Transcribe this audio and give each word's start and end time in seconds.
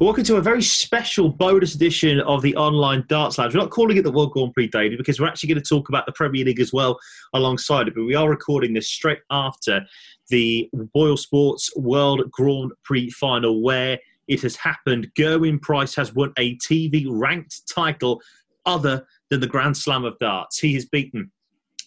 Welcome 0.00 0.24
to 0.24 0.36
a 0.36 0.40
very 0.40 0.62
special 0.62 1.28
bonus 1.28 1.74
edition 1.74 2.20
of 2.20 2.40
the 2.40 2.56
online 2.56 3.04
darts 3.06 3.36
lounge. 3.36 3.54
We're 3.54 3.60
not 3.60 3.68
calling 3.68 3.98
it 3.98 4.02
the 4.02 4.10
World 4.10 4.32
Grand 4.32 4.54
Prix 4.54 4.68
Daily 4.68 4.96
because 4.96 5.20
we're 5.20 5.26
actually 5.26 5.50
going 5.50 5.62
to 5.62 5.68
talk 5.68 5.90
about 5.90 6.06
the 6.06 6.12
Premier 6.12 6.42
League 6.42 6.58
as 6.58 6.72
well 6.72 6.98
alongside 7.34 7.86
it. 7.86 7.94
But 7.94 8.06
we 8.06 8.14
are 8.14 8.30
recording 8.30 8.72
this 8.72 8.88
straight 8.88 9.18
after 9.30 9.82
the 10.30 10.70
BoyleSports 10.96 11.76
World 11.76 12.22
Grand 12.30 12.72
Prix 12.82 13.10
final 13.10 13.62
where 13.62 13.98
it 14.26 14.40
has 14.40 14.56
happened. 14.56 15.12
Gerwyn 15.18 15.60
Price 15.60 15.94
has 15.96 16.14
won 16.14 16.32
a 16.38 16.56
TV 16.56 17.04
ranked 17.06 17.68
title 17.68 18.22
other 18.64 19.06
than 19.28 19.40
the 19.40 19.46
Grand 19.46 19.76
Slam 19.76 20.06
of 20.06 20.18
Darts. 20.18 20.58
He 20.58 20.72
has 20.76 20.86
beaten 20.86 21.30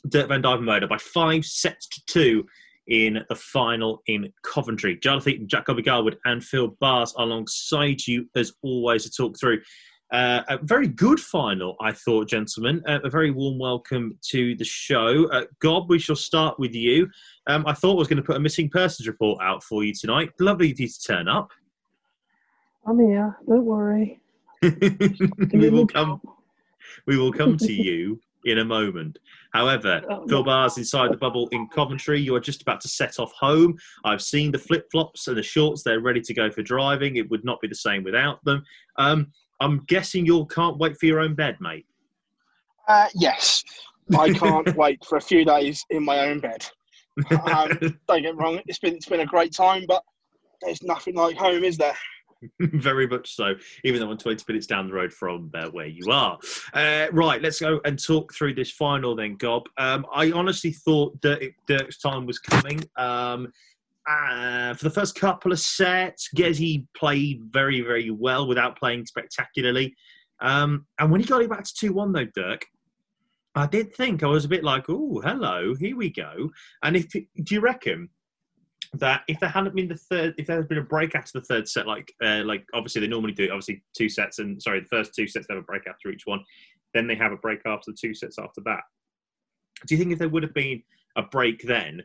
Dirk 0.07 0.27
van 0.27 0.43
Duijvenbode 0.43 0.87
by 0.87 0.99
five 0.99 1.45
sets 1.45 1.87
to 1.87 2.05
two 2.05 2.45
in 2.87 3.23
the 3.29 3.35
final 3.35 4.01
in 4.07 4.31
Coventry. 4.43 4.97
Jonathan, 4.97 5.47
Jacoby 5.47 5.81
Garwood, 5.81 6.17
and 6.25 6.43
Phill 6.43 6.75
Barrs 6.79 7.13
alongside 7.17 8.05
you 8.05 8.27
as 8.35 8.53
always 8.61 9.03
to 9.03 9.11
talk 9.11 9.39
through. 9.39 9.61
Uh, 10.11 10.43
a 10.47 10.59
very 10.61 10.87
good 10.87 11.19
final, 11.19 11.75
I 11.81 11.91
thought, 11.91 12.27
gentlemen. 12.27 12.83
Uh, 12.87 12.99
a 13.03 13.09
very 13.09 13.31
warm 13.31 13.57
welcome 13.57 14.17
to 14.29 14.55
the 14.55 14.63
show. 14.63 15.27
Uh, 15.31 15.45
Gob, 15.59 15.89
we 15.89 15.97
shall 15.97 16.15
start 16.15 16.59
with 16.59 16.75
you. 16.75 17.09
Um, 17.47 17.65
I 17.65 17.73
thought 17.73 17.93
I 17.93 17.99
was 17.99 18.07
going 18.07 18.17
to 18.17 18.23
put 18.23 18.35
a 18.35 18.39
missing 18.39 18.69
persons 18.69 19.07
report 19.07 19.41
out 19.41 19.63
for 19.63 19.83
you 19.83 19.91
tonight. 19.91 20.29
Lovely 20.39 20.71
of 20.71 20.79
you 20.79 20.87
to 20.87 21.01
turn 21.01 21.27
up. 21.27 21.49
I'm 22.85 22.99
here. 22.99 23.35
Don't 23.47 23.65
worry. 23.65 24.19
we 24.61 25.69
will 25.69 25.87
come. 25.87 26.21
We 27.07 27.17
will 27.17 27.33
come 27.33 27.57
to 27.57 27.73
you 27.83 28.19
in 28.45 28.59
a 28.59 28.65
moment. 28.65 29.19
However, 29.53 30.01
oh, 30.09 30.27
Phill 30.27 30.43
Barrs 30.43 30.77
inside 30.77 31.11
the 31.11 31.17
bubble 31.17 31.47
in 31.51 31.67
Coventry. 31.67 32.19
You 32.19 32.35
are 32.35 32.39
just 32.39 32.61
about 32.61 32.81
to 32.81 32.87
set 32.87 33.19
off 33.19 33.31
home. 33.33 33.77
I've 34.03 34.21
seen 34.21 34.51
the 34.51 34.59
flip 34.59 34.87
flops 34.91 35.27
and 35.27 35.37
the 35.37 35.43
shorts. 35.43 35.83
They're 35.83 35.99
ready 35.99 36.21
to 36.21 36.33
go 36.33 36.49
for 36.49 36.63
driving. 36.63 37.17
It 37.17 37.29
would 37.29 37.45
not 37.45 37.61
be 37.61 37.67
the 37.67 37.75
same 37.75 38.03
without 38.03 38.43
them. 38.43 38.63
Um, 38.97 39.31
I'm 39.59 39.83
guessing 39.87 40.25
you 40.25 40.45
can't 40.47 40.77
wait 40.77 40.97
for 40.97 41.05
your 41.05 41.19
own 41.19 41.35
bed, 41.35 41.57
mate. 41.59 41.85
Uh, 42.87 43.07
yes, 43.13 43.63
I 44.17 44.33
can't 44.33 44.75
wait 44.75 45.03
for 45.05 45.17
a 45.17 45.21
few 45.21 45.45
days 45.45 45.85
in 45.89 46.03
my 46.03 46.19
own 46.27 46.39
bed. 46.39 46.65
Um, 47.31 47.77
don't 48.07 48.21
get 48.23 48.35
me 48.35 48.43
wrong; 48.43 48.59
it's 48.65 48.79
been 48.79 48.95
it's 48.95 49.07
been 49.07 49.19
a 49.21 49.25
great 49.25 49.53
time, 49.53 49.85
but 49.87 50.03
there's 50.61 50.81
nothing 50.81 51.15
like 51.15 51.37
home, 51.37 51.63
is 51.63 51.77
there? 51.77 51.95
Very 52.59 53.07
much 53.07 53.35
so, 53.35 53.53
even 53.83 53.99
though 53.99 54.09
I'm 54.09 54.17
20 54.17 54.43
minutes 54.47 54.67
down 54.67 54.87
the 54.87 54.93
road 54.93 55.13
from 55.13 55.51
uh, 55.53 55.69
where 55.69 55.87
you 55.87 56.11
are. 56.11 56.37
Uh, 56.73 57.07
right, 57.11 57.41
let's 57.41 57.59
go 57.59 57.79
and 57.85 58.01
talk 58.01 58.33
through 58.33 58.55
this 58.55 58.71
final 58.71 59.15
then, 59.15 59.35
Gob. 59.35 59.63
Um, 59.77 60.05
I 60.13 60.31
honestly 60.31 60.71
thought 60.71 61.21
that 61.21 61.51
Dirk's 61.67 61.99
time 61.99 62.25
was 62.25 62.39
coming. 62.39 62.83
Um, 62.97 63.51
uh, 64.07 64.73
for 64.73 64.83
the 64.83 64.89
first 64.89 65.15
couple 65.15 65.51
of 65.51 65.59
sets, 65.59 66.29
Gezi 66.35 66.85
played 66.95 67.41
very, 67.49 67.81
very 67.81 68.09
well 68.09 68.47
without 68.47 68.77
playing 68.77 69.05
spectacularly. 69.05 69.95
Um, 70.41 70.85
and 70.99 71.09
when 71.09 71.21
he 71.21 71.27
got 71.27 71.41
it 71.41 71.49
back 71.49 71.63
to 71.63 71.73
2 71.73 71.93
1, 71.93 72.11
though, 72.11 72.27
Dirk, 72.35 72.65
I 73.55 73.67
did 73.67 73.95
think 73.95 74.23
I 74.23 74.27
was 74.27 74.45
a 74.45 74.49
bit 74.49 74.63
like, 74.63 74.85
oh, 74.89 75.21
hello, 75.23 75.75
here 75.75 75.95
we 75.95 76.09
go. 76.09 76.49
And 76.81 76.95
if 76.95 77.09
do 77.09 77.25
you 77.49 77.61
reckon 77.61 78.09
that 78.95 79.23
if 79.27 79.39
there 79.39 79.49
hadn't 79.49 79.75
been 79.75 79.87
the 79.87 79.95
third, 79.95 80.35
if 80.37 80.45
there 80.47 80.57
had 80.57 80.69
been 80.69 80.77
a 80.77 80.83
break 80.83 81.15
after 81.15 81.39
the 81.39 81.45
third 81.45 81.67
set, 81.67 81.87
like 81.87 82.13
uh, 82.23 82.43
like 82.45 82.65
obviously 82.73 83.01
they 83.01 83.07
normally 83.07 83.33
do, 83.33 83.45
obviously 83.45 83.83
two 83.97 84.09
sets, 84.09 84.39
and 84.39 84.61
sorry, 84.61 84.81
the 84.81 84.87
first 84.87 85.15
two 85.15 85.27
sets 85.27 85.47
they 85.47 85.55
have 85.55 85.63
a 85.63 85.65
break 85.65 85.87
after 85.87 86.09
each 86.09 86.25
one, 86.25 86.43
then 86.93 87.07
they 87.07 87.15
have 87.15 87.31
a 87.31 87.37
break 87.37 87.59
after 87.65 87.91
the 87.91 87.97
two 87.99 88.13
sets 88.13 88.37
after 88.37 88.61
that. 88.65 88.81
Do 89.87 89.95
you 89.95 89.99
think 89.99 90.13
if 90.13 90.19
there 90.19 90.29
would 90.29 90.43
have 90.43 90.53
been 90.53 90.83
a 91.15 91.23
break 91.23 91.63
then, 91.63 92.03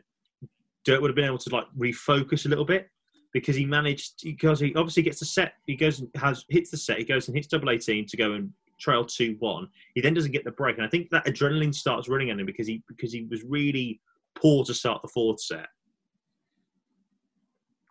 Dirk 0.83 1.01
would 1.01 1.09
have 1.09 1.15
been 1.15 1.25
able 1.25 1.37
to 1.37 1.55
like 1.55 1.65
refocus 1.77 2.45
a 2.45 2.49
little 2.49 2.65
bit 2.65 2.89
because 3.33 3.55
he 3.55 3.65
managed 3.65 4.21
because 4.23 4.59
he 4.59 4.73
obviously 4.75 5.03
gets 5.03 5.19
the 5.19 5.25
set, 5.25 5.53
he 5.67 5.75
goes 5.75 5.99
and 5.99 6.09
has 6.15 6.45
hits 6.49 6.71
the 6.71 6.77
set, 6.77 6.97
he 6.97 7.03
goes 7.03 7.27
and 7.27 7.35
hits 7.35 7.47
double 7.47 7.69
eighteen 7.69 8.05
to 8.07 8.17
go 8.17 8.33
and 8.33 8.51
trail 8.79 9.05
two 9.05 9.35
one. 9.39 9.67
He 9.93 10.01
then 10.01 10.15
doesn't 10.15 10.31
get 10.31 10.43
the 10.43 10.51
break, 10.51 10.77
and 10.77 10.85
I 10.85 10.89
think 10.89 11.11
that 11.11 11.25
adrenaline 11.25 11.75
starts 11.75 12.09
running 12.09 12.31
at 12.31 12.39
him 12.39 12.45
because 12.47 12.65
he 12.65 12.81
because 12.87 13.13
he 13.13 13.27
was 13.29 13.43
really 13.43 14.01
poor 14.35 14.63
to 14.65 14.73
start 14.73 15.03
the 15.03 15.07
fourth 15.09 15.39
set. 15.39 15.67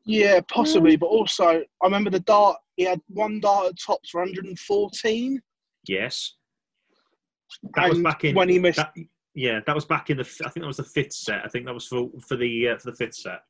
Yeah, 0.08 0.40
possibly, 0.48 0.96
but 0.96 1.06
also 1.06 1.44
I 1.44 1.84
remember 1.84 2.08
the 2.08 2.20
dart. 2.20 2.56
He 2.76 2.84
had 2.84 2.98
one 3.08 3.40
dart 3.40 3.66
at 3.66 3.78
tops 3.78 4.08
for 4.08 4.22
114. 4.22 5.42
Yes, 5.86 6.34
that 7.74 7.90
was 7.90 7.98
back 7.98 8.24
in 8.24 8.34
when 8.34 8.48
he 8.48 8.58
missed. 8.58 8.78
That, 8.78 8.94
yeah, 9.34 9.60
that 9.66 9.74
was 9.74 9.84
back 9.84 10.08
in 10.08 10.16
the. 10.16 10.22
I 10.46 10.48
think 10.48 10.62
that 10.62 10.66
was 10.66 10.78
the 10.78 10.84
fifth 10.84 11.12
set. 11.12 11.42
I 11.44 11.48
think 11.48 11.66
that 11.66 11.74
was 11.74 11.86
for 11.86 12.08
for 12.26 12.36
the 12.36 12.70
uh, 12.70 12.78
for 12.78 12.90
the 12.90 12.96
fifth 12.96 13.16
set. 13.16 13.40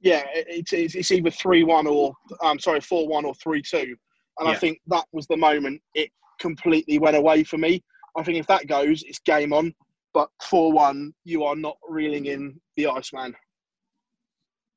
Yeah, 0.00 0.22
it's 0.34 0.72
it's, 0.72 0.94
it's 0.94 1.10
either 1.10 1.30
three 1.30 1.64
one 1.64 1.86
or 1.86 2.14
I'm 2.40 2.52
um, 2.52 2.58
sorry 2.58 2.80
four 2.80 3.06
one 3.06 3.26
or 3.26 3.34
three 3.34 3.60
two, 3.60 3.94
and 4.38 4.48
yeah. 4.48 4.52
I 4.52 4.54
think 4.54 4.80
that 4.86 5.04
was 5.12 5.26
the 5.26 5.36
moment 5.36 5.82
it 5.94 6.08
completely 6.40 6.98
went 6.98 7.16
away 7.16 7.44
for 7.44 7.58
me. 7.58 7.84
I 8.16 8.22
think 8.22 8.38
if 8.38 8.46
that 8.46 8.68
goes, 8.68 9.02
it's 9.02 9.18
game 9.18 9.52
on. 9.52 9.74
But 10.14 10.30
four 10.42 10.72
one, 10.72 11.12
you 11.24 11.44
are 11.44 11.56
not 11.56 11.76
reeling 11.86 12.24
in 12.24 12.58
the 12.78 12.86
Iceman. 12.86 13.34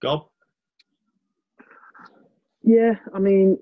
Gob. 0.01 0.27
Yeah, 2.65 2.95
I 3.13 3.19
mean, 3.19 3.59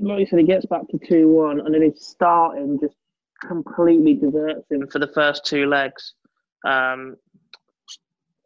like 0.00 0.20
you 0.20 0.26
said, 0.26 0.38
he 0.38 0.46
gets 0.46 0.64
back 0.64 0.88
to 0.88 0.98
2 0.98 1.28
1, 1.28 1.60
and 1.60 1.74
then 1.74 1.82
his 1.82 2.06
starting 2.06 2.80
just 2.80 2.96
completely 3.46 4.14
deserts 4.14 4.70
him 4.70 4.86
for 4.90 4.98
the 4.98 5.08
first 5.08 5.44
two 5.44 5.66
legs 5.66 6.14
um, 6.64 7.16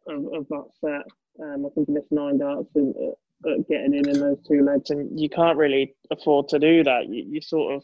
of, 0.09 0.25
of, 0.33 0.47
that 0.49 0.65
set. 0.81 1.41
Um, 1.41 1.65
I 1.65 1.69
think 1.69 1.87
he 1.87 1.93
missed 1.93 2.11
nine 2.11 2.37
darts 2.39 2.67
and, 2.75 2.93
uh, 3.45 3.51
getting 3.69 3.93
in 3.93 4.09
in 4.09 4.19
those 4.19 4.39
two 4.45 4.61
legs, 4.61 4.89
and 4.89 5.17
you 5.17 5.29
can't 5.29 5.57
really 5.57 5.95
afford 6.11 6.49
to 6.49 6.59
do 6.59 6.83
that. 6.83 7.07
You, 7.07 7.23
you're 7.25 7.41
sort 7.41 7.75
of 7.75 7.83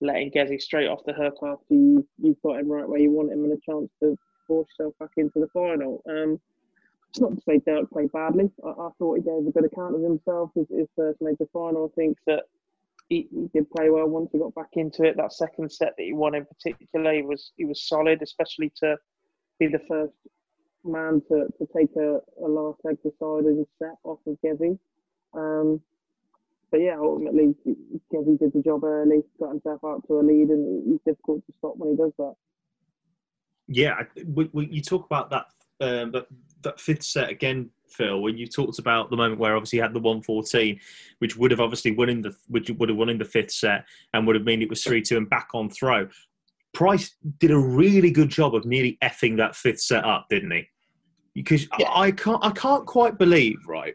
letting 0.00 0.30
Gezi 0.30 0.58
straight 0.58 0.88
off 0.88 1.04
the 1.04 1.12
hook 1.12 1.34
after 1.42 1.74
you, 1.74 2.08
you've 2.16 2.40
got 2.42 2.60
him 2.60 2.72
right 2.72 2.88
where 2.88 2.98
you 2.98 3.10
want 3.10 3.30
him 3.30 3.44
and 3.44 3.52
a 3.52 3.70
chance 3.70 3.90
to 4.00 4.16
force 4.46 4.68
yourself 4.78 4.94
back 4.98 5.10
into 5.18 5.38
the 5.38 5.48
final. 5.48 6.02
Um, 6.08 6.40
it's 7.12 7.20
not 7.20 7.34
to 7.34 7.42
say 7.42 7.60
Dirk 7.66 7.90
played 7.90 8.10
badly. 8.12 8.50
I, 8.64 8.70
I, 8.70 8.88
thought 8.98 9.16
he 9.16 9.22
gave 9.22 9.46
a 9.46 9.50
good 9.52 9.66
account 9.66 9.94
of 9.94 10.02
himself. 10.02 10.50
His, 10.54 10.66
his 10.70 10.88
first 10.96 11.20
major 11.20 11.46
final, 11.52 11.92
I 11.92 11.94
think 11.94 12.16
that 12.26 12.44
he, 13.10 13.28
he, 13.30 13.50
did 13.52 13.70
play 13.70 13.90
well 13.90 14.08
once 14.08 14.30
he 14.32 14.38
got 14.38 14.54
back 14.54 14.70
into 14.72 15.02
it. 15.02 15.18
That 15.18 15.34
second 15.34 15.70
set 15.70 15.92
that 15.98 16.04
he 16.04 16.14
won 16.14 16.34
in 16.34 16.46
particular, 16.46 17.12
he 17.12 17.20
was 17.20 17.52
he 17.56 17.66
was 17.66 17.86
solid, 17.86 18.22
especially 18.22 18.72
to 18.76 18.96
be 19.58 19.66
the 19.66 19.80
first 19.86 20.14
man 20.84 21.20
to, 21.28 21.48
to 21.58 21.68
take 21.76 21.94
a, 21.96 22.20
a 22.42 22.48
last 22.48 22.80
leg 22.82 22.96
deciding 23.02 23.66
set 23.78 23.96
off 24.04 24.20
of 24.26 24.38
Gezi. 24.42 24.78
Um, 25.34 25.82
but 26.70 26.80
yeah, 26.80 26.96
ultimately, 26.98 27.54
Gezi 28.10 28.38
did 28.38 28.54
the 28.54 28.62
job 28.64 28.84
early, 28.84 29.22
got 29.38 29.50
himself 29.50 29.80
out 29.84 30.02
to 30.06 30.18
a 30.18 30.22
lead, 30.22 30.48
and 30.48 30.90
he's 30.90 31.00
difficult 31.04 31.44
to 31.44 31.52
stop 31.58 31.76
when 31.76 31.90
he 31.90 31.96
does 31.96 32.12
that. 32.16 32.34
Yeah, 33.68 34.02
we, 34.26 34.48
we, 34.54 34.66
you 34.68 34.80
talk 34.80 35.04
about 35.04 35.28
that, 35.30 35.46
um, 35.80 36.12
that 36.12 36.26
that 36.62 36.80
fifth 36.80 37.02
set 37.02 37.30
again, 37.30 37.70
Phil. 37.88 38.20
When 38.20 38.36
you 38.36 38.46
talked 38.46 38.78
about 38.78 39.10
the 39.10 39.16
moment 39.16 39.40
where 39.40 39.56
obviously 39.56 39.78
he 39.78 39.82
had 39.82 39.94
the 39.94 40.00
one 40.00 40.22
fourteen, 40.22 40.80
which 41.18 41.36
would 41.36 41.50
have 41.50 41.60
obviously 41.60 41.92
won 41.92 42.08
in 42.08 42.22
the 42.22 42.34
which 42.48 42.70
would 42.70 42.88
have 42.88 42.98
won 42.98 43.08
in 43.08 43.18
the 43.18 43.24
fifth 43.24 43.52
set 43.52 43.84
and 44.12 44.26
would 44.26 44.36
have 44.36 44.44
meant 44.44 44.62
it 44.62 44.70
was 44.70 44.82
three 44.82 45.02
two 45.02 45.16
and 45.16 45.28
back 45.28 45.48
on 45.54 45.70
throw. 45.70 46.08
Price 46.72 47.16
did 47.38 47.50
a 47.50 47.58
really 47.58 48.10
good 48.10 48.30
job 48.30 48.54
of 48.54 48.64
nearly 48.64 48.96
effing 49.02 49.36
that 49.36 49.54
fifth 49.54 49.80
set 49.80 50.04
up, 50.04 50.26
didn't 50.30 50.52
he? 50.52 50.66
Because 51.34 51.66
yeah. 51.78 51.88
I, 51.88 52.06
I 52.06 52.10
can't 52.12 52.44
I 52.44 52.50
can't 52.50 52.86
quite 52.86 53.18
believe 53.18 53.56
right. 53.66 53.94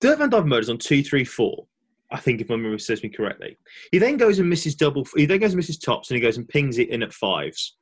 Dirk 0.00 0.18
Van 0.18 0.30
Duijvenbode's 0.30 0.70
on 0.70 0.78
two 0.78 1.02
three 1.02 1.24
four. 1.24 1.66
I 2.12 2.18
think 2.18 2.40
if 2.40 2.48
my 2.48 2.56
memory 2.56 2.80
serves 2.80 3.02
me 3.02 3.08
correctly. 3.08 3.56
He 3.92 3.98
then 3.98 4.16
goes 4.16 4.40
and 4.40 4.50
misses 4.50 4.74
double. 4.74 5.06
He 5.14 5.26
then 5.26 5.38
goes 5.38 5.52
and 5.52 5.58
misses 5.58 5.78
tops, 5.78 6.10
and 6.10 6.16
he 6.16 6.20
goes 6.20 6.36
and 6.36 6.48
pings 6.48 6.78
it 6.78 6.88
in 6.88 7.02
at 7.02 7.12
fives. 7.12 7.76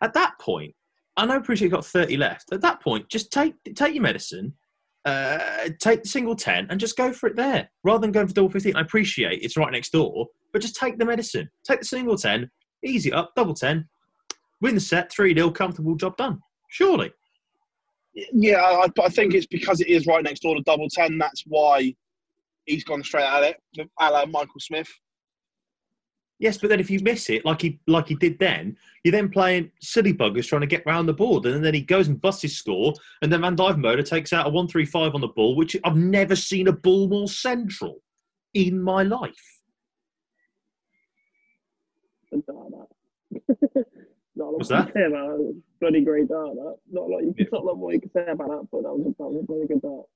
At 0.00 0.14
that 0.14 0.32
point, 0.40 0.74
I 1.16 1.26
know 1.26 1.42
you've 1.46 1.70
got 1.70 1.84
30 1.84 2.16
left. 2.16 2.52
At 2.52 2.62
that 2.62 2.82
point, 2.82 3.08
just 3.08 3.30
take 3.30 3.54
take 3.74 3.94
your 3.94 4.02
medicine, 4.02 4.54
uh, 5.04 5.68
take 5.80 6.02
the 6.02 6.08
single 6.08 6.34
10 6.34 6.68
and 6.70 6.80
just 6.80 6.96
go 6.96 7.12
for 7.12 7.28
it 7.28 7.36
there 7.36 7.68
rather 7.84 8.00
than 8.00 8.12
going 8.12 8.28
for 8.28 8.34
double 8.34 8.50
15. 8.50 8.76
I 8.76 8.80
appreciate 8.80 9.42
it's 9.42 9.56
right 9.56 9.72
next 9.72 9.92
door, 9.92 10.26
but 10.52 10.62
just 10.62 10.76
take 10.76 10.98
the 10.98 11.04
medicine. 11.04 11.50
Take 11.64 11.80
the 11.80 11.86
single 11.86 12.16
10, 12.16 12.50
easy 12.84 13.12
up, 13.12 13.32
double 13.36 13.54
10, 13.54 13.88
win 14.60 14.74
the 14.74 14.80
set, 14.80 15.12
3 15.12 15.34
0, 15.34 15.50
comfortable 15.50 15.96
job 15.96 16.16
done. 16.16 16.40
Surely. 16.70 17.12
Yeah, 18.14 18.60
I, 18.60 18.86
I, 19.02 19.08
think 19.08 19.34
it's 19.34 19.46
because 19.46 19.80
it 19.80 19.88
is 19.88 20.06
right 20.06 20.22
next 20.22 20.40
door 20.40 20.54
to 20.54 20.62
double 20.62 20.88
10. 20.90 21.16
That's 21.16 21.44
why 21.46 21.94
he's 22.66 22.84
gone 22.84 23.02
straight 23.02 23.24
at 23.24 23.42
it, 23.42 23.88
a 24.00 24.10
la 24.10 24.26
Michael 24.26 24.60
Smith. 24.60 24.88
Yes, 26.42 26.58
but 26.58 26.70
then 26.70 26.80
if 26.80 26.90
you 26.90 26.98
miss 26.98 27.30
it, 27.30 27.44
like 27.44 27.62
he 27.62 27.78
like 27.86 28.08
he 28.08 28.16
did 28.16 28.36
then, 28.40 28.76
you're 29.04 29.12
then 29.12 29.28
playing 29.28 29.70
silly 29.80 30.12
buggers 30.12 30.48
trying 30.48 30.62
to 30.62 30.66
get 30.66 30.84
round 30.84 31.08
the 31.08 31.12
board, 31.12 31.46
and 31.46 31.64
then 31.64 31.72
he 31.72 31.82
goes 31.82 32.08
and 32.08 32.20
busts 32.20 32.42
his 32.42 32.56
score, 32.56 32.94
and 33.22 33.32
then 33.32 33.42
Van 33.42 33.56
Duijvenbode 33.56 34.04
takes 34.04 34.32
out 34.32 34.48
a 34.48 34.50
one 34.50 34.66
three 34.66 34.84
five 34.84 35.14
on 35.14 35.20
the 35.20 35.28
ball, 35.28 35.54
which 35.54 35.76
I've 35.84 35.96
never 35.96 36.34
seen 36.34 36.66
a 36.66 36.72
ball 36.72 37.06
more 37.06 37.28
central 37.28 38.02
in 38.54 38.82
my 38.82 39.04
life. 39.04 39.60
What's 44.34 44.68
that? 44.68 44.90
About 44.96 45.38
Bloody 45.80 46.00
great 46.00 46.28
dart. 46.28 46.56
That. 46.56 46.76
Not 46.90 47.08
like 47.08 47.22
you, 47.22 47.34
not 47.52 47.62
a 47.62 47.66
lot 47.66 47.78
more 47.78 47.92
you 47.92 48.00
can 48.00 48.10
say 48.10 48.26
about 48.28 48.48
that, 48.48 48.66
but 48.72 48.82
that 48.82 48.92
was 48.92 49.06
a, 49.06 49.10
that 49.16 49.28
was 49.28 49.44
a 49.44 49.46
bloody 49.46 49.68
good 49.68 49.80
dart. 49.80 50.06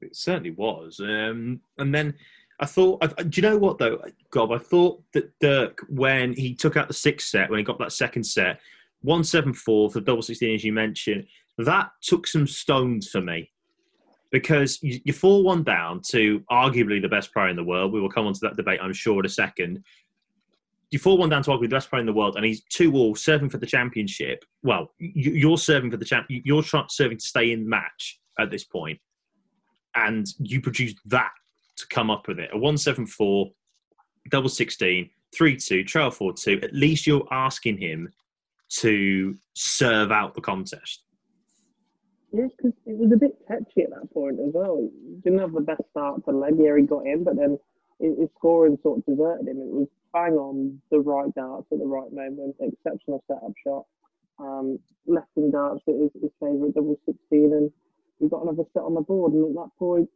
It 0.00 0.16
certainly 0.16 0.52
was. 0.52 1.00
Um, 1.00 1.60
and 1.76 1.94
then 1.94 2.14
I 2.60 2.66
thought, 2.66 3.02
I, 3.02 3.22
do 3.22 3.40
you 3.40 3.48
know 3.48 3.58
what 3.58 3.78
though, 3.78 4.00
Gob? 4.30 4.52
I 4.52 4.58
thought 4.58 5.02
that 5.12 5.32
Dirk, 5.40 5.84
when 5.88 6.32
he 6.34 6.54
took 6.54 6.76
out 6.76 6.88
the 6.88 6.94
sixth 6.94 7.28
set, 7.28 7.50
when 7.50 7.58
he 7.58 7.64
got 7.64 7.78
that 7.78 7.92
second 7.92 8.24
set, 8.24 8.60
one 9.02 9.24
seven 9.24 9.52
four 9.52 9.90
for 9.90 10.00
double 10.00 10.22
sixteen, 10.22 10.54
as 10.54 10.64
you 10.64 10.72
mentioned, 10.72 11.26
that 11.58 11.90
took 12.00 12.26
some 12.26 12.46
stones 12.46 13.08
for 13.08 13.20
me 13.20 13.50
because 14.30 14.80
you, 14.82 15.12
fall 15.12 15.44
one 15.44 15.62
down 15.62 16.00
to 16.08 16.40
arguably 16.50 17.00
the 17.00 17.08
best 17.08 17.32
player 17.32 17.48
in 17.48 17.56
the 17.56 17.62
world. 17.62 17.92
We 17.92 18.00
will 18.00 18.10
come 18.10 18.26
on 18.26 18.32
to 18.32 18.40
that 18.42 18.56
debate, 18.56 18.80
I'm 18.82 18.92
sure, 18.92 19.20
in 19.20 19.26
a 19.26 19.28
second. 19.28 19.84
You 20.90 20.98
fall 20.98 21.18
one 21.18 21.28
down 21.28 21.44
to 21.44 21.50
arguably 21.50 21.70
the 21.70 21.76
best 21.76 21.88
player 21.88 22.00
in 22.00 22.06
the 22.06 22.12
world, 22.12 22.34
and 22.36 22.44
he's 22.44 22.62
two 22.64 22.94
all 22.94 23.14
serving 23.14 23.50
for 23.50 23.58
the 23.58 23.66
championship. 23.66 24.44
Well, 24.62 24.92
you, 24.98 25.52
are 25.52 25.58
serving 25.58 25.90
for 25.92 25.98
the 25.98 26.04
champ. 26.04 26.26
You're 26.28 26.64
serving 26.64 27.18
to 27.18 27.24
stay 27.24 27.52
in 27.52 27.64
the 27.64 27.68
match 27.68 28.20
at 28.38 28.50
this 28.50 28.64
point, 28.64 28.98
and 29.94 30.26
you 30.40 30.60
produce 30.60 30.94
that 31.06 31.30
to 31.76 31.86
come 31.88 32.10
up 32.10 32.28
with 32.28 32.38
it. 32.38 32.50
A 32.52 32.56
174, 32.56 33.50
double 34.30 34.48
16, 34.48 35.10
3 35.34 35.56
2, 35.56 35.84
trail 35.84 36.10
4 36.10 36.32
2. 36.32 36.60
At 36.62 36.74
least 36.74 37.06
you're 37.06 37.26
asking 37.30 37.78
him 37.78 38.12
to 38.80 39.34
serve 39.54 40.10
out 40.10 40.34
the 40.34 40.40
contest. 40.40 41.04
Yes, 42.32 42.50
because 42.56 42.72
it 42.86 42.98
was 42.98 43.12
a 43.12 43.16
bit 43.16 43.38
touchy 43.46 43.82
at 43.82 43.90
that 43.90 44.12
point 44.12 44.40
as 44.40 44.52
well. 44.52 44.88
Didn't 45.22 45.38
have 45.38 45.52
the 45.52 45.60
best 45.60 45.82
start 45.90 46.24
to 46.24 46.32
leg. 46.32 46.54
He 46.58 46.82
got 46.82 47.06
in, 47.06 47.22
but 47.22 47.36
then 47.36 47.58
his 48.00 48.28
scoring 48.36 48.76
sort 48.82 48.98
of 48.98 49.06
deserted 49.06 49.46
him. 49.46 49.58
It 49.58 49.70
was 49.70 49.88
bang 50.12 50.34
on 50.34 50.80
the 50.90 50.98
right 50.98 51.32
darts 51.34 51.66
at 51.70 51.78
the 51.78 51.86
right 51.86 52.10
moment, 52.12 52.56
exceptional 52.60 53.22
setup 53.28 53.52
shot. 53.64 53.86
Um, 54.40 54.80
left 55.06 55.30
in 55.36 55.52
darts 55.52 55.82
at 55.86 55.94
his, 55.94 56.10
his 56.20 56.30
favourite 56.40 56.74
double 56.74 56.98
16, 57.06 57.18
and 57.30 57.70
he 58.18 58.28
got 58.28 58.42
another 58.42 58.64
set 58.72 58.82
on 58.82 58.94
the 58.94 59.00
board. 59.00 59.32
And 59.32 59.50
at 59.50 59.62
that 59.62 59.70
point, 59.78 60.08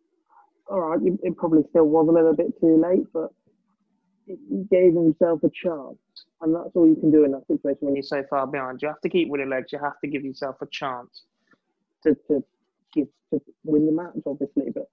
all 0.70 0.80
right, 0.80 1.00
it 1.22 1.36
probably 1.36 1.62
still 1.70 1.86
was 1.86 2.08
a 2.08 2.12
little 2.12 2.34
bit 2.34 2.58
too 2.60 2.80
late, 2.80 3.06
but 3.12 3.30
he 4.26 4.64
gave 4.70 4.94
himself 4.94 5.42
a 5.42 5.50
chance. 5.50 5.98
And 6.40 6.54
that's 6.54 6.70
all 6.74 6.86
you 6.86 6.96
can 6.96 7.10
do 7.10 7.24
in 7.24 7.32
that 7.32 7.46
situation 7.46 7.78
when 7.80 7.96
you're 7.96 8.02
so 8.02 8.22
far 8.28 8.46
behind. 8.46 8.80
You 8.82 8.88
have 8.88 9.00
to 9.00 9.08
keep 9.08 9.28
winning 9.28 9.48
legs. 9.48 9.72
You 9.72 9.78
have 9.78 9.98
to 10.04 10.10
give 10.10 10.24
yourself 10.24 10.56
a 10.60 10.66
chance 10.66 11.22
to, 12.04 12.14
to, 12.28 12.44
give, 12.94 13.08
to 13.32 13.40
win 13.64 13.86
the 13.86 13.92
match, 13.92 14.14
obviously, 14.26 14.70
but 14.74 14.88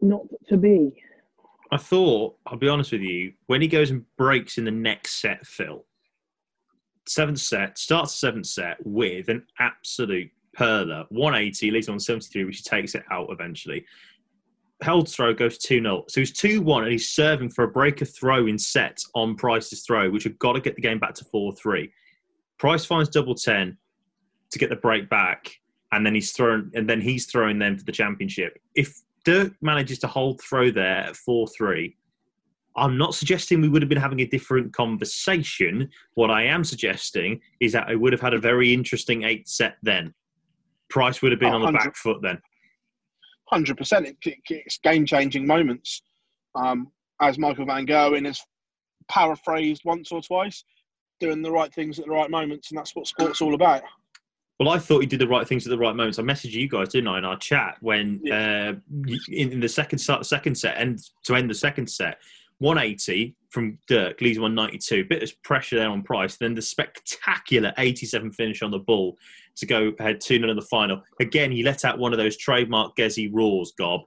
not 0.00 0.22
to 0.48 0.56
be. 0.56 0.92
I 1.72 1.78
thought, 1.78 2.36
I'll 2.46 2.58
be 2.58 2.68
honest 2.68 2.92
with 2.92 3.00
you, 3.00 3.32
when 3.46 3.60
he 3.60 3.68
goes 3.68 3.90
and 3.90 4.04
breaks 4.16 4.58
in 4.58 4.64
the 4.64 4.70
next 4.70 5.20
set, 5.20 5.44
Phil, 5.46 5.84
seventh 7.08 7.40
set, 7.40 7.78
starts 7.78 8.14
seventh 8.14 8.46
set 8.46 8.76
with 8.84 9.28
an 9.28 9.44
absolute 9.58 10.30
Perla, 10.56 11.06
180, 11.10 11.70
leaves 11.70 11.88
on 11.88 12.00
73, 12.00 12.44
which 12.44 12.58
he 12.58 12.62
takes 12.62 12.94
it 12.94 13.04
out 13.10 13.28
eventually. 13.30 13.84
Held 14.82 15.08
throw 15.08 15.32
goes 15.32 15.58
2 15.58 15.80
0. 15.80 16.04
So 16.08 16.20
he's 16.20 16.32
2 16.32 16.62
1 16.62 16.82
and 16.82 16.92
he's 16.92 17.10
serving 17.10 17.50
for 17.50 17.64
a 17.64 17.68
breaker 17.68 18.04
throw 18.04 18.46
in 18.46 18.58
set 18.58 18.98
on 19.14 19.36
Price's 19.36 19.82
throw, 19.82 20.10
which 20.10 20.24
have 20.24 20.38
got 20.38 20.52
to 20.52 20.60
get 20.60 20.76
the 20.76 20.82
game 20.82 20.98
back 20.98 21.14
to 21.14 21.24
4 21.24 21.54
3. 21.54 21.90
Price 22.58 22.84
finds 22.84 23.08
double 23.08 23.34
10 23.34 23.76
to 24.50 24.58
get 24.58 24.70
the 24.70 24.76
break 24.76 25.08
back, 25.08 25.50
and 25.92 26.04
then 26.04 26.14
he's 26.14 26.32
thrown, 26.32 26.70
and 26.74 26.88
then 26.88 27.00
he's 27.00 27.26
throwing 27.26 27.58
them 27.58 27.78
for 27.78 27.84
the 27.84 27.92
championship. 27.92 28.58
If 28.74 29.00
Dirk 29.24 29.54
manages 29.60 29.98
to 30.00 30.06
hold 30.06 30.40
throw 30.40 30.70
there 30.70 30.98
at 30.98 31.16
4 31.16 31.48
3, 31.48 31.96
I'm 32.76 32.98
not 32.98 33.14
suggesting 33.14 33.60
we 33.60 33.68
would 33.68 33.82
have 33.82 33.88
been 33.88 33.98
having 33.98 34.20
a 34.20 34.26
different 34.26 34.72
conversation. 34.72 35.88
What 36.14 36.30
I 36.30 36.42
am 36.42 36.62
suggesting 36.62 37.40
is 37.60 37.72
that 37.72 37.88
I 37.88 37.94
would 37.94 38.12
have 38.12 38.20
had 38.20 38.34
a 38.34 38.38
very 38.38 38.74
interesting 38.74 39.24
eight 39.24 39.48
set 39.48 39.76
then. 39.82 40.12
Price 40.90 41.22
would 41.22 41.32
have 41.32 41.40
been 41.40 41.52
oh, 41.52 41.62
on 41.62 41.72
the 41.72 41.78
back 41.78 41.96
foot 41.96 42.20
then. 42.22 42.40
Hundred 43.48 43.76
percent. 43.76 44.08
It's 44.22 44.78
game 44.78 45.06
changing 45.06 45.46
moments. 45.46 46.02
Um, 46.54 46.90
as 47.20 47.38
Michael 47.38 47.66
Van 47.66 47.86
Gerwen 47.86 48.26
has 48.26 48.40
paraphrased 49.08 49.82
once 49.84 50.12
or 50.12 50.20
twice, 50.20 50.64
doing 51.20 51.42
the 51.42 51.50
right 51.50 51.72
things 51.72 51.98
at 51.98 52.06
the 52.06 52.10
right 52.10 52.30
moments, 52.30 52.70
and 52.70 52.78
that's 52.78 52.94
what 52.94 53.06
sport's 53.06 53.40
all 53.40 53.54
about. 53.54 53.82
Well, 54.58 54.70
I 54.70 54.78
thought 54.78 55.00
he 55.00 55.06
did 55.06 55.20
the 55.20 55.28
right 55.28 55.46
things 55.46 55.66
at 55.66 55.70
the 55.70 55.78
right 55.78 55.94
moments. 55.94 56.18
I 56.18 56.22
messaged 56.22 56.52
you 56.52 56.68
guys, 56.68 56.88
didn't 56.88 57.08
I, 57.08 57.18
in 57.18 57.24
our 57.24 57.36
chat 57.38 57.76
when 57.80 58.20
yeah. 58.24 58.72
uh, 58.72 58.96
in, 59.30 59.52
in, 59.52 59.60
the 59.60 59.68
second 59.68 59.98
second 59.98 60.54
set 60.54 60.78
and 60.78 60.98
to 61.24 61.34
end 61.34 61.50
the 61.50 61.54
second 61.54 61.88
set, 61.88 62.18
180 62.58 63.36
from 63.50 63.78
Dirk 63.86 64.20
leaves 64.22 64.38
192. 64.38 65.04
Bit 65.04 65.22
of 65.22 65.42
pressure 65.42 65.76
there 65.76 65.90
on 65.90 66.02
Price. 66.02 66.36
Then 66.36 66.54
the 66.54 66.62
spectacular 66.62 67.74
87 67.76 68.32
finish 68.32 68.62
on 68.62 68.70
the 68.70 68.78
ball 68.78 69.18
to 69.56 69.66
go 69.66 69.92
ahead 69.98 70.20
2 70.20 70.38
0 70.38 70.50
in 70.50 70.56
the 70.56 70.62
final. 70.62 71.02
Again, 71.20 71.50
he 71.50 71.62
let 71.62 71.84
out 71.84 71.98
one 71.98 72.12
of 72.12 72.18
those 72.18 72.36
trademark 72.36 72.96
Gezi 72.96 73.30
roars, 73.32 73.72
Gob, 73.78 74.02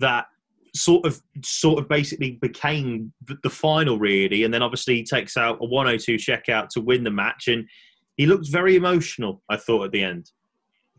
that 0.00 0.26
sort 0.74 1.04
of 1.06 1.20
sort 1.44 1.78
of 1.78 1.88
basically 1.88 2.38
became 2.40 3.12
the 3.42 3.50
final 3.50 3.98
really 3.98 4.44
and 4.44 4.54
then 4.54 4.62
obviously 4.62 4.96
he 4.96 5.04
takes 5.04 5.36
out 5.36 5.58
a 5.60 5.66
102 5.66 6.16
check 6.16 6.48
out 6.48 6.70
to 6.70 6.80
win 6.80 7.04
the 7.04 7.10
match 7.10 7.46
and 7.48 7.68
he 8.16 8.24
looked 8.24 8.48
very 8.48 8.74
emotional 8.74 9.42
i 9.50 9.56
thought 9.56 9.84
at 9.84 9.92
the 9.92 10.02
end 10.02 10.30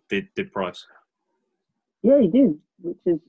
did 0.10 0.28
did 0.36 0.52
price 0.52 0.86
yeah 2.04 2.22
he 2.22 2.28
did 2.28 2.56
which 2.84 2.98
is 3.06 3.20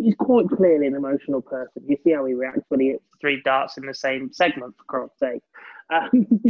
he's 0.00 0.14
quite 0.18 0.48
clearly 0.48 0.86
an 0.86 0.94
emotional 0.94 1.40
person. 1.40 1.82
You 1.86 1.96
see 2.04 2.12
how 2.12 2.24
he 2.26 2.34
reacts 2.34 2.64
when 2.68 2.80
he 2.80 2.88
hits 2.88 3.04
three 3.20 3.40
darts 3.44 3.76
in 3.78 3.86
the 3.86 3.94
same 3.94 4.30
segment, 4.32 4.74
for 4.76 4.84
Christ's 4.84 5.18
sake. 5.18 5.42
Um, 5.90 6.40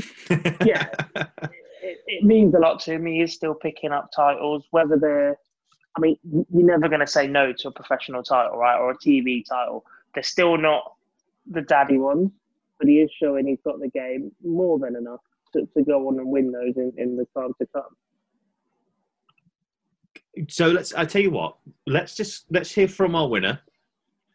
yeah, 0.67 0.91
it, 1.85 1.99
it, 2.07 2.25
means 2.25 2.55
a 2.55 2.59
lot 2.59 2.81
to 2.81 2.93
him. 2.93 3.07
He 3.07 3.21
is 3.21 3.35
still 3.35 3.55
picking 3.55 3.93
up 3.93 4.11
titles, 4.15 4.65
whether 4.71 4.97
they're. 4.97 5.39
I 5.97 6.01
mean, 6.01 6.19
you're 6.25 6.67
never 6.67 6.89
going 6.89 7.01
to 7.01 7.07
say 7.07 7.29
no 7.29 7.53
to 7.53 7.69
a 7.69 7.71
professional 7.71 8.23
title, 8.23 8.59
right, 8.59 8.77
or 8.77 8.91
a 8.91 8.99
TV 8.99 9.45
title. 9.49 9.85
They're 10.13 10.25
still 10.25 10.57
not 10.59 10.95
the 11.49 11.63
daddy 11.63 11.99
ones, 11.99 12.33
but 12.81 12.89
he 12.89 12.97
is 13.01 13.11
showing 13.21 13.47
he's 13.47 13.61
got 13.65 13.79
the 13.79 13.89
game 13.89 14.33
more 14.45 14.81
than 14.81 14.97
enough 14.97 15.21
to, 15.53 15.69
to 15.77 15.85
go 15.85 16.09
on 16.09 16.19
and 16.19 16.27
win 16.27 16.51
those 16.51 16.77
in, 16.77 16.93
in 16.97 17.17
the 17.17 17.27
time 17.37 17.53
to 17.61 17.67
come 17.73 17.95
so 20.49 20.69
let's. 20.69 20.95
I 20.95 21.05
tell 21.05 21.23
you 21.23 21.31
what. 21.31 21.57
Let's 21.87 22.15
just 22.15 22.47
let's 22.51 22.71
hear 22.71 22.89
from 22.89 23.15
our 23.15 23.29
winner 23.29 23.61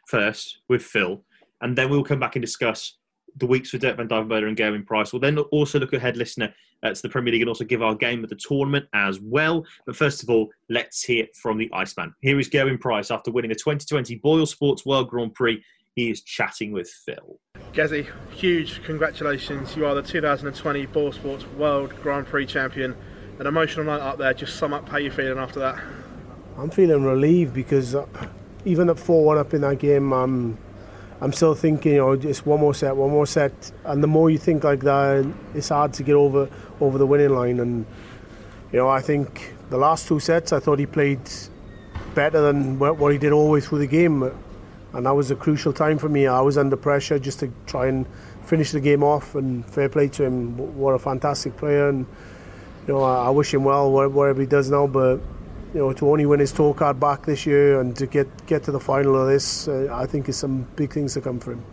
first 0.08 0.60
with 0.68 0.82
Phil, 0.84 1.22
and 1.62 1.78
then 1.78 1.90
we'll 1.90 2.04
come 2.04 2.20
back 2.20 2.36
and 2.36 2.44
discuss 2.44 2.98
the 3.38 3.46
weeks 3.46 3.70
for 3.70 3.78
Dirk 3.78 3.98
van 3.98 4.08
Duijvenbode 4.08 4.48
and 4.48 4.58
Gerwyn 4.58 4.86
Price. 4.86 5.14
We'll 5.14 5.20
then 5.20 5.38
also 5.38 5.80
look 5.80 5.94
ahead, 5.94 6.18
listener, 6.18 6.54
uh, 6.84 6.94
to 6.94 7.02
the 7.02 7.10
Premier 7.10 7.32
League 7.32 7.42
and 7.42 7.50
also 7.50 7.64
give 7.64 7.82
our 7.82 7.96
game 7.96 8.24
of 8.24 8.30
the 8.30 8.36
tournament 8.36 8.86
as 8.94 9.20
well. 9.20 9.66
But 9.86 9.96
first 9.96 10.24
of 10.24 10.30
all, 10.30 10.50
let's 10.70 11.04
hear 11.04 11.28
from 11.42 11.58
the 11.58 11.70
Iceman. 11.74 12.14
Here 12.22 12.40
is 12.40 12.50
Gerwyn 12.50 12.80
Price 12.80 13.12
after 13.12 13.32
winning 13.32 13.50
the 13.50 13.56
2020 13.56 14.20
BoyleSports 14.20 14.86
World 14.86 15.10
Grand 15.10 15.34
Prix. 15.34 15.64
He 15.96 16.10
is 16.10 16.22
chatting 16.22 16.72
with 16.72 16.90
Phil. 16.90 17.40
Gezi, 17.74 18.08
huge 18.32 18.82
congratulations. 18.84 19.76
You 19.76 19.86
are 19.86 19.96
the 19.96 20.02
2020 20.02 20.88
BoyleSports 20.88 21.52
World 21.56 21.94
Grand 22.02 22.28
Prix 22.28 22.46
champion. 22.46 22.96
An 23.40 23.48
emotional 23.48 23.86
night 23.86 24.02
up 24.02 24.18
there. 24.18 24.34
Just 24.34 24.58
sum 24.58 24.74
up 24.74 24.88
how 24.90 24.98
you're 24.98 25.12
feeling 25.12 25.38
after 25.38 25.60
that. 25.60 25.82
I'm 26.58 26.70
feeling 26.70 27.04
relieved 27.04 27.54
because 27.54 27.96
uh, 27.96 28.06
even 28.66 28.90
at 28.90 29.00
4 29.00 29.24
1 29.24 29.38
up 29.38 29.54
in 29.54 29.62
that 29.62 29.80
game, 29.80 30.12
I'm 30.12 30.58
I'm 31.22 31.34
still 31.34 31.54
thinking, 31.54 31.94
you 31.94 31.98
know, 31.98 32.16
just 32.16 32.46
one 32.46 32.62
more 32.62 32.74
set, 32.74 32.96
one 32.96 33.10
more 33.10 33.26
set, 33.26 33.72
and 33.84 34.02
the 34.02 34.08
more 34.08 34.30
you 34.30 34.38
think 34.38 34.64
like 34.64 34.80
that, 34.82 35.30
it's 35.54 35.70
hard 35.70 35.92
to 35.94 36.04
get 36.04 36.16
over 36.16 36.50
over 36.80 36.98
the 36.98 37.06
winning 37.06 37.36
line. 37.36 37.60
And 37.60 37.86
you 38.72 38.80
know, 38.80 38.88
I 38.88 39.02
think 39.02 39.54
the 39.70 39.78
last 39.78 40.08
two 40.08 40.20
sets, 40.22 40.54
I 40.54 40.60
thought 40.60 40.80
he 40.80 40.86
played 40.86 41.20
better 42.16 42.42
than 42.42 42.80
what 42.80 43.12
he 43.12 43.18
did 43.18 43.34
way 43.34 43.60
through 43.60 43.80
the 43.80 43.88
game, 43.88 44.24
and 44.94 45.06
that 45.06 45.12
was 45.12 45.30
a 45.30 45.36
crucial 45.36 45.74
time 45.74 45.98
for 45.98 46.08
me. 46.08 46.26
I 46.26 46.40
was 46.40 46.58
under 46.58 46.78
pressure 46.78 47.20
just 47.20 47.40
to 47.42 47.52
try 47.66 47.88
and 47.88 48.08
finish 48.46 48.72
the 48.72 48.80
game 48.80 49.04
off, 49.04 49.36
and 49.36 49.66
fair 49.66 49.90
play 49.90 50.08
to 50.08 50.24
him. 50.24 50.58
What 50.78 50.94
a 50.94 51.00
fantastic 51.00 51.58
player, 51.58 51.90
and 51.90 52.06
you 52.88 52.94
know, 52.94 53.04
I 53.04 53.30
wish 53.30 53.54
him 53.54 53.66
well 53.66 53.92
whatever 53.92 54.40
he 54.40 54.48
does 54.48 54.72
now, 54.72 54.88
but 54.88 55.20
you 55.74 55.80
know, 55.80 55.94
to 55.94 56.10
only 56.10 56.26
win 56.26 56.40
his 56.40 56.52
tour 56.52 56.74
card 56.74 57.00
back 57.00 57.26
this 57.26 57.46
year 57.46 57.80
and 57.80 57.96
to 57.98 58.08
get 58.08 58.28
get 58.48 58.64
to 58.64 58.72
the 58.72 58.80
final 58.80 59.22
of 59.22 59.28
this, 59.28 59.68
uh, 59.68 59.88
I 59.92 60.06
think 60.06 60.28
is 60.30 60.38
some 60.38 60.68
big 60.76 60.92
things 60.92 61.14
to 61.14 61.22
come 61.22 61.40
for 61.40 61.54
him. 61.54 61.64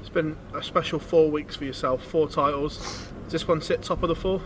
It's 0.00 0.10
been 0.10 0.36
a 0.54 0.62
special 0.62 0.98
four 0.98 1.30
weeks 1.30 1.56
for 1.56 1.64
yourself, 1.64 2.04
four 2.04 2.28
titles. 2.28 2.78
Does 3.24 3.32
this 3.32 3.48
one 3.48 3.60
sit 3.60 3.82
top 3.82 4.02
of 4.02 4.08
the 4.08 4.14
four? 4.14 4.42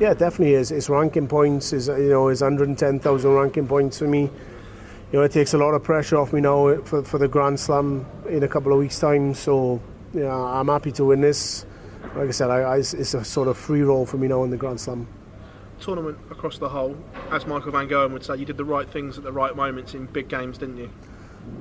Yeah, 0.00 0.14
definitely 0.14 0.54
is. 0.54 0.70
His 0.70 0.88
ranking 0.88 1.28
points 1.28 1.72
is 1.72 1.88
you 1.88 2.10
know 2.10 2.28
is 2.28 2.42
110,000 2.42 3.32
ranking 3.32 3.68
points 3.68 3.98
for 3.98 4.08
me. 4.08 4.22
You 5.12 5.20
know, 5.20 5.22
it 5.22 5.30
takes 5.30 5.54
a 5.54 5.58
lot 5.58 5.72
of 5.72 5.84
pressure 5.84 6.16
off 6.16 6.32
me 6.32 6.40
now 6.40 6.82
for, 6.82 7.04
for 7.04 7.18
the 7.18 7.28
Grand 7.28 7.60
Slam 7.60 8.04
in 8.28 8.42
a 8.42 8.48
couple 8.48 8.72
of 8.72 8.80
weeks' 8.80 8.98
time. 8.98 9.34
So, 9.34 9.80
yeah, 10.12 10.34
I'm 10.34 10.66
happy 10.66 10.90
to 10.92 11.04
win 11.04 11.20
this. 11.20 11.64
Like 12.16 12.26
I 12.26 12.32
said, 12.32 12.50
I, 12.50 12.62
I, 12.62 12.76
it's 12.78 13.14
a 13.14 13.24
sort 13.24 13.46
of 13.46 13.56
free 13.56 13.82
roll 13.82 14.04
for 14.04 14.16
me 14.16 14.26
now 14.26 14.42
in 14.42 14.50
the 14.50 14.56
Grand 14.56 14.80
Slam 14.80 15.06
tournament 15.80 16.18
across 16.30 16.58
the 16.58 16.68
whole, 16.68 16.96
as 17.30 17.46
Michael 17.46 17.72
Van 17.72 17.88
Gerwen 17.88 18.12
would 18.12 18.24
say, 18.24 18.36
you 18.36 18.44
did 18.44 18.56
the 18.56 18.64
right 18.64 18.88
things 18.88 19.18
at 19.18 19.24
the 19.24 19.32
right 19.32 19.54
moments 19.54 19.94
in 19.94 20.06
big 20.06 20.28
games, 20.28 20.58
didn't 20.58 20.78
you? 20.78 20.90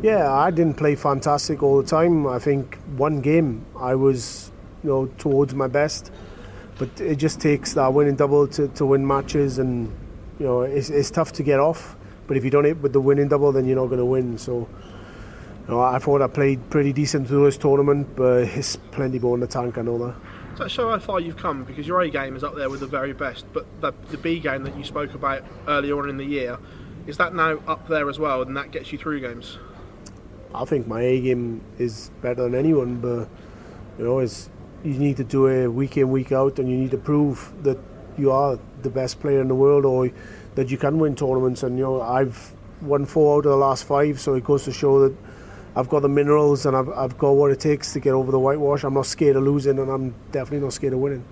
Yeah, 0.01 0.31
I 0.31 0.51
didn't 0.51 0.75
play 0.75 0.95
fantastic 0.95 1.61
all 1.61 1.81
the 1.81 1.87
time. 1.87 2.27
I 2.27 2.39
think 2.39 2.77
one 2.97 3.21
game 3.21 3.65
I 3.79 3.95
was, 3.95 4.51
you 4.83 4.89
know, 4.89 5.05
towards 5.17 5.53
my 5.53 5.67
best, 5.67 6.11
but 6.77 6.99
it 6.99 7.15
just 7.15 7.39
takes 7.39 7.73
that 7.73 7.93
winning 7.93 8.15
double 8.15 8.47
to, 8.49 8.67
to 8.69 8.85
win 8.85 9.05
matches, 9.05 9.59
and 9.59 9.87
you 10.39 10.45
know, 10.45 10.61
it's, 10.61 10.89
it's 10.89 11.11
tough 11.11 11.31
to 11.33 11.43
get 11.43 11.59
off. 11.59 11.95
But 12.27 12.37
if 12.37 12.43
you 12.43 12.49
don't 12.49 12.65
hit 12.65 12.81
with 12.81 12.93
the 12.93 12.99
winning 12.99 13.27
double, 13.27 13.51
then 13.51 13.65
you're 13.65 13.75
not 13.75 13.85
going 13.85 13.99
to 13.99 14.05
win. 14.05 14.37
So, 14.37 14.67
you 15.67 15.73
know, 15.73 15.79
I 15.79 15.99
thought 15.99 16.21
I 16.21 16.27
played 16.27 16.69
pretty 16.69 16.91
decent 16.91 17.27
through 17.27 17.45
this 17.45 17.57
tournament, 17.57 18.15
but 18.15 18.43
it's 18.43 18.75
plenty 18.75 19.19
more 19.19 19.35
in 19.35 19.41
the 19.41 19.47
tank. 19.47 19.77
I 19.77 19.83
know 19.83 19.97
that. 19.99 20.15
Does 20.55 20.59
that 20.59 20.71
show 20.71 20.89
how 20.89 20.99
far 20.99 21.19
you've 21.19 21.35
come? 21.35 21.65
Because 21.65 21.85
your 21.85 21.99
A 21.99 22.09
game 22.09 22.33
is 22.33 22.41
up 22.41 22.55
there 22.55 22.69
with 22.69 22.79
the 22.79 22.87
very 22.87 23.11
best, 23.11 23.45
but 23.51 23.65
the, 23.81 23.91
the 24.09 24.17
B 24.17 24.39
game 24.39 24.63
that 24.63 24.77
you 24.77 24.85
spoke 24.85 25.13
about 25.13 25.43
earlier 25.67 25.99
on 25.99 26.07
in 26.09 26.15
the 26.15 26.23
year, 26.23 26.57
is 27.07 27.17
that 27.17 27.35
now 27.35 27.59
up 27.67 27.89
there 27.89 28.09
as 28.09 28.19
well, 28.19 28.41
and 28.41 28.55
that 28.55 28.71
gets 28.71 28.93
you 28.93 28.97
through 28.97 29.19
games? 29.19 29.57
I 30.53 30.63
think 30.63 30.87
my 30.87 31.01
A 31.01 31.19
game 31.19 31.61
is 31.77 32.09
better 32.21 32.43
than 32.43 32.55
anyone, 32.55 33.01
but 33.01 33.27
you 33.99 34.05
know, 34.05 34.19
it's 34.19 34.49
you 34.81 34.93
need 34.93 35.17
to 35.17 35.25
do 35.25 35.47
it 35.47 35.67
week 35.67 35.97
in, 35.97 36.09
week 36.09 36.31
out, 36.31 36.57
and 36.57 36.69
you 36.69 36.77
need 36.77 36.91
to 36.91 36.97
prove 36.97 37.51
that 37.63 37.77
you 38.17 38.31
are 38.31 38.57
the 38.81 38.89
best 38.89 39.19
player 39.19 39.41
in 39.41 39.49
the 39.49 39.55
world, 39.55 39.83
or 39.83 40.09
that 40.55 40.71
you 40.71 40.77
can 40.77 40.99
win 40.99 41.17
tournaments. 41.17 41.63
And 41.63 41.77
you 41.77 41.83
know, 41.83 42.01
I've 42.01 42.55
won 42.81 43.05
four 43.05 43.39
out 43.39 43.45
of 43.45 43.51
the 43.51 43.57
last 43.57 43.83
five, 43.83 44.21
so 44.21 44.35
it 44.35 44.45
goes 44.45 44.63
to 44.63 44.71
show 44.71 45.01
that 45.01 45.17
I've 45.75 45.89
got 45.89 46.01
the 46.01 46.09
minerals 46.09 46.65
and 46.65 46.75
I've, 46.75 46.89
I've 46.89 47.17
got 47.17 47.31
what 47.31 47.51
it 47.51 47.59
takes 47.59 47.91
to 47.93 47.99
get 47.99 48.13
over 48.13 48.31
the 48.31 48.39
whitewash. 48.39 48.83
I'm 48.83 48.93
not 48.93 49.05
scared 49.05 49.35
of 49.35 49.43
losing 49.43 49.77
and 49.77 49.89
I'm 49.91 50.15
definitely 50.31 50.59
not 50.59 50.73
scared 50.73 50.93
of 50.93 50.99
winning. 50.99 51.25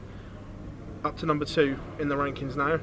Up 1.03 1.17
to 1.17 1.25
number 1.25 1.45
two 1.45 1.79
in 1.99 2.09
the 2.09 2.15
rankings 2.15 2.55
now. 2.55 2.79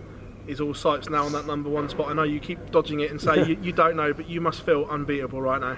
Is 0.46 0.60
all 0.60 0.74
sights 0.74 1.10
now 1.10 1.26
on 1.26 1.32
that 1.32 1.46
number 1.46 1.68
one 1.68 1.88
spot? 1.88 2.08
I 2.08 2.14
know 2.14 2.22
you 2.22 2.40
keep 2.40 2.70
dodging 2.70 3.00
it 3.00 3.10
and 3.10 3.20
say 3.20 3.46
you, 3.46 3.58
you 3.62 3.72
don't 3.72 3.94
know, 3.94 4.12
but 4.12 4.28
you 4.28 4.40
must 4.40 4.62
feel 4.62 4.86
unbeatable 4.86 5.40
right 5.40 5.60
now. 5.60 5.76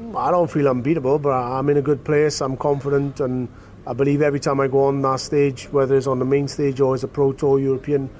Mm, 0.00 0.16
I 0.16 0.30
don't 0.30 0.50
feel 0.50 0.68
unbeatable, 0.68 1.18
but 1.18 1.30
I'm 1.30 1.68
in 1.68 1.76
a 1.76 1.82
good 1.82 2.04
place. 2.04 2.40
I'm 2.40 2.56
confident, 2.56 3.20
and 3.20 3.48
I 3.86 3.92
believe 3.92 4.20
every 4.20 4.40
time 4.40 4.60
I 4.60 4.66
go 4.66 4.84
on 4.84 5.02
that 5.02 5.20
stage, 5.20 5.66
whether 5.70 5.96
it's 5.96 6.06
on 6.06 6.18
the 6.18 6.24
main 6.24 6.48
stage 6.48 6.80
or 6.80 6.94
as 6.94 7.04
a 7.04 7.08
Pro 7.08 7.32
Tour 7.32 7.58
European, 7.60 8.10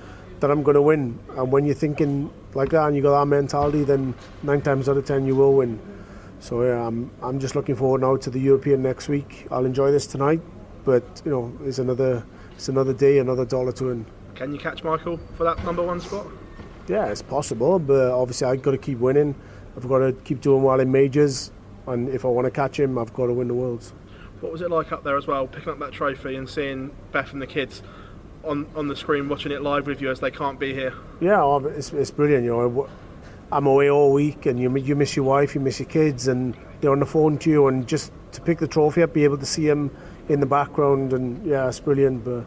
that 0.40 0.50
I'm 0.50 0.62
going 0.62 0.76
to 0.76 0.82
win. 0.82 1.18
And 1.36 1.52
when 1.52 1.66
you're 1.66 1.74
thinking 1.74 2.32
like 2.54 2.70
that 2.70 2.86
and 2.86 2.96
you 2.96 3.02
got 3.02 3.18
that 3.20 3.26
mentality, 3.26 3.82
then 3.84 4.14
nine 4.42 4.62
times 4.62 4.88
out 4.88 4.96
of 4.96 5.04
ten 5.04 5.26
you 5.26 5.34
will 5.36 5.54
win. 5.54 5.80
So 6.42 6.64
yeah, 6.64 6.84
I'm 6.84 7.08
I'm 7.22 7.38
just 7.38 7.54
looking 7.54 7.76
forward 7.76 8.00
now 8.00 8.16
to 8.16 8.28
the 8.28 8.40
European 8.40 8.82
next 8.82 9.08
week. 9.08 9.46
I'll 9.52 9.64
enjoy 9.64 9.92
this 9.92 10.08
tonight, 10.08 10.40
but 10.84 11.22
you 11.24 11.30
know, 11.30 11.56
it's 11.64 11.78
another 11.78 12.26
it's 12.50 12.68
another 12.68 12.92
day, 12.92 13.20
another 13.20 13.44
dollar 13.44 13.70
to 13.70 13.84
win. 13.84 14.06
Can 14.34 14.52
you 14.52 14.58
catch 14.58 14.82
Michael 14.82 15.20
for 15.36 15.44
that 15.44 15.64
number 15.64 15.84
one 15.84 16.00
spot? 16.00 16.26
Yeah, 16.88 17.06
it's 17.06 17.22
possible, 17.22 17.78
but 17.78 18.10
obviously 18.10 18.48
I've 18.48 18.60
got 18.60 18.72
to 18.72 18.78
keep 18.78 18.98
winning. 18.98 19.36
I've 19.76 19.88
got 19.88 19.98
to 19.98 20.14
keep 20.24 20.40
doing 20.40 20.64
well 20.64 20.80
in 20.80 20.90
majors, 20.90 21.52
and 21.86 22.08
if 22.08 22.24
I 22.24 22.28
want 22.28 22.46
to 22.46 22.50
catch 22.50 22.80
him, 22.80 22.98
I've 22.98 23.14
got 23.14 23.26
to 23.26 23.32
win 23.32 23.46
the 23.46 23.54
worlds. 23.54 23.92
What 24.40 24.50
was 24.50 24.62
it 24.62 24.70
like 24.70 24.90
up 24.90 25.04
there 25.04 25.16
as 25.16 25.28
well, 25.28 25.46
picking 25.46 25.68
up 25.68 25.78
that 25.78 25.92
trophy 25.92 26.34
and 26.34 26.50
seeing 26.50 26.90
Beth 27.12 27.32
and 27.32 27.40
the 27.40 27.46
kids 27.46 27.82
on 28.42 28.66
on 28.74 28.88
the 28.88 28.96
screen 28.96 29.28
watching 29.28 29.52
it 29.52 29.62
live 29.62 29.86
with 29.86 30.00
you 30.00 30.10
as 30.10 30.18
they 30.18 30.32
can't 30.32 30.58
be 30.58 30.74
here? 30.74 30.92
Yeah, 31.20 31.40
oh, 31.40 31.64
it's, 31.64 31.92
it's 31.92 32.10
brilliant. 32.10 32.42
You 32.42 32.50
know, 32.50 32.88
I'm 33.52 33.66
away 33.66 33.90
all 33.90 34.14
week, 34.14 34.46
and 34.46 34.58
you 34.58 34.74
you 34.78 34.96
miss 34.96 35.14
your 35.14 35.26
wife, 35.26 35.54
you 35.54 35.60
miss 35.60 35.78
your 35.78 35.88
kids, 35.88 36.26
and 36.26 36.56
they're 36.80 36.90
on 36.90 37.00
the 37.00 37.06
phone 37.06 37.36
to 37.38 37.50
you, 37.50 37.66
and 37.66 37.86
just 37.86 38.10
to 38.32 38.40
pick 38.40 38.58
the 38.58 38.66
trophy 38.66 39.02
up, 39.02 39.12
be 39.12 39.24
able 39.24 39.36
to 39.36 39.44
see 39.44 39.66
them 39.66 39.90
in 40.30 40.40
the 40.40 40.46
background, 40.46 41.12
and 41.12 41.44
yeah, 41.46 41.68
it's 41.68 41.78
brilliant. 41.78 42.24
But 42.24 42.46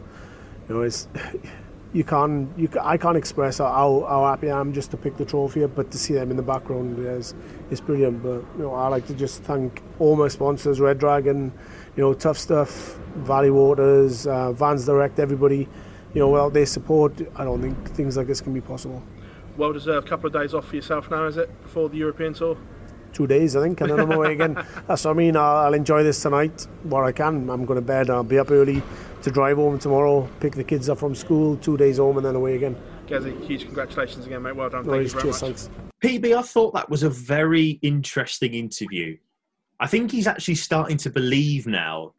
you 0.68 0.74
know, 0.74 0.82
it's 0.82 1.06
you 1.92 2.02
can't 2.02 2.50
you 2.58 2.68
I 2.82 2.96
can't 2.96 3.16
express 3.16 3.58
how, 3.58 4.04
how 4.08 4.26
happy 4.26 4.50
I 4.50 4.58
am 4.58 4.72
just 4.72 4.90
to 4.90 4.96
pick 4.96 5.16
the 5.16 5.24
trophy 5.24 5.62
up, 5.62 5.76
but 5.76 5.92
to 5.92 5.98
see 5.98 6.14
them 6.14 6.32
in 6.32 6.36
the 6.36 6.42
background 6.42 6.98
yeah, 6.98 7.10
is 7.10 7.34
is 7.70 7.80
brilliant. 7.80 8.20
But 8.20 8.42
you 8.56 8.64
know, 8.64 8.74
I 8.74 8.88
like 8.88 9.06
to 9.06 9.14
just 9.14 9.44
thank 9.44 9.84
all 10.00 10.16
my 10.16 10.26
sponsors, 10.26 10.80
Red 10.80 10.98
Dragon, 10.98 11.52
you 11.96 12.02
know, 12.02 12.14
Tough 12.14 12.36
Stuff, 12.36 12.98
Valley 13.18 13.52
Waters, 13.52 14.26
uh, 14.26 14.50
Vans 14.50 14.84
Direct, 14.84 15.20
everybody. 15.20 15.68
You 16.14 16.20
know, 16.20 16.30
without 16.30 16.52
their 16.52 16.66
support, 16.66 17.12
I 17.36 17.44
don't 17.44 17.62
think 17.62 17.90
things 17.90 18.16
like 18.16 18.26
this 18.26 18.40
can 18.40 18.54
be 18.54 18.60
possible 18.60 19.02
well 19.56 19.72
deserved 19.72 20.08
couple 20.08 20.26
of 20.26 20.32
days 20.32 20.54
off 20.54 20.68
for 20.68 20.76
yourself 20.76 21.10
now, 21.10 21.26
is 21.26 21.36
it, 21.36 21.62
before 21.62 21.88
the 21.88 21.96
European 21.96 22.34
tour? 22.34 22.56
Two 23.12 23.26
days, 23.26 23.56
I 23.56 23.62
think, 23.62 23.80
and 23.80 23.90
then 23.90 24.00
I'm 24.00 24.12
away 24.12 24.34
again. 24.34 24.54
That's 24.86 25.04
what 25.04 25.12
I 25.12 25.14
mean. 25.14 25.36
I'll, 25.36 25.56
I'll 25.56 25.74
enjoy 25.74 26.02
this 26.02 26.20
tonight 26.20 26.66
where 26.82 27.04
I 27.04 27.12
can. 27.12 27.48
I'm 27.48 27.64
going 27.64 27.76
to 27.76 27.86
bed. 27.86 28.10
I'll 28.10 28.22
be 28.22 28.38
up 28.38 28.50
early 28.50 28.82
to 29.22 29.30
drive 29.30 29.56
home 29.56 29.78
tomorrow, 29.78 30.28
pick 30.40 30.54
the 30.54 30.64
kids 30.64 30.88
up 30.88 30.98
from 30.98 31.14
school, 31.14 31.56
two 31.56 31.76
days 31.76 31.96
home, 31.96 32.18
and 32.18 32.26
then 32.26 32.34
away 32.34 32.56
again. 32.56 32.76
Gazzy, 33.06 33.42
huge 33.44 33.64
congratulations 33.64 34.26
again, 34.26 34.42
mate. 34.42 34.54
Well 34.54 34.68
done. 34.68 34.84
Thank 34.84 35.04
you 35.04 35.08
very 35.08 35.22
cheers, 35.22 35.42
much. 35.42 35.58
Thanks. 35.58 35.70
PB, 36.04 36.36
I 36.36 36.42
thought 36.42 36.74
that 36.74 36.90
was 36.90 37.02
a 37.02 37.10
very 37.10 37.78
interesting 37.82 38.54
interview. 38.54 39.16
I 39.80 39.86
think 39.86 40.10
he's 40.10 40.26
actually 40.26 40.56
starting 40.56 40.96
to 40.98 41.10
believe 41.10 41.66
now 41.66 42.12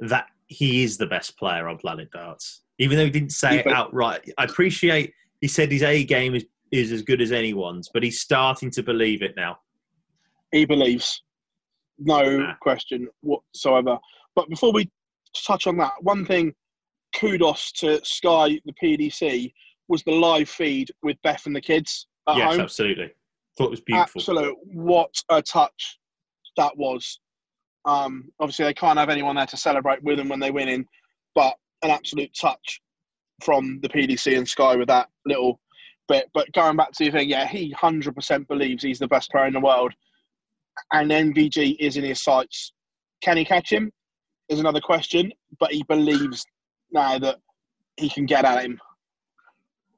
that 0.00 0.26
he 0.48 0.82
is 0.82 0.98
the 0.98 1.06
best 1.06 1.38
player 1.38 1.68
on 1.68 1.78
Planet 1.78 2.10
Darts, 2.10 2.62
even 2.78 2.98
though 2.98 3.04
he 3.04 3.10
didn't 3.10 3.32
say 3.32 3.60
it 3.60 3.66
outright. 3.66 4.30
I 4.36 4.44
appreciate 4.44 5.14
he 5.40 5.48
said 5.48 5.72
his 5.72 5.82
A 5.82 6.04
game 6.04 6.34
is 6.34 6.44
is 6.72 6.90
as 6.90 7.02
good 7.02 7.20
as 7.20 7.32
anyone's, 7.32 7.90
but 7.92 8.02
he's 8.02 8.20
starting 8.20 8.70
to 8.70 8.82
believe 8.82 9.22
it 9.22 9.34
now. 9.36 9.58
He 10.50 10.64
believes, 10.64 11.22
no 11.98 12.38
nah. 12.38 12.54
question 12.60 13.08
whatsoever. 13.20 13.98
But 14.34 14.48
before 14.48 14.72
we 14.72 14.90
touch 15.46 15.66
on 15.66 15.76
that, 15.76 15.92
one 16.00 16.24
thing, 16.24 16.54
kudos 17.14 17.72
to 17.72 18.02
Sky, 18.04 18.58
the 18.64 18.72
PDC, 18.82 19.52
was 19.88 20.02
the 20.04 20.12
live 20.12 20.48
feed 20.48 20.90
with 21.02 21.16
Beth 21.22 21.44
and 21.46 21.54
the 21.54 21.60
kids 21.60 22.06
at 22.28 22.36
yes, 22.36 22.52
home. 22.52 22.60
absolutely. 22.60 23.10
Thought 23.58 23.66
it 23.66 23.70
was 23.70 23.80
beautiful. 23.82 24.20
Absolute. 24.20 24.56
What 24.64 25.14
a 25.28 25.42
touch 25.42 25.98
that 26.56 26.76
was. 26.76 27.20
Um, 27.84 28.30
obviously, 28.40 28.64
they 28.64 28.74
can't 28.74 28.98
have 28.98 29.10
anyone 29.10 29.36
there 29.36 29.46
to 29.46 29.56
celebrate 29.56 30.02
with 30.02 30.16
them 30.16 30.28
when 30.28 30.40
they're 30.40 30.52
winning, 30.52 30.86
but 31.34 31.54
an 31.82 31.90
absolute 31.90 32.30
touch 32.40 32.80
from 33.42 33.80
the 33.82 33.88
PDC 33.88 34.38
and 34.38 34.48
Sky 34.48 34.76
with 34.76 34.88
that 34.88 35.08
little 35.26 35.60
bit. 36.08 36.28
But 36.34 36.52
going 36.52 36.76
back 36.76 36.92
to 36.92 37.04
the 37.04 37.10
thing, 37.10 37.28
yeah, 37.28 37.46
he 37.46 37.70
hundred 37.70 38.14
percent 38.14 38.48
believes 38.48 38.82
he's 38.82 38.98
the 38.98 39.08
best 39.08 39.30
player 39.30 39.46
in 39.46 39.52
the 39.52 39.60
world, 39.60 39.92
and 40.92 41.10
MVG 41.10 41.76
is 41.78 41.96
in 41.96 42.04
his 42.04 42.22
sights. 42.22 42.72
Can 43.22 43.36
he 43.36 43.44
catch 43.44 43.70
him? 43.70 43.90
Is 44.48 44.60
another 44.60 44.80
question, 44.80 45.32
but 45.60 45.72
he 45.72 45.82
believes 45.84 46.44
now 46.90 47.18
that 47.18 47.36
he 47.96 48.08
can 48.08 48.26
get 48.26 48.44
at 48.44 48.64
him. 48.64 48.78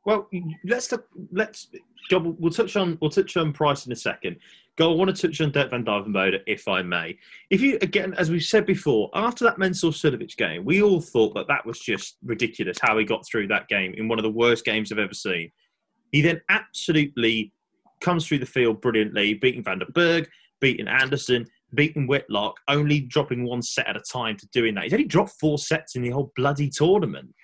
Well, 0.05 0.29
let's 0.65 0.93
let's 1.33 1.69
we'll 2.11 2.53
touch 2.53 2.77
on 2.77 2.99
we'll 3.01 3.11
touch 3.11 3.37
on 3.37 3.53
Price 3.53 3.87
in 3.87 3.93
a 3.93 3.97
second 3.97 4.37
Go, 4.77 4.91
I 4.91 4.97
want 4.97 5.15
to 5.15 5.29
touch 5.29 5.41
on 5.41 5.53
Dirk 5.53 5.71
van 5.71 5.85
Duijvenbode, 5.85 6.41
if 6.49 6.67
I 6.67 6.83
may. 6.83 7.17
If 7.49 7.61
you, 7.61 7.79
again, 7.81 8.13
as 8.19 8.29
we've 8.31 8.43
said 8.43 8.67
before, 8.67 9.09
after 9.15 9.45
that 9.45 9.57
Mensur 9.57 9.93
Suljovic 9.93 10.37
game, 10.37 10.65
we 10.65 10.83
all 10.83 11.01
thought 11.01 11.33
that 11.35 11.47
that 11.47 11.65
was 11.65 11.79
just 11.79 12.17
ridiculous 12.25 12.79
how 12.83 12.99
he 12.99 13.05
got 13.05 13.25
through 13.25 13.47
that 13.49 13.69
game 13.69 13.95
in 13.97 14.09
one 14.09 14.19
of 14.19 14.25
the 14.25 14.31
worst 14.31 14.65
games 14.65 14.91
I've 14.91 14.99
ever 14.99 15.15
seen. 15.15 15.53
He 16.15 16.21
then 16.21 16.41
absolutely 16.49 17.53
comes 18.01 18.25
through 18.25 18.39
the 18.39 18.47
field 18.47 18.81
brilliantly, 18.81 19.35
beating 19.35 19.65
Van 19.65 19.81
den 19.81 19.89
Bergh, 19.89 20.29
beating 20.61 20.87
Anderson, 20.87 21.45
beating 21.75 22.07
Whitlock, 22.07 22.55
only 22.69 23.01
dropping 23.01 23.43
one 23.43 23.63
set 23.63 23.89
at 23.89 23.97
a 23.97 24.01
time 24.01 24.37
to 24.37 24.47
doing 24.53 24.77
that. 24.77 24.85
He's 24.85 24.93
only 24.93 25.07
dropped 25.07 25.33
four 25.41 25.59
sets 25.59 25.97
in 25.97 26.03
the 26.03 26.11
whole 26.11 26.31
bloody 26.37 26.71
tournament. 26.71 27.35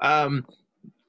Um, 0.00 0.46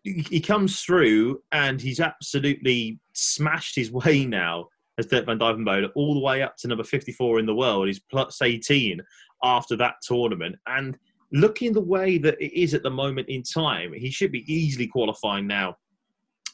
he 0.04 0.40
comes 0.40 0.82
through 0.82 1.44
and 1.52 1.80
he's 1.80 2.00
absolutely 2.00 3.00
smashed 3.14 3.76
his 3.76 3.92
way 3.92 4.26
now 4.26 4.70
as 4.98 5.06
Dirk 5.06 5.28
van 5.28 5.38
Duijvenbode 5.38 5.92
all 5.94 6.16
the 6.16 6.20
way 6.22 6.42
up 6.42 6.58
to 6.58 6.68
number 6.68 6.84
54 6.84 7.38
in 7.38 7.46
the 7.46 7.54
world. 7.54 7.86
He's 7.86 8.00
plus 8.00 8.42
18 8.42 9.00
after 9.44 9.76
that 9.76 9.98
tournament. 10.02 10.56
And 10.66 10.98
looking 11.32 11.72
the 11.72 11.82
way 11.82 12.18
that 12.18 12.42
it 12.42 12.60
is 12.60 12.74
at 12.74 12.82
the 12.82 12.90
moment 12.90 13.30
in 13.30 13.44
time, 13.44 13.94
he 13.94 14.10
should 14.10 14.32
be 14.32 14.52
easily 14.52 14.88
qualifying 14.88 15.46
now 15.46 15.76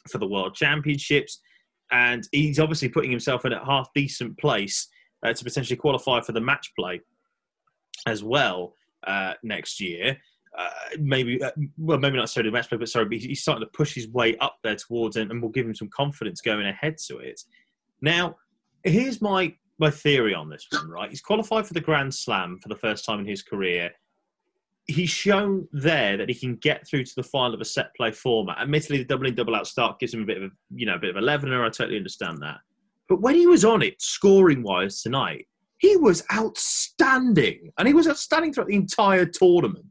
for 0.08 0.18
the 0.18 0.26
World 0.26 0.54
Championships. 0.54 1.40
And 1.90 2.26
he's 2.32 2.58
obviously 2.58 2.88
putting 2.88 3.10
himself 3.10 3.44
in 3.44 3.52
a 3.52 3.64
half 3.64 3.88
decent 3.94 4.38
place 4.38 4.88
uh, 5.24 5.32
to 5.32 5.44
potentially 5.44 5.76
qualify 5.76 6.20
for 6.20 6.32
the 6.32 6.40
match 6.40 6.70
play 6.78 7.00
as 8.06 8.22
well 8.22 8.74
uh, 9.06 9.34
next 9.42 9.80
year. 9.80 10.16
Uh, 10.56 10.70
maybe, 10.98 11.42
uh, 11.42 11.50
well, 11.76 11.98
maybe 11.98 12.16
not 12.16 12.22
necessarily 12.22 12.50
the 12.50 12.54
match 12.54 12.68
play, 12.68 12.78
but 12.78 12.88
sorry, 12.88 13.04
but 13.04 13.18
he's 13.18 13.40
starting 13.40 13.64
to 13.64 13.70
push 13.72 13.94
his 13.94 14.08
way 14.08 14.36
up 14.38 14.56
there 14.64 14.76
towards 14.76 15.16
it 15.16 15.30
and 15.30 15.40
will 15.40 15.50
give 15.50 15.66
him 15.66 15.74
some 15.74 15.88
confidence 15.94 16.40
going 16.40 16.66
ahead 16.66 16.96
to 17.06 17.18
it. 17.18 17.40
Now, 18.00 18.36
here's 18.84 19.20
my 19.20 19.54
my 19.78 19.90
theory 19.90 20.34
on 20.34 20.48
this 20.48 20.66
one. 20.72 20.88
Right, 20.88 21.10
he's 21.10 21.20
qualified 21.20 21.66
for 21.66 21.74
the 21.74 21.80
Grand 21.80 22.12
Slam 22.12 22.58
for 22.60 22.68
the 22.68 22.76
first 22.76 23.04
time 23.04 23.20
in 23.20 23.26
his 23.26 23.42
career. 23.42 23.90
He's 24.88 25.10
shown 25.10 25.68
there 25.70 26.16
that 26.16 26.28
he 26.28 26.34
can 26.34 26.56
get 26.56 26.86
through 26.86 27.04
to 27.04 27.14
the 27.14 27.22
final 27.22 27.54
of 27.54 27.60
a 27.60 27.64
set 27.64 27.94
play 27.94 28.10
format. 28.10 28.58
Admittedly, 28.58 28.98
the 28.98 29.04
double 29.04 29.26
in 29.26 29.34
double 29.34 29.54
out 29.54 29.66
start 29.66 30.00
gives 30.00 30.14
him 30.14 30.22
a 30.22 30.26
bit 30.26 30.38
of 30.38 30.44
a, 30.44 30.50
you 30.74 30.86
know 30.86 30.94
a 30.94 30.98
bit 30.98 31.10
of 31.10 31.16
a 31.16 31.20
leveler. 31.20 31.64
I 31.64 31.68
totally 31.68 31.98
understand 31.98 32.38
that. 32.42 32.58
But 33.08 33.20
when 33.20 33.34
he 33.34 33.46
was 33.46 33.64
on 33.64 33.82
it, 33.82 34.00
scoring 34.00 34.62
wise 34.62 35.02
tonight, 35.02 35.46
he 35.78 35.96
was 35.96 36.24
outstanding, 36.32 37.70
and 37.78 37.86
he 37.86 37.94
was 37.94 38.08
outstanding 38.08 38.52
throughout 38.52 38.68
the 38.68 38.76
entire 38.76 39.26
tournament. 39.26 39.86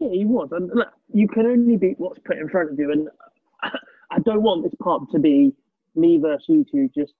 Yeah, 0.00 0.10
he 0.10 0.24
was. 0.24 0.48
And 0.52 0.70
look, 0.74 0.88
you 1.12 1.28
can 1.28 1.46
only 1.46 1.76
beat 1.76 1.98
what's 1.98 2.18
put 2.24 2.38
in 2.38 2.48
front 2.48 2.72
of 2.72 2.78
you. 2.78 2.90
And 2.90 3.08
I 4.10 4.18
don't 4.24 4.42
want 4.42 4.64
this 4.64 4.74
part 4.82 5.02
to 5.12 5.18
be 5.18 5.52
me 5.94 6.18
versus 6.18 6.44
you 6.48 6.66
two 6.70 6.90
just 6.96 7.14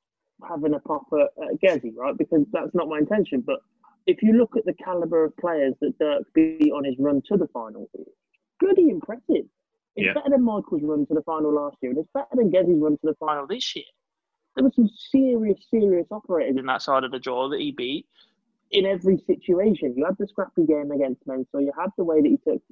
having 0.49 0.75
a 0.75 0.81
pop 0.81 1.07
at, 1.13 1.45
at 1.45 1.61
Gezi, 1.63 1.93
right? 1.97 2.17
Because 2.17 2.45
that's 2.53 2.75
not 2.75 2.89
my 2.89 2.99
intention. 2.99 3.41
But 3.41 3.61
if 4.07 4.23
you 4.23 4.33
look 4.35 4.57
at 4.57 4.65
the 4.65 4.75
caliber 4.75 5.25
of 5.25 5.37
players 5.37 5.75
that 5.81 5.99
Dirk 5.99 6.25
beat 6.35 6.73
on 6.73 6.85
his 6.85 6.97
run 6.99 7.23
to 7.29 7.37
the 7.37 7.49
final, 7.49 7.89
bloody 8.61 8.89
impressive. 8.91 9.47
It's 9.97 10.07
Yeah. 10.07 10.15
better 10.15 10.31
than 10.31 10.43
Michael's 10.43 10.83
run 10.83 11.07
to 11.07 11.15
the 11.15 11.23
final 11.23 11.53
last 11.53 11.77
year, 11.81 11.91
and 11.93 11.99
it's 12.01 12.11
better 12.13 12.35
than 12.35 12.51
Gezi's 12.51 12.81
run 12.81 12.99
to 12.99 13.07
the 13.07 13.15
final 13.15 13.47
this 13.47 13.77
year. 13.77 13.85
There 14.55 14.65
were 14.65 14.73
some 14.73 14.89
serious, 14.89 15.59
serious 15.71 16.07
operators 16.11 16.57
in 16.57 16.67
that 16.67 16.83
side 16.83 17.05
of 17.05 17.13
the 17.13 17.19
draw 17.19 17.49
that 17.49 17.61
he 17.61 17.73
beat 17.73 18.07
in 18.71 18.87
every 18.87 19.19
situation. 19.19 19.95
You 19.97 20.05
had 20.05 20.19
the 20.19 20.27
scrappy 20.27 20.65
game 20.67 20.91
against 20.91 21.27
Mensur, 21.27 21.61
you 21.61 21.73
had 21.79 21.91
the 21.97 22.05
way 22.05 22.21
that 22.21 22.29
he 22.29 22.37
took 22.39 22.63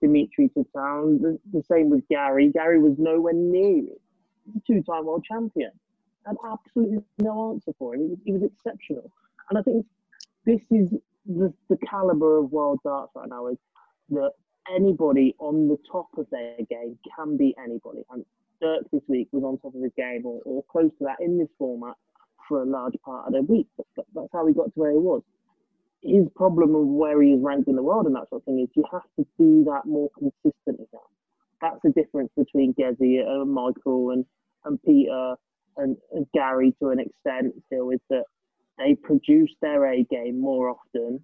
Dimitri 0.00 0.48
to 0.50 0.64
town, 0.74 1.20
the, 1.20 1.38
the 1.52 1.62
same 1.64 1.90
with 1.90 2.06
Gary. 2.08 2.50
Gary 2.50 2.80
was 2.80 2.98
nowhere 2.98 3.34
near 3.34 3.84
it. 3.84 4.00
Two 4.66 4.82
time 4.82 5.04
world 5.06 5.24
champion. 5.24 5.72
Had 6.24 6.36
absolutely 6.44 7.02
no 7.18 7.52
answer 7.52 7.72
for 7.78 7.94
him. 7.94 8.02
He 8.02 8.06
was, 8.08 8.18
he 8.24 8.32
was 8.32 8.42
exceptional. 8.42 9.10
And 9.50 9.58
I 9.58 9.62
think 9.62 9.86
this 10.48 10.62
is 10.70 10.88
the, 11.26 11.52
the 11.68 11.76
caliber 11.86 12.38
of 12.38 12.50
world 12.50 12.80
darts 12.82 13.12
right 13.14 13.28
now 13.28 13.48
is 13.48 13.58
that 14.08 14.30
anybody 14.74 15.34
on 15.38 15.68
the 15.68 15.76
top 15.92 16.08
of 16.16 16.26
their 16.30 16.56
game 16.70 16.98
can 17.14 17.36
beat 17.36 17.54
anybody. 17.62 18.02
And 18.10 18.24
Dirk 18.62 18.84
this 18.90 19.02
week 19.08 19.28
was 19.30 19.44
on 19.44 19.58
top 19.58 19.74
of 19.74 19.82
his 19.82 19.92
game 19.94 20.22
or, 20.24 20.40
or 20.46 20.64
close 20.72 20.90
to 20.98 21.04
that 21.04 21.20
in 21.20 21.38
this 21.38 21.48
format 21.58 21.94
for 22.48 22.62
a 22.62 22.64
large 22.64 22.94
part 23.04 23.26
of 23.26 23.34
the 23.34 23.42
week. 23.42 23.66
But 23.76 24.06
that's 24.14 24.28
how 24.32 24.46
he 24.46 24.54
got 24.54 24.72
to 24.72 24.72
where 24.74 24.92
he 24.92 24.96
was. 24.96 25.22
His 26.02 26.26
problem 26.34 26.74
of 26.74 26.86
where 26.86 27.20
he 27.20 27.32
is 27.32 27.40
ranked 27.42 27.68
in 27.68 27.76
the 27.76 27.82
world 27.82 28.06
and 28.06 28.16
that 28.16 28.30
sort 28.30 28.40
of 28.40 28.46
thing 28.46 28.60
is 28.60 28.68
you 28.74 28.84
have 28.90 29.02
to 29.18 29.26
do 29.38 29.64
that 29.64 29.82
more 29.84 30.08
consistently 30.18 30.86
now. 30.94 31.00
That's 31.60 31.80
the 31.84 31.90
difference 31.90 32.30
between 32.38 32.72
Gezi 32.72 33.20
and 33.20 33.52
Michael 33.52 34.12
and, 34.12 34.24
and 34.64 34.82
Peter 34.82 35.34
and, 35.76 35.96
and 36.12 36.26
Gary 36.32 36.74
to 36.80 36.88
an 36.88 37.00
extent 37.00 37.52
still 37.66 37.90
is 37.90 38.00
that 38.08 38.24
they 38.78 38.94
produce 38.94 39.50
their 39.60 39.84
A 39.92 40.04
game 40.04 40.40
more 40.40 40.70
often 40.70 41.20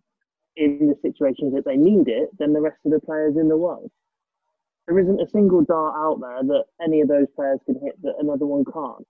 in 0.57 0.89
the 0.89 0.97
situations 1.03 1.55
that 1.55 1.65
they 1.65 1.77
need 1.77 2.09
it 2.09 2.31
than 2.39 2.53
the 2.53 2.61
rest 2.61 2.79
of 2.85 2.93
the 2.93 3.01
players 3.01 3.37
in 3.37 3.49
the 3.49 3.57
world. 3.57 3.91
There 4.87 4.99
isn't 4.99 5.21
a 5.21 5.31
single 5.31 5.63
dart 5.63 5.95
out 5.97 6.21
there 6.21 6.43
that 6.43 6.65
any 6.83 7.01
of 7.01 7.09
those 7.09 7.27
players 7.35 7.59
can 7.65 7.81
hit 7.83 8.01
that 8.03 8.15
another 8.19 8.47
one 8.47 8.65
can't. 8.65 9.07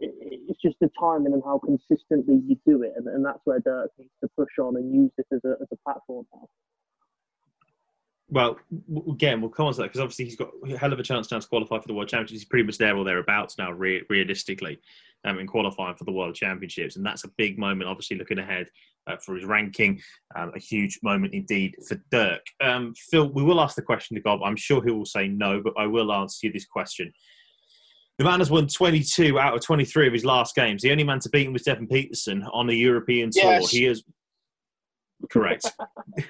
It, 0.00 0.12
it's 0.48 0.60
just 0.60 0.76
the 0.80 0.90
timing 0.98 1.32
and 1.32 1.42
how 1.44 1.60
consistently 1.64 2.40
you 2.46 2.56
do 2.66 2.82
it, 2.82 2.94
and, 2.96 3.06
and 3.06 3.24
that's 3.24 3.40
where 3.44 3.60
Dirk 3.60 3.90
needs 3.98 4.10
to 4.22 4.28
push 4.36 4.58
on 4.58 4.76
and 4.76 4.92
use 4.92 5.10
this 5.16 5.26
as 5.32 5.40
a, 5.44 5.56
as 5.62 5.68
a 5.72 5.76
platform 5.84 6.26
now. 6.34 6.48
Well, 8.30 8.58
again, 9.10 9.40
we'll 9.40 9.50
come 9.50 9.66
on 9.66 9.72
to 9.72 9.78
that 9.78 9.88
because 9.88 10.00
obviously 10.00 10.24
he's 10.24 10.36
got 10.36 10.50
a 10.68 10.76
hell 10.76 10.92
of 10.92 11.00
a 11.00 11.02
chance 11.02 11.30
now 11.30 11.40
to 11.40 11.48
qualify 11.48 11.80
for 11.80 11.88
the 11.88 11.94
World 11.94 12.08
Championships. 12.08 12.40
He's 12.40 12.48
pretty 12.48 12.64
much 12.64 12.78
there 12.78 12.96
or 12.96 13.04
thereabouts 13.04 13.58
now, 13.58 13.72
re- 13.72 14.04
realistically, 14.08 14.80
um, 15.24 15.40
in 15.40 15.48
qualifying 15.48 15.96
for 15.96 16.04
the 16.04 16.12
World 16.12 16.36
Championships. 16.36 16.94
And 16.96 17.04
that's 17.04 17.24
a 17.24 17.30
big 17.36 17.58
moment, 17.58 17.90
obviously, 17.90 18.16
looking 18.16 18.38
ahead 18.38 18.68
uh, 19.08 19.16
for 19.16 19.34
his 19.34 19.44
ranking. 19.44 20.00
Um, 20.36 20.52
a 20.54 20.60
huge 20.60 21.00
moment 21.02 21.34
indeed 21.34 21.74
for 21.88 22.00
Dirk. 22.12 22.46
Um, 22.60 22.94
Phil, 23.10 23.28
we 23.32 23.42
will 23.42 23.60
ask 23.60 23.74
the 23.74 23.82
question 23.82 24.14
to 24.14 24.22
Gob. 24.22 24.42
I'm 24.44 24.56
sure 24.56 24.80
he 24.82 24.92
will 24.92 25.06
say 25.06 25.26
no, 25.26 25.60
but 25.60 25.74
I 25.76 25.86
will 25.86 26.12
answer 26.12 26.46
you 26.46 26.52
this 26.52 26.66
question. 26.66 27.12
The 28.18 28.24
man 28.24 28.38
has 28.38 28.50
won 28.50 28.68
22 28.68 29.40
out 29.40 29.54
of 29.54 29.62
23 29.62 30.06
of 30.06 30.12
his 30.12 30.24
last 30.24 30.54
games. 30.54 30.82
The 30.82 30.92
only 30.92 31.04
man 31.04 31.20
to 31.20 31.30
beat 31.30 31.46
him 31.46 31.52
was 31.52 31.62
Devon 31.62 31.88
Petersen 31.88 32.44
on 32.52 32.66
the 32.66 32.76
European 32.76 33.30
tour. 33.32 33.42
Yes. 33.44 33.70
He 33.70 33.86
is 33.86 34.04
correct. 35.30 35.72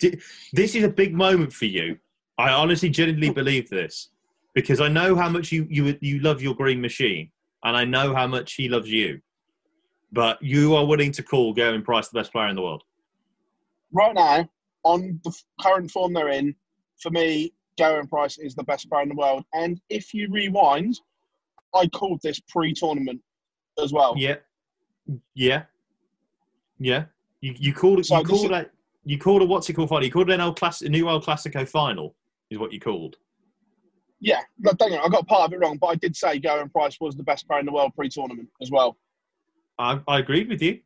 This 0.00 0.74
is 0.74 0.84
a 0.84 0.88
big 0.88 1.14
moment 1.14 1.52
for 1.52 1.66
you. 1.66 1.98
I 2.38 2.50
honestly, 2.50 2.90
genuinely 2.90 3.30
believe 3.30 3.70
this 3.70 4.10
because 4.54 4.80
I 4.80 4.88
know 4.88 5.14
how 5.14 5.28
much 5.28 5.52
you 5.52 5.66
you 5.70 5.96
you 6.00 6.18
love 6.20 6.42
your 6.42 6.54
green 6.54 6.80
machine, 6.80 7.30
and 7.64 7.76
I 7.76 7.84
know 7.84 8.14
how 8.14 8.26
much 8.26 8.54
he 8.54 8.68
loves 8.68 8.90
you. 8.90 9.20
But 10.12 10.42
you 10.42 10.74
are 10.74 10.86
willing 10.86 11.12
to 11.12 11.22
call 11.22 11.54
Gerwyn 11.54 11.84
Price 11.84 12.08
the 12.08 12.18
best 12.18 12.32
player 12.32 12.48
in 12.48 12.56
the 12.56 12.62
world. 12.62 12.82
Right 13.92 14.14
now, 14.14 14.48
on 14.84 15.20
the 15.24 15.32
current 15.60 15.90
form 15.90 16.12
they're 16.12 16.30
in, 16.30 16.54
for 17.00 17.10
me, 17.10 17.52
Gerwyn 17.78 18.08
Price 18.08 18.38
is 18.38 18.54
the 18.54 18.64
best 18.64 18.88
player 18.88 19.02
in 19.02 19.10
the 19.10 19.14
world. 19.14 19.44
And 19.52 19.80
if 19.90 20.14
you 20.14 20.28
rewind, 20.30 20.98
I 21.74 21.86
called 21.88 22.20
this 22.22 22.40
pre-tournament 22.48 23.20
as 23.82 23.92
well. 23.92 24.14
Yeah, 24.16 24.36
yeah, 25.34 25.64
yeah. 26.78 27.04
You 27.40 27.54
you 27.58 27.74
called 27.74 28.00
it. 28.00 28.06
So 28.06 28.18
You 28.18 28.24
called 28.24 28.52
it. 28.52 28.72
You 29.06 29.18
called 29.18 29.40
it. 29.42 29.48
What's 29.48 29.70
it 29.70 29.74
called? 29.74 29.88
Final. 29.88 30.04
You 30.04 30.10
called 30.10 30.28
it 30.30 30.34
an 30.34 30.40
El 30.40 30.52
Class, 30.52 30.82
a 30.82 30.88
new 30.88 31.08
El 31.08 31.22
Clasico 31.22 31.66
final. 31.66 32.14
Is 32.50 32.58
what 32.58 32.72
you 32.72 32.80
called. 32.80 33.16
Yeah, 34.20 34.40
look, 34.62 34.76
don't 34.78 34.90
get 34.90 35.00
I 35.02 35.08
got 35.08 35.26
part 35.26 35.42
of 35.46 35.52
it 35.52 35.60
wrong, 35.60 35.78
but 35.80 35.86
I 35.88 35.94
did 35.94 36.16
say 36.16 36.40
Gerwyn 36.40 36.72
Price 36.72 36.96
was 37.00 37.16
the 37.16 37.22
best 37.22 37.46
player 37.46 37.60
in 37.60 37.66
the 37.66 37.72
world 37.72 37.92
pre-tournament 37.94 38.48
as 38.60 38.70
well. 38.70 38.96
I, 39.78 40.00
I 40.08 40.18
agreed 40.18 40.48
with 40.48 40.60
you. 40.62 40.80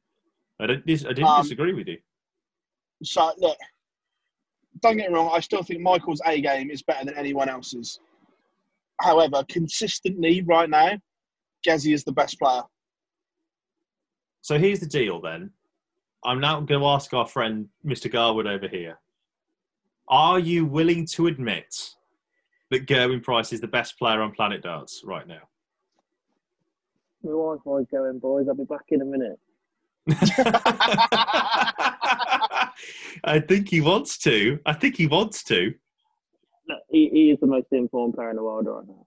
I 0.61 0.66
don't. 0.66 0.85
Dis- 0.87 1.04
I 1.04 1.09
didn't 1.09 1.24
Um, 1.28 1.42
disagree 1.42 1.72
with 1.72 1.88
you. 1.88 1.98
So 3.02 3.33
look, 3.38 3.56
don't 4.83 4.98
get 4.98 5.11
me 5.11 5.16
wrong, 5.16 5.30
I 5.33 5.40
still 5.40 5.62
think 5.62 5.80
Michael's 5.80 6.20
A 6.26 6.40
game 6.40 6.70
is 6.70 6.83
better 6.83 7.06
than 7.06 7.16
anyone 7.16 7.48
else's. 7.48 7.98
However, 9.00 9.42
consistently 9.48 10.42
right 10.42 10.68
now, 10.68 10.98
Gezi 11.66 11.94
is 11.94 12.04
the 12.04 12.12
best 12.12 12.38
player. 12.38 12.62
So 14.42 14.59
here's 14.59 14.80
the 14.80 14.87
deal 14.87 15.20
then. 15.20 15.50
I'm 16.24 16.40
now 16.40 16.61
going 16.61 16.80
to 16.80 16.87
ask 16.87 17.12
our 17.14 17.26
friend 17.26 17.68
Mr. 17.85 18.11
Garwood 18.11 18.46
over 18.46 18.68
here. 18.68 18.98
Are 20.09 20.38
you 20.38 20.66
willing 20.66 21.06
to 21.06 21.28
admit 21.28 21.94
that 22.70 22.87
Gerwyn 22.87 23.22
Price 23.22 23.52
is 23.52 23.61
the 23.61 23.68
best 23.68 23.98
player 23.98 24.20
on 24.20 24.33
Planet 24.33 24.62
Darts 24.62 25.02
right 25.04 25.26
now? 25.26 25.40
My 27.22 27.30
Wi-Fi's 27.30 27.87
going, 27.90 28.18
boys. 28.18 28.46
I'll 28.48 28.54
be 28.54 28.64
back 28.64 28.87
in 28.88 29.02
a 29.02 29.04
minute. 29.04 29.38
I 33.24 33.40
think 33.40 33.68
he 33.68 33.80
wants 33.80 34.18
to. 34.18 34.59
I 34.66 34.72
think 34.72 34.96
he 34.96 35.06
wants 35.06 35.44
to. 35.44 35.74
Look, 36.68 36.78
he, 36.90 37.09
he 37.11 37.30
is 37.30 37.38
the 37.40 37.46
most 37.46 37.66
informed 37.72 38.14
player 38.14 38.30
in 38.30 38.37
the 38.37 38.42
world 38.42 38.66
right 38.66 38.87
now. 38.87 39.06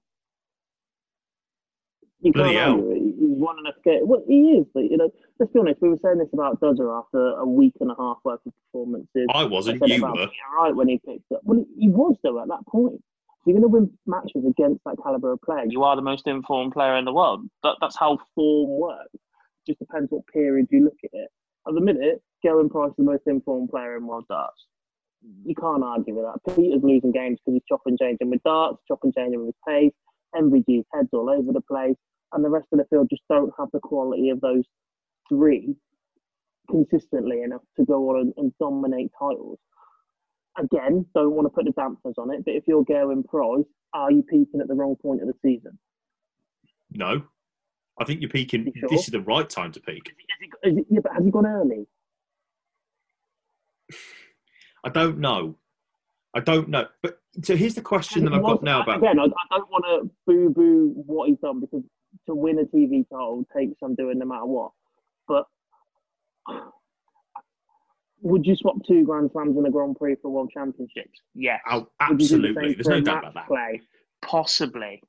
You 2.24 2.32
can't 2.32 2.56
argue 2.58 2.92
it. 2.92 2.98
He's 2.98 3.14
won 3.20 3.60
enough 3.60 3.76
games. 3.84 4.04
Well, 4.06 4.24
he 4.28 4.52
is, 4.52 4.66
but 4.74 4.84
you 4.84 4.98
know, 4.98 5.10
let's 5.40 5.52
be 5.52 5.60
honest. 5.60 5.82
We 5.82 5.90
were 5.90 6.00
saying 6.04 6.20
this 6.20 6.30
about 6.34 6.60
Dodger 6.62 6.92
after 6.94 7.32
a 7.38 7.46
week 7.46 7.74
and 7.82 7.92
a 7.92 7.96
half 7.98 8.18
worth 8.24 8.40
of 8.46 8.54
performances. 8.66 9.28
I 9.34 9.44
wasn't. 9.44 9.80
said 9.80 9.90
You 9.90 10.04
were. 10.04 10.28
Wright 10.58 10.76
when 10.76 10.88
he 10.88 11.00
picked 11.06 11.32
up. 11.34 11.42
Well, 11.44 11.66
he 11.78 11.90
was 11.90 12.16
though 12.24 12.42
at 12.42 12.48
that 12.48 12.66
point. 12.68 13.02
you're 13.46 13.60
going 13.60 13.62
to 13.62 13.68
win 13.68 13.92
matches 14.06 14.44
against 14.48 14.84
that 14.86 14.96
caliber 15.04 15.34
of 15.34 15.42
player. 15.42 15.66
You 15.68 15.84
are 15.84 15.96
the 15.96 16.02
most 16.02 16.26
informed 16.28 16.72
player 16.74 16.96
in 16.98 17.06
the 17.06 17.14
world. 17.14 17.42
That, 17.64 17.76
that's 17.82 17.98
how 17.98 18.20
form 18.36 18.80
works. 18.80 19.10
It 19.14 19.72
Just 19.72 19.80
depends 19.80 20.10
what 20.10 20.26
period 20.28 20.68
you 20.72 20.86
look 20.86 20.98
at 21.04 21.10
it. 21.14 21.30
At 21.68 21.74
the 21.74 21.82
minute, 21.82 22.22
Gerwyn 22.46 22.70
Price 22.70 22.92
is 22.92 22.96
the 22.98 23.04
most 23.04 23.24
informed 23.26 23.70
player 23.70 23.98
in 23.98 24.08
world 24.08 24.26
darts. 24.30 24.66
You 25.46 25.56
can't 25.56 25.84
argue 25.84 26.16
with 26.16 26.26
that. 26.26 26.56
Peter's 26.56 26.84
losing 26.84 27.12
games 27.12 27.40
because 27.40 27.56
he's 27.56 27.68
chopping 27.70 27.98
changing 27.98 28.30
with 28.30 28.44
darts, 28.44 28.80
chopping 28.88 29.14
changing 29.16 29.40
with 29.40 29.48
his 29.48 29.62
pace. 29.68 29.94
MVG's 30.36 30.86
heads 30.94 31.10
all 31.14 31.30
over 31.30 31.54
the 31.54 31.62
place, 31.62 31.96
and 32.34 32.44
the 32.44 32.50
rest 32.50 32.68
of 32.72 32.80
the 32.80 32.86
field 32.90 33.08
just 33.10 33.24
don't 33.30 33.52
have 33.58 33.70
the 33.74 33.80
quality 33.80 34.30
of 34.30 34.42
those 34.42 34.64
three 35.30 35.76
consistently 36.70 37.42
enough 37.42 37.62
to 37.78 37.86
go 37.86 38.10
on 38.10 38.22
and, 38.22 38.34
and 38.38 38.54
dominate 38.60 39.12
titles. 39.18 39.60
Again, 40.58 41.06
don't 41.14 41.34
want 41.34 41.46
to 41.46 41.50
put 41.50 41.66
the 41.66 41.72
dampers 41.72 42.16
on 42.18 42.34
it, 42.34 42.46
but 42.46 42.54
if 42.54 42.64
you're 42.68 42.84
going 42.84 43.24
Price, 43.24 43.66
are 43.94 44.12
you 44.12 44.24
peaking 44.24 44.62
at 44.62 44.68
the 44.68 44.74
wrong 44.74 44.96
point 45.02 45.22
of 45.22 45.28
the 45.28 45.34
season? 45.42 45.78
No. 46.92 47.24
I 48.00 48.06
think 48.06 48.22
you're 48.22 48.30
peaking. 48.30 48.68
You 48.68 48.74
sure? 48.80 48.90
This 48.90 49.02
is 49.02 49.12
the 49.12 49.22
right 49.22 49.50
time 49.50 49.72
to 49.72 49.80
peak. 49.80 50.10
Is 50.10 50.14
it, 50.42 50.70
is 50.70 50.78
it, 50.80 50.86
yeah, 50.90 51.00
but 51.02 51.14
have 51.14 51.26
you 51.26 51.32
gone 51.32 51.46
early? 51.46 51.88
I 54.84 54.90
don't 54.90 55.20
know. 55.20 55.56
I 56.34 56.40
don't 56.40 56.70
know. 56.70 56.88
But 57.02 57.20
so 57.44 57.56
here's 57.56 57.76
the 57.76 57.82
question 57.82 58.26
that 58.26 58.34
I've 58.34 58.42
got 58.42 58.64
now 58.64 58.82
about. 58.82 58.98
Again, 58.98 59.20
I, 59.20 59.26
I 59.26 59.58
don't 59.58 59.70
want 59.70 59.86
to 59.86 60.12
boo 60.26 60.50
boo 60.50 60.94
what 60.96 61.30
he's 61.30 61.38
done 61.38 61.60
because 61.60 61.84
to 62.28 62.36
win 62.36 62.60
a 62.60 62.64
TV 62.64 63.08
title 63.10 63.46
takes 63.56 63.80
some 63.80 63.96
doing 63.96 64.20
no 64.20 64.26
matter 64.26 64.46
what. 64.46 64.72
But 65.28 65.46
would 68.22 68.46
you 68.46 68.56
swap 68.56 68.76
two 68.88 69.04
Grand 69.04 69.32
Slams 69.32 69.58
and 69.58 69.68
a 69.68 69.70
Grand 69.70 69.98
Prix 69.98 70.16
for 70.22 70.32
World 70.32 70.52
Championships? 70.54 71.20
Yes. 71.36 71.60
Oh, 71.70 71.88
Would 72.10 72.22
you 72.22 72.28
do 72.28 72.42
the 72.42 72.48
absolutely. 72.48 72.74
There's 72.74 72.88
no 72.88 73.02
doubt 73.02 73.20
about 73.24 73.34
that. 73.34 73.48
Play? 73.48 73.82
Possibly. 74.22 75.02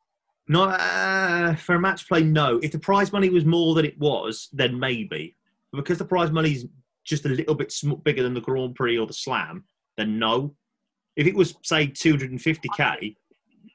Not 0.49 0.79
uh, 0.81 1.55
for 1.55 1.77
a 1.77 1.81
match 1.81 2.07
play. 2.09 2.23
No. 2.23 2.59
If 2.59 2.73
the 2.73 2.79
prize 2.79 3.13
money 3.13 3.31
was 3.31 3.45
more 3.45 3.75
than 3.75 3.85
it 3.85 3.99
was, 3.99 4.49
then 4.53 4.79
maybe. 4.79 5.37
But 5.73 5.79
because 5.79 5.99
the 5.99 6.05
prize 6.05 6.31
money's 6.33 6.67
just 7.05 7.25
a 7.25 7.29
little 7.29 7.55
bit 7.55 7.71
sm- 7.73 7.95
bigger 8.05 8.23
than 8.23 8.35
the 8.35 8.41
Grand 8.41 8.75
Prix 8.75 8.99
or 8.99 9.07
the 9.07 9.13
Slam, 9.13 9.65
then 9.97 10.19
no. 10.19 10.55
If 11.17 11.27
it 11.27 11.35
was 11.35 11.55
say 11.63 11.87
250k, 11.87 13.15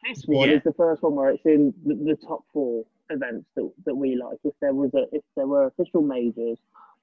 This 0.07 0.23
one 0.25 0.49
Yeah. 0.49 0.55
is 0.57 0.63
the 0.63 0.73
first 0.73 1.01
one 1.01 1.15
where 1.15 1.29
it's 1.29 1.45
in 1.45 1.73
the, 1.85 1.95
the 1.95 2.17
top 2.27 2.43
four 2.53 2.83
events 3.09 3.45
that, 3.55 3.71
that 3.85 3.95
we 3.95 4.15
like. 4.15 4.37
If 4.43 4.53
there 4.61 4.73
was 4.73 4.91
a 4.93 5.03
if 5.15 5.23
there 5.35 5.47
were 5.47 5.67
official 5.67 6.01
majors, 6.01 6.57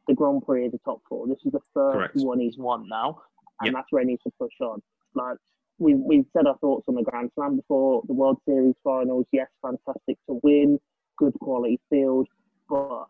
the 0.08 0.14
Grand 0.14 0.44
Prix 0.44 0.66
is 0.66 0.72
the 0.72 0.78
top 0.84 1.00
four. 1.08 1.26
This 1.26 1.38
is 1.44 1.52
the 1.52 1.60
first 1.74 1.96
Correct. 1.96 2.16
one 2.16 2.40
he's 2.40 2.56
won 2.58 2.88
now, 2.88 3.22
and 3.60 3.66
Yep. 3.66 3.74
that's 3.74 3.92
where 3.92 4.02
he 4.02 4.08
needs 4.08 4.22
to 4.24 4.32
push 4.38 4.52
on. 4.60 4.82
Like 5.14 5.38
we 5.78 5.94
we've 5.94 6.26
said 6.32 6.46
our 6.46 6.56
thoughts 6.58 6.84
on 6.88 6.94
the 6.94 7.02
Grand 7.02 7.30
Slam 7.34 7.56
before, 7.56 8.02
the 8.06 8.14
World 8.14 8.38
Series 8.46 8.74
finals. 8.82 9.26
Yes, 9.32 9.48
fantastic 9.62 10.18
to 10.26 10.40
win, 10.42 10.78
good 11.18 11.34
quality 11.40 11.80
field, 11.90 12.28
but 12.68 13.06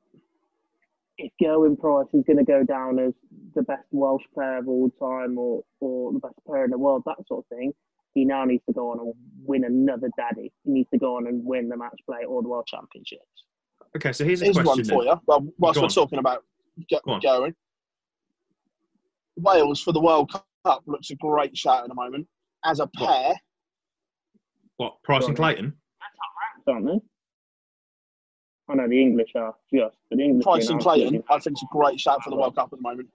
if 1.19 1.33
Gerwyn 1.43 1.79
Price 1.79 2.07
is 2.13 2.25
going 2.27 2.37
to 2.37 2.45
go 2.45 2.63
down 2.63 2.99
as 2.99 3.13
the 3.55 3.63
best 3.63 3.87
Welsh 3.91 4.25
player 4.35 4.59
of 4.59 4.69
all 4.69 4.91
time 5.01 5.39
or, 5.39 5.65
or 5.81 6.13
the 6.13 6.19
best 6.19 6.35
player 6.47 6.65
in 6.65 6.71
the 6.71 6.77
world, 6.79 7.05
that 7.07 7.17
sort 7.27 7.45
of 7.45 7.57
thing, 7.57 7.73
he 8.17 8.25
now 8.25 8.45
needs 8.47 8.65
to 8.65 8.73
go 8.73 8.91
on 8.91 8.99
and 8.99 9.13
win 9.45 9.65
another 9.65 10.09
daddy. 10.17 10.51
He 10.65 10.73
needs 10.73 10.89
to 10.91 10.99
go 10.99 11.17
on 11.19 11.27
and 11.27 11.45
win 11.45 11.69
the 11.69 11.77
match 11.77 12.01
play 12.07 12.25
or 12.27 12.43
the 12.43 12.49
World 12.49 12.67
Championships. 12.67 13.23
okay. 13.95 14.11
So 14.13 14.25
here's 14.25 14.41
a 14.41 14.47
Here's 14.47 14.57
question. 14.57 14.69
one 14.75 14.85
for 14.85 15.05
then. 15.05 15.13
you. 15.15 15.21
Well, 15.27 15.47
whilst 15.59 15.75
Go 15.77 15.83
we're 15.83 15.85
on. 15.85 15.91
talking 15.91 16.19
about 16.19 16.43
Ge- 16.91 16.95
Go 17.05 17.13
on. 17.13 17.21
Gerwyn, 17.21 17.55
Wales 19.37 19.83
for 19.83 19.93
the 19.93 20.01
World 20.01 20.33
Cup 20.33 20.83
looks 20.87 21.11
a 21.11 21.15
great 21.17 21.57
shout 21.57 21.83
at 21.83 21.89
the 21.89 21.95
moment. 21.95 22.27
As 22.65 22.81
a 22.81 22.87
pair, 22.87 23.35
What 24.79 25.03
Price 25.03 25.27
and 25.27 25.37
Sorry. 25.37 25.55
Clayton? 25.55 25.75
Aren't 26.67 26.87
they? 26.87 27.01
I 28.69 28.75
know 28.75 28.89
the 28.89 29.01
English 29.01 29.31
are 29.37 29.55
just, 29.73 29.97
but 30.09 30.17
the 30.19 30.25
English 30.25 30.43
Price 30.45 30.69
are 30.69 30.73
and 30.73 30.81
Clayton, 30.81 31.23
I 31.31 31.39
think 31.39 31.53
it's 31.55 31.63
a 31.63 31.67
great 31.71 32.01
shout 32.01 32.25
for 32.25 32.31
the 32.31 32.37
World 32.37 32.57
Cup 32.57 32.71
at 32.73 32.79
the 32.79 32.83
moment. 32.83 33.09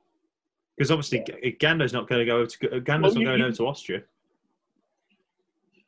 Because 0.78 0.92
obviously 0.92 1.24
G 1.26 1.58
Gando's 1.60 1.92
not 1.92 2.08
going 2.08 2.20
to 2.20 2.26
go 2.26 2.38
over 2.38 2.46
to 2.46 2.58
Gando's 2.82 2.88
Well, 2.88 3.00
not 3.00 3.16
you- 3.16 3.26
going 3.26 3.40
you- 3.40 3.46
over 3.48 3.56
to 3.58 3.68
Austria. 3.68 4.04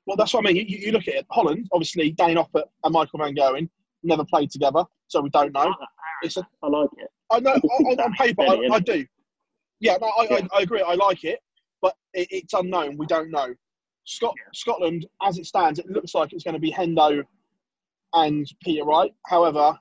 Well, 0.05 0.17
that's 0.17 0.33
what 0.33 0.45
I 0.45 0.51
mean. 0.51 0.67
You, 0.67 0.77
you 0.77 0.91
look 0.91 1.07
at 1.07 1.15
it. 1.15 1.25
Holland, 1.31 1.67
obviously, 1.71 2.11
Danny 2.11 2.35
Noppert 2.35 2.63
and 2.83 2.93
Michael 2.93 3.19
Van 3.19 3.35
Gerwen 3.35 3.69
never 4.03 4.25
played 4.25 4.51
together, 4.51 4.83
so 5.07 5.21
we 5.21 5.29
don't 5.29 5.53
know. 5.53 5.73
It's 6.23 6.37
a, 6.37 6.47
I 6.61 6.67
like 6.67 6.89
it. 6.97 7.09
I 7.31 7.39
know 7.39 7.51
on, 7.51 7.99
on 7.99 8.13
paper, 8.13 8.41
I, 8.41 8.67
I 8.73 8.79
do. 8.79 9.05
Yeah, 9.79 9.97
no, 9.99 10.07
I, 10.07 10.27
Yeah. 10.29 10.47
I, 10.53 10.59
I 10.59 10.61
agree. 10.61 10.81
I 10.81 10.93
like 10.95 11.23
it, 11.23 11.39
but 11.81 11.95
it, 12.13 12.27
it's 12.31 12.53
unknown. 12.53 12.97
We 12.97 13.05
don't 13.05 13.31
know. 13.31 13.53
Scot- 14.05 14.35
Scotland, 14.53 15.05
as 15.21 15.37
it 15.37 15.45
stands, 15.45 15.79
it 15.79 15.89
looks 15.89 16.13
like 16.13 16.33
it's 16.33 16.43
going 16.43 16.53
to 16.53 16.59
be 16.59 16.71
Hendo 16.71 17.23
and 18.13 18.45
Peter 18.61 18.83
Wright. 18.85 19.13
However, 19.27 19.77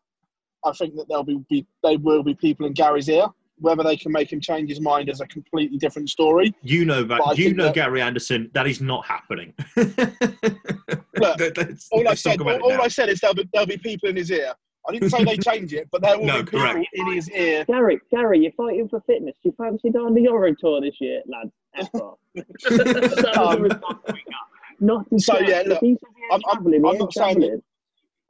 I 0.65 0.73
think 0.73 0.95
that 0.97 1.07
there'll 1.09 1.25
be, 1.25 1.41
be 1.51 1.67
there 1.83 1.99
will 1.99 2.23
be 2.23 2.35
people 2.35 2.67
in 2.67 2.73
Gary's 2.73 3.09
ear. 3.09 3.27
Whether 3.63 3.85
they 3.85 3.97
can 3.97 4.11
make 4.13 4.33
him 4.33 4.41
change 4.41 4.69
his 4.69 4.81
mind 4.81 5.09
is 5.09 5.21
a 5.21 5.27
completely 5.27 5.79
different 5.79 6.11
story. 6.11 6.53
You 6.63 6.85
know 6.85 7.05
But 7.05 7.23
that. 7.25 7.39
You 7.39 7.55
know 7.55 7.65
that- 7.67 7.75
Gary 7.75 8.03
Anderson. 8.03 8.51
That 8.55 8.67
is 8.67 8.81
not 8.81 9.07
happening. 9.07 9.55
Look, 9.77 11.39
Let's- 11.57 11.89
All 11.93 12.01
I 12.01 12.11
let's 12.11 12.23
talk 12.23 12.33
said, 12.33 12.41
about 12.41 12.61
all. 12.61 12.81
I 12.83 12.89
said 12.89 13.09
is 13.09 13.21
there'll 13.21 13.35
be, 13.35 13.49
there'll 13.53 13.67
be 13.67 13.77
people 13.79 14.09
in 14.09 14.17
his 14.17 14.31
ear. 14.31 14.53
I 14.89 14.93
didn't 14.93 15.11
say 15.11 15.23
they 15.25 15.37
change 15.37 15.73
it, 15.73 15.89
but 15.93 16.03
there 16.03 16.19
will 16.19 16.27
No, 16.27 16.39
be 16.43 16.51
people 16.51 16.61
correct. 16.61 16.89
in 16.95 17.13
his 17.13 17.31
ear. 17.31 17.65
Gary, 17.67 18.01
Gary, 18.11 18.41
you're 18.41 18.53
fighting 18.53 18.89
for 18.89 19.01
fitness. 19.07 19.37
Do 19.43 19.51
you 19.51 19.55
fancy 19.57 19.91
going 19.91 20.13
the 20.15 20.23
Euro 20.23 20.53
Tour 20.59 20.81
this 20.81 20.97
year, 21.01 21.23
lad? 21.27 21.51
F 21.77 21.89
off. 21.95 22.19
That 22.35 22.45
was 22.65 23.15
the 23.15 23.41
Um, 23.41 23.63
response 23.63 23.99
we 24.09 24.13
got. 24.13 24.47
Not 24.81 25.07
So, 25.21 25.35
chat. 25.39 25.49
yeah, 25.49 25.63
look, 25.67 25.79
he 25.81 25.93
says 25.93 25.99
he 26.17 26.23
ain't 26.25 26.33
I'm- 26.33 26.43
I'm- 26.49 26.85
I'm 26.85 26.99
not 26.99 27.13
saying 27.13 27.35
travelling. 27.37 27.63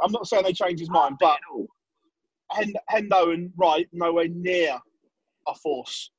I'm 0.03 0.12
not 0.12 0.27
saying 0.27 0.42
they 0.45 0.53
change 0.53 0.79
his 0.81 0.90
mind, 0.90 1.16
but 1.18 1.38
Hen- 2.51 2.75
Hendo 2.90 3.33
and 3.33 3.51
Wright 3.57 3.88
nowhere 3.92 4.29
near 4.29 4.79
a 5.49 5.55
force. 5.55 6.11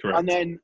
Correct. 0.00 0.18
And 0.18 0.28
then 0.28 0.60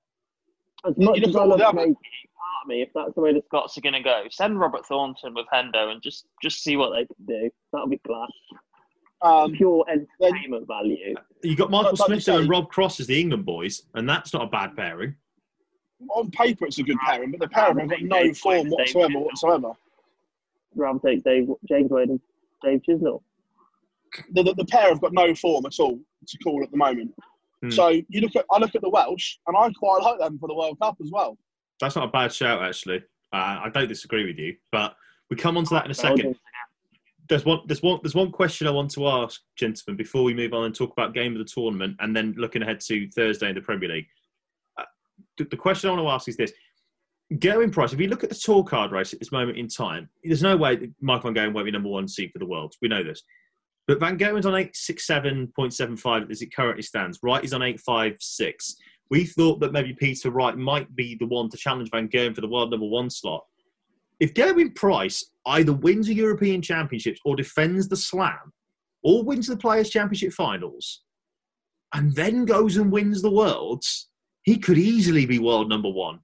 As 0.85 0.95
You 0.99 1.07
much 1.07 1.21
look 1.21 1.29
as 1.29 1.37
I 1.37 1.45
love 1.45 1.59
the 1.59 1.69
other- 1.69 1.77
part 1.79 1.89
of 1.89 2.69
me, 2.69 2.83
if 2.83 2.89
that's 2.95 3.15
the 3.15 3.21
way 3.21 3.33
the 3.33 3.43
Scots 3.47 3.77
are 3.79 3.81
going 3.81 3.93
to 3.95 4.01
go, 4.03 4.25
send 4.31 4.59
Robert 4.59 4.85
Thornton 4.87 5.35
with 5.35 5.47
Hendo 5.53 5.93
and 5.93 6.03
just 6.03 6.27
just 6.43 6.63
see 6.63 6.77
what 6.77 6.91
they 6.91 7.05
can 7.07 7.25
do. 7.27 7.51
That'll 7.73 7.89
be 7.89 7.99
class. 7.99 8.31
um, 9.23 9.53
Pure 9.53 9.85
entertainment 9.89 10.67
value. 10.67 11.15
you 11.45 11.55
got 11.55 11.71
Michael 11.71 11.91
Like- 11.93 12.01
like 12.01 12.09
you 12.11 12.21
Smith 12.21 12.41
and 12.41 12.49
Rob 12.51 12.69
Cross 12.71 12.99
as 13.01 13.07
the 13.07 13.21
England 13.21 13.45
boys, 13.45 13.83
and 13.95 14.09
that's 14.09 14.33
not 14.33 14.43
a 14.43 14.47
bad 14.49 14.77
pairing. 14.77 15.15
on 16.11 16.29
paper 16.33 16.67
it's 16.67 16.79
a 16.79 16.83
good 16.83 16.99
pairing, 17.07 17.31
but 17.31 17.39
the 17.39 17.47
pairing 17.49 17.79
have 17.79 17.89
got 17.91 18.03
no 18.03 18.35
form 18.35 18.69
whatsoever. 18.71 19.21
Whatsoever. 19.21 19.73
Rather 20.75 20.99
take 20.99 21.23
Dave, 21.23 21.49
James 21.69 21.91
Wade 21.93 22.09
and 22.09 22.21
Dave 22.65 22.81
Chisnell. 22.83 23.23
The, 24.33 24.43
the, 24.43 24.55
the 24.55 24.65
pair 24.65 24.89
have 24.89 25.01
got 25.01 25.13
no 25.13 25.33
form 25.37 25.65
at 25.67 25.79
all 25.79 26.01
to 26.27 26.39
call 26.39 26.63
at 26.65 26.71
the 26.73 26.77
moment. 26.77 27.15
Hmm. 27.63 27.71
So 27.71 27.89
you 27.89 28.21
look 28.21 28.35
at 28.37 28.45
I 28.51 28.59
look 28.59 28.75
at 28.75 28.83
the 28.83 28.91
Welsh, 28.91 29.37
and 29.47 29.57
I 29.57 29.71
quite 29.79 30.03
like 30.03 30.19
them 30.19 30.39
for 30.39 30.49
the 30.49 30.55
World 30.55 30.79
Cup 30.81 30.97
as 31.03 31.11
well. 31.11 31.39
That's 31.81 31.97
not 31.97 32.09
a 32.09 32.13
bad 32.13 32.33
shout, 32.33 32.63
actually. 32.63 32.99
Uh, 33.33 33.61
I 33.65 33.71
don't 33.73 33.89
disagree 33.89 34.27
with 34.27 34.39
you, 34.39 34.57
but 34.71 34.95
we 35.31 35.37
come 35.37 35.57
on 35.57 35.65
to 35.65 35.75
that 35.75 35.85
in 35.85 35.91
a 35.91 35.95
second. 35.95 36.37
There's 37.29 37.45
one, 37.45 37.61
there's 37.67 37.83
one, 37.83 38.01
there's 38.03 38.15
one 38.15 38.31
question 38.31 38.67
I 38.67 38.71
want 38.73 38.91
to 38.93 39.07
ask, 39.07 39.41
gentlemen, 39.57 39.97
before 39.97 40.23
we 40.23 40.35
move 40.35 40.53
on 40.53 40.65
and 40.65 40.75
talk 40.75 40.93
about 40.93 41.15
game 41.15 41.33
of 41.33 41.39
the 41.39 41.45
tournament, 41.45 41.97
and 42.01 42.15
then 42.15 42.35
looking 42.37 42.63
ahead 42.63 42.81
to 42.81 43.09
Thursday 43.11 43.49
in 43.49 43.55
the 43.55 43.61
Premier 43.61 43.89
League. 43.89 44.07
Uh, 44.77 44.85
the, 45.39 45.45
the 45.45 45.57
question 45.57 45.89
I 45.89 45.95
want 45.95 46.05
to 46.05 46.11
ask 46.11 46.29
is 46.29 46.37
this: 46.37 46.53
Gerwyn 47.35 47.73
Price. 47.73 47.93
If 47.93 48.01
you 48.01 48.09
look 48.09 48.25
at 48.25 48.31
the 48.31 48.37
tour 48.37 48.65
card 48.65 48.93
race 48.93 49.13
at 49.13 49.21
this 49.21 49.33
moment 49.33 49.57
in 49.57 49.69
time, 49.69 50.11
there's 50.23 50.43
no 50.43 50.57
way 50.57 50.77
that 50.77 50.91
Michael 51.01 51.33
Van 51.33 51.51
Gerwen 51.51 51.55
won't 51.55 51.65
be 51.65 51.71
number 51.71 51.89
one 51.89 52.09
seed 52.09 52.33
for 52.33 52.39
the 52.39 52.47
world. 52.47 52.75
We 52.83 52.89
know 52.89 53.03
this. 53.03 53.23
But 53.89 54.01
Van 54.01 54.17
Gerwen's 54.17 54.47
on 54.47 54.53
867.75 54.53 56.31
as 56.31 56.43
it 56.43 56.55
currently 56.55 56.83
stands. 56.83 57.19
Wright 57.23 57.45
is 57.45 57.53
on 57.53 57.63
856. 57.63 58.77
We 59.11 59.25
thought 59.25 59.61
that 59.61 59.73
maybe 59.73 59.93
Peter 59.93 60.31
Wright 60.31 60.57
might 60.57 60.95
be 60.95 61.17
the 61.17 61.27
one 61.27 61.51
to 61.51 61.57
challenge 61.57 61.91
Van 61.91 62.09
Gerwen 62.09 62.35
for 62.35 62.41
the 62.41 62.49
world 62.49 62.71
number 62.71 62.87
one 62.87 63.11
slot. 63.11 63.45
If 64.21 64.35
Gerwyn 64.35 64.75
Price 64.75 65.25
either 65.47 65.73
wins 65.73 66.07
the 66.07 66.15
European 66.15 66.63
Championships 66.63 67.21
or 67.25 67.35
defends 67.35 67.89
the 67.89 67.97
Slam, 67.97 68.53
or 69.03 69.25
wins 69.25 69.49
the 69.49 69.57
Players' 69.57 69.91
Championship 69.91 70.33
finals, 70.33 71.03
and 71.93 72.15
then 72.15 72.45
goes 72.45 72.77
and 72.77 72.93
wins 72.93 73.21
the 73.21 73.31
Worlds, 73.31 74.09
he 74.43 74.59
could 74.59 74.79
easily 74.79 75.27
be 75.27 75.39
world 75.39 75.69
number 75.69 75.91
one 75.91 76.21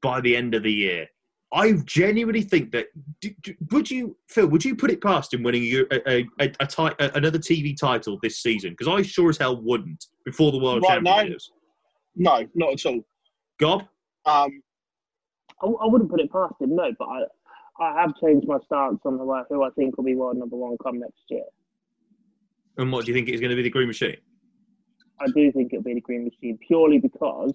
by 0.00 0.20
the 0.20 0.34
end 0.34 0.54
of 0.54 0.62
the 0.62 0.72
year. 0.72 1.06
I 1.52 1.72
genuinely 1.84 2.42
think 2.42 2.72
that. 2.72 2.86
d- 3.20 3.36
d- 3.42 3.56
Would 3.72 3.90
you, 3.90 4.16
Phil? 4.28 4.46
Would 4.46 4.64
you 4.64 4.74
put 4.74 4.90
it 4.90 5.02
past 5.02 5.34
him 5.34 5.42
winning 5.42 5.64
a, 5.64 5.80
a, 5.94 6.00
a, 6.20 6.28
a, 6.40 6.52
a 6.60 6.66
ti- 6.66 6.94
a- 6.98 7.10
another 7.14 7.38
TV 7.38 7.76
title 7.78 8.18
this 8.22 8.38
season? 8.42 8.70
Because 8.70 8.88
I 8.88 9.02
sure 9.02 9.28
as 9.28 9.36
hell 9.38 9.60
wouldn't 9.60 10.06
before 10.24 10.50
the 10.50 10.58
World 10.58 10.82
Right 10.88 11.02
now? 11.02 11.16
Championships. 11.16 11.50
No, 12.16 12.46
not 12.54 12.72
at 12.72 12.86
all. 12.86 13.00
Gob, 13.60 13.82
Um, 14.24 14.62
I, 15.62 15.66
I 15.66 15.86
wouldn't 15.86 16.10
put 16.10 16.20
it 16.20 16.32
past 16.32 16.54
him, 16.60 16.74
no, 16.74 16.90
but 16.98 17.04
I, 17.06 17.22
I 17.80 18.00
have 18.00 18.12
changed 18.22 18.46
my 18.48 18.58
stance 18.64 19.00
on 19.04 19.18
the, 19.18 19.24
I, 19.24 19.42
who 19.48 19.62
I 19.62 19.70
think 19.70 19.96
will 19.96 20.04
be 20.04 20.14
world 20.14 20.36
number 20.38 20.56
one 20.56 20.76
come 20.82 20.98
next 21.00 21.22
year. 21.28 21.44
and 22.78 22.90
what 22.90 23.04
do 23.04 23.12
you 23.12 23.14
think 23.16 23.28
is 23.28 23.40
going 23.40 23.50
to 23.50 23.56
be 23.56 23.62
the 23.62 23.70
Green 23.70 23.86
Machine? 23.88 24.16
I 25.20 25.26
do 25.34 25.52
think 25.52 25.72
it'll 25.72 25.82
be 25.84 25.94
the 25.94 26.00
Green 26.00 26.24
Machine 26.24 26.58
purely 26.66 26.98
because 26.98 27.52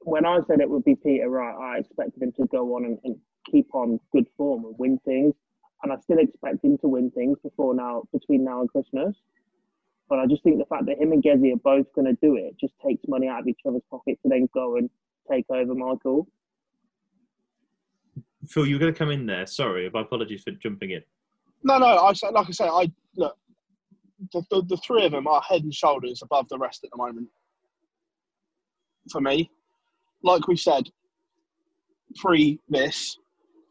when 0.00 0.24
I 0.24 0.38
said 0.46 0.60
it 0.60 0.70
would 0.70 0.84
be 0.84 0.96
Peter 0.96 1.28
Wright, 1.28 1.54
I 1.54 1.78
expected 1.78 2.22
him 2.22 2.32
to 2.32 2.46
go 2.46 2.76
on 2.76 2.84
and, 2.84 2.98
and 3.04 3.16
keep 3.50 3.74
on 3.74 4.00
good 4.12 4.26
form 4.36 4.64
and 4.64 4.74
win 4.78 4.98
things. 5.04 5.34
And 5.82 5.92
I 5.92 5.96
still 6.00 6.18
expect 6.18 6.64
him 6.64 6.78
to 6.78 6.88
win 6.88 7.10
things 7.10 7.38
before 7.42 7.74
now, 7.74 8.04
between 8.12 8.44
now 8.44 8.60
and 8.60 8.68
Christmas. 8.68 9.16
But 10.08 10.18
I 10.18 10.26
just 10.26 10.42
think 10.42 10.58
the 10.58 10.64
fact 10.66 10.86
that 10.86 11.00
him 11.00 11.12
and 11.12 11.22
Gezi 11.22 11.54
are 11.54 11.56
both 11.56 11.86
going 11.94 12.06
to 12.06 12.18
do 12.20 12.36
it 12.36 12.56
just 12.60 12.74
takes 12.84 13.02
money 13.08 13.28
out 13.28 13.40
of 13.40 13.48
each 13.48 13.60
other's 13.66 13.82
pocket 13.90 14.18
to 14.22 14.28
then 14.28 14.48
go 14.52 14.76
and 14.76 14.90
take 15.30 15.46
over 15.50 15.74
Michael. 15.74 16.26
Phil, 18.48 18.66
you 18.66 18.74
were 18.74 18.80
going 18.80 18.92
to 18.92 18.98
come 18.98 19.10
in 19.10 19.26
there. 19.26 19.46
Sorry, 19.46 19.88
my 19.92 20.00
apologies 20.00 20.42
for 20.42 20.50
jumping 20.52 20.90
in. 20.90 21.02
No, 21.62 21.78
no. 21.78 21.86
I 21.86 22.12
say, 22.14 22.30
like 22.30 22.48
I 22.48 22.52
say, 22.52 22.66
I 22.66 22.90
look. 23.16 23.36
The, 24.32 24.42
the, 24.50 24.62
the 24.68 24.76
three 24.78 25.06
of 25.06 25.12
them 25.12 25.26
are 25.26 25.40
head 25.40 25.62
and 25.62 25.72
shoulders 25.72 26.20
above 26.22 26.48
the 26.48 26.58
rest 26.58 26.84
at 26.84 26.90
the 26.90 26.96
moment. 26.96 27.28
For 29.10 29.20
me, 29.20 29.50
like 30.22 30.46
we 30.48 30.56
said, 30.56 30.84
pre 32.16 32.58
this, 32.68 33.18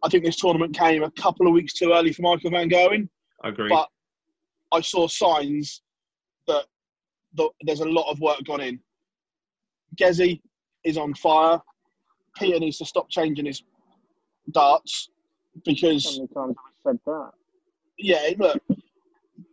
I 0.03 0.09
think 0.09 0.23
this 0.23 0.37
tournament 0.37 0.77
came 0.77 1.03
a 1.03 1.11
couple 1.11 1.47
of 1.47 1.53
weeks 1.53 1.73
too 1.73 1.93
early 1.93 2.13
for 2.13 2.21
Michael 2.21 2.51
Van 2.51 2.69
Gerwen. 2.69 3.09
I 3.43 3.49
agree. 3.49 3.69
But 3.69 3.87
I 4.71 4.81
saw 4.81 5.07
signs 5.07 5.81
that, 6.47 6.65
that 7.35 7.49
there's 7.61 7.81
a 7.81 7.89
lot 7.89 8.09
of 8.11 8.19
work 8.19 8.43
gone 8.45 8.61
in. 8.61 8.79
Gezi 9.99 10.41
is 10.83 10.97
on 10.97 11.13
fire. 11.15 11.61
Peter 12.37 12.59
needs 12.59 12.77
to 12.77 12.85
stop 12.85 13.09
changing 13.09 13.45
his 13.45 13.63
darts 14.51 15.09
because 15.65 16.05
How 16.05 16.11
many 16.11 16.27
times 16.27 16.55
have 16.57 16.91
I 16.91 16.91
said 16.91 16.99
that? 17.05 17.31
yeah, 17.97 18.29
look, 18.37 18.61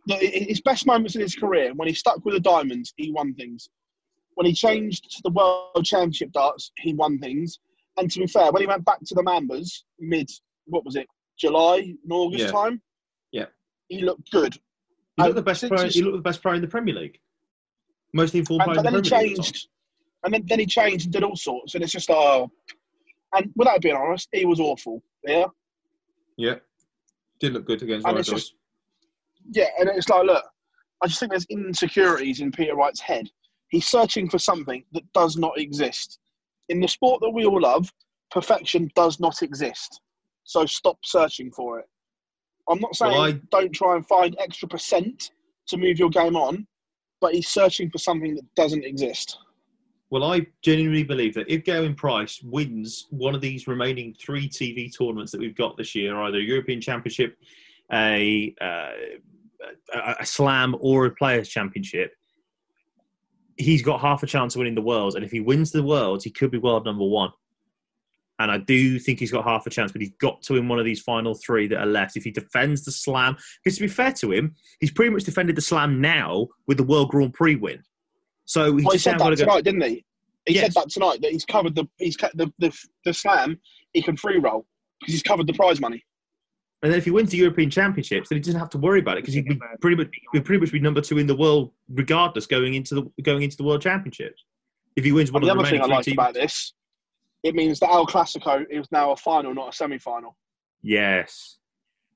look, 0.07 0.21
his 0.21 0.61
best 0.61 0.85
moments 0.85 1.15
in 1.15 1.21
his 1.21 1.35
career 1.35 1.73
when 1.75 1.87
he 1.87 1.93
stuck 1.93 2.23
with 2.23 2.35
the 2.35 2.39
diamonds, 2.39 2.93
he 2.95 3.11
won 3.11 3.33
things. 3.33 3.69
When 4.37 4.45
he 4.45 4.53
changed 4.53 5.09
to 5.15 5.21
the 5.23 5.31
World 5.31 5.83
Championship 5.83 6.31
darts, 6.31 6.71
he 6.77 6.93
won 6.93 7.17
things. 7.17 7.57
And 7.97 8.09
to 8.11 8.19
be 8.19 8.27
fair, 8.27 8.51
when 8.51 8.61
he 8.61 8.67
went 8.67 8.85
back 8.85 8.99
to 9.03 9.15
the 9.15 9.23
Mambas 9.23 9.81
mid, 9.99 10.29
what 10.67 10.85
was 10.85 10.95
it, 10.95 11.07
July, 11.39 11.77
and 12.03 12.11
August 12.11 12.43
Yeah. 12.45 12.51
time, 12.51 12.81
Yeah. 13.31 13.45
he 13.89 14.03
looked 14.03 14.29
good. 14.29 14.53
He 14.53 14.59
looked, 15.23 15.29
And 15.29 15.37
the 15.37 15.41
best 15.41 15.67
pro. 15.67 15.81
he's- 15.81 15.95
You 15.95 16.05
look 16.05 16.13
the 16.17 16.21
best 16.21 16.43
pro 16.43 16.53
in 16.53 16.61
the 16.61 16.67
Premier 16.67 16.93
League. 16.93 17.19
Most 18.13 18.35
informed 18.35 18.61
And, 18.61 18.67
player 18.73 18.77
in 18.77 18.93
the 18.93 19.01
then 19.01 19.03
he 19.23 19.29
League. 19.29 19.35
changed, 19.37 19.69
and 20.23 20.31
then, 20.35 20.45
then 20.45 20.59
he 20.59 20.67
changed 20.67 21.05
and 21.07 21.13
did 21.13 21.23
all 21.23 21.35
sorts, 21.35 21.73
and 21.73 21.83
it's 21.83 21.91
just 21.93 22.11
oh. 22.11 22.51
And 23.33 23.51
without 23.55 23.81
being 23.81 23.95
honest, 23.95 24.29
he 24.31 24.45
was 24.45 24.59
awful. 24.59 25.01
Yeah, 25.25 25.47
Yeah, 26.37 26.59
did 27.39 27.53
look 27.53 27.65
good 27.65 27.81
against 27.81 28.05
And 28.05 28.23
just- 28.23 28.53
yeah, 29.51 29.69
and 29.79 29.89
it's 29.89 30.07
like, 30.09 30.25
look, 30.27 30.45
I 31.01 31.07
just 31.07 31.19
think 31.19 31.31
there's 31.31 31.45
insecurities 31.49 32.39
in 32.39 32.51
Peter 32.51 32.75
Wright's 32.75 32.99
head. 32.99 33.31
He's 33.69 33.87
searching 33.87 34.29
for 34.29 34.39
something 34.39 34.83
that 34.93 35.11
does 35.13 35.37
not 35.37 35.57
exist. 35.59 36.19
In 36.69 36.79
the 36.79 36.87
sport 36.87 37.21
that 37.21 37.29
we 37.29 37.45
all 37.45 37.61
love, 37.61 37.91
perfection 38.31 38.89
does 38.95 39.19
not 39.19 39.41
exist. 39.41 40.01
So 40.43 40.65
stop 40.65 40.97
searching 41.03 41.51
for 41.51 41.79
it. 41.79 41.85
I'm 42.69 42.79
not 42.79 42.95
saying 42.95 43.11
Well, 43.13 43.21
I- 43.21 43.41
don't 43.51 43.71
try 43.73 43.95
and 43.95 44.05
find 44.07 44.35
extra 44.39 44.67
percent 44.67 45.31
to 45.67 45.77
move 45.77 45.99
your 45.99 46.09
game 46.09 46.35
on, 46.35 46.67
but 47.21 47.33
he's 47.33 47.47
searching 47.47 47.89
for 47.89 47.97
something 47.97 48.35
that 48.35 48.55
doesn't 48.55 48.83
exist. 48.85 49.37
Well, 50.09 50.23
I 50.23 50.47
genuinely 50.61 51.03
believe 51.03 51.33
that 51.33 51.49
if 51.49 51.63
Gerwyn 51.63 51.97
Price 51.97 52.41
wins 52.41 53.07
one 53.09 53.35
of 53.35 53.41
these 53.41 53.67
remaining 53.67 54.13
three 54.13 54.47
TV 54.47 54.89
tournaments 54.89 55.33
that 55.33 55.41
we've 55.41 55.55
got 55.55 55.75
this 55.75 55.93
year, 55.95 56.17
either 56.21 56.37
a 56.37 56.41
European 56.41 56.79
Championship, 56.79 57.37
a, 57.91 58.55
uh, 58.61 58.91
a, 59.93 60.15
a 60.19 60.25
Slam, 60.25 60.77
or 60.79 61.07
a 61.07 61.11
Players 61.11 61.49
Championship, 61.49 62.13
he's 63.57 63.81
got 63.81 63.99
half 64.01 64.23
a 64.23 64.27
chance 64.27 64.55
of 64.55 64.59
winning 64.59 64.75
the 64.75 64.81
world, 64.81 65.15
And 65.15 65.23
if 65.25 65.31
he 65.31 65.39
wins 65.39 65.71
the 65.71 65.83
world, 65.83 66.23
he 66.23 66.29
could 66.29 66.51
be 66.51 66.57
world 66.57 66.85
number 66.85 67.05
one. 67.05 67.31
And 68.39 68.51
I 68.51 68.59
do 68.59 68.99
think 68.99 69.19
he's 69.19 69.31
got 69.31 69.45
half 69.45 69.65
a 69.65 69.69
chance, 69.71 69.91
but 69.91 69.99
he's 70.01 70.13
got 70.21 70.43
to 70.43 70.53
win 70.53 70.67
one 70.67 70.77
of 70.77 70.85
these 70.85 71.01
final 71.01 71.33
three 71.33 71.67
that 71.67 71.79
are 71.79 71.87
left. 71.87 72.15
If 72.15 72.23
he 72.23 72.29
defends 72.29 72.85
the 72.85 72.91
Slam, 72.91 73.35
because 73.63 73.77
to 73.77 73.81
be 73.81 73.87
fair 73.87 74.13
to 74.13 74.31
him, 74.31 74.53
he's 74.79 74.91
pretty 74.91 75.09
much 75.11 75.23
defended 75.23 75.55
the 75.55 75.61
Slam 75.61 75.99
now 76.01 76.47
with 76.67 76.77
the 76.77 76.83
World 76.83 77.09
Grand 77.09 77.33
Prix 77.33 77.55
win. 77.55 77.81
So 78.45 78.75
he's 78.75 78.85
Well, 78.85 78.91
he 78.91 78.95
just 78.97 79.05
said 79.05 79.19
that 79.19 79.29
to 79.29 79.35
go. 79.35 79.41
tonight, 79.43 79.63
didn't 79.63 79.81
he? 79.81 80.05
He 80.45 80.53
Yes. 80.53 80.65
said 80.65 80.73
that 80.75 80.89
tonight 80.89 81.19
that 81.23 81.31
he's 81.31 81.45
covered 81.45 81.75
the 81.75 81.85
he's 81.97 82.15
the 82.15 82.53
the, 82.59 82.71
the 83.05 83.13
slam. 83.13 83.59
He 83.93 84.01
can 84.03 84.15
free 84.15 84.37
roll 84.37 84.65
because 84.99 85.13
he's 85.15 85.23
covered 85.23 85.47
the 85.47 85.53
prize 85.53 85.81
money. 85.81 86.05
And 86.83 86.91
then 86.91 86.99
if 86.99 87.05
he 87.05 87.11
wins 87.11 87.31
the 87.31 87.37
European 87.37 87.71
Championships, 87.71 88.29
then 88.29 88.37
he 88.37 88.41
doesn't 88.41 88.59
have 88.59 88.69
to 88.69 88.77
worry 88.77 88.99
about 88.99 89.17
it 89.17 89.21
because 89.21 89.33
he'd 89.33 89.45
be 89.47 89.59
pretty 89.81 89.95
much 89.97 90.09
he'd 90.33 90.45
pretty 90.45 90.59
much 90.59 90.71
be 90.71 90.79
number 90.79 91.01
two 91.01 91.17
in 91.17 91.25
the 91.25 91.35
world 91.35 91.71
regardless 91.89 92.45
going 92.45 92.75
into 92.75 92.93
the 92.95 93.23
going 93.23 93.41
into 93.41 93.57
the 93.57 93.63
World 93.63 93.81
Championships. 93.81 94.43
If 94.95 95.03
he 95.03 95.11
wins 95.11 95.31
one 95.31 95.41
And 95.41 95.49
of 95.49 95.55
the 95.57 95.61
other 95.61 95.69
thing 95.69 95.81
I 95.81 95.85
like 95.85 96.05
teams. 96.05 96.15
about 96.15 96.33
this, 96.35 96.73
it 97.43 97.55
means 97.55 97.79
that 97.79 97.89
El 97.89 98.05
Clasico 98.05 98.63
is 98.69 98.87
now 98.91 99.11
a 99.11 99.15
final, 99.15 99.53
not 99.53 99.69
a 99.69 99.75
semi-final. 99.75 100.35
Yes, 100.83 101.57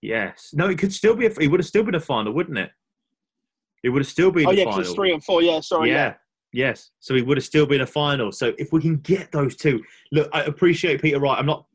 yes. 0.01 0.49
No, 0.53 0.67
it 0.69 0.77
could 0.77 0.93
still 0.93 1.15
be. 1.15 1.25
A, 1.25 1.31
it 1.39 1.47
would 1.47 1.59
have 1.59 1.67
still 1.67 1.83
been 1.83 1.95
a 1.95 1.99
final, 1.99 2.31
wouldn't 2.33 2.57
it? 2.57 2.69
It 3.83 3.89
would 3.89 4.01
have 4.03 4.07
still 4.09 4.31
been 4.31 4.45
Oh 4.47 4.51
a 4.51 4.53
yeah, 4.53 4.65
'cause 4.65 4.73
final. 4.75 4.85
it's 4.87 4.93
three 4.95 5.13
and 5.13 5.23
four. 5.23 5.41
Yeah, 5.41 5.59
sorry. 5.59 5.89
yeah. 5.89 5.95
Yeah. 5.95 6.13
Yes. 6.53 6.91
So 6.99 7.15
he 7.15 7.21
would 7.23 7.37
have 7.37 7.45
still 7.45 7.65
been 7.65 7.81
a 7.81 7.87
final. 7.87 8.31
So 8.31 8.53
if 8.59 8.71
we 8.73 8.81
can 8.81 8.97
get 8.97 9.31
those 9.31 9.55
two, 9.55 9.81
look, 10.11 10.29
I 10.33 10.41
appreciate 10.43 11.01
Peter 11.01 11.19
Wright. 11.19 11.39
I'm 11.39 11.45
not 11.45 11.65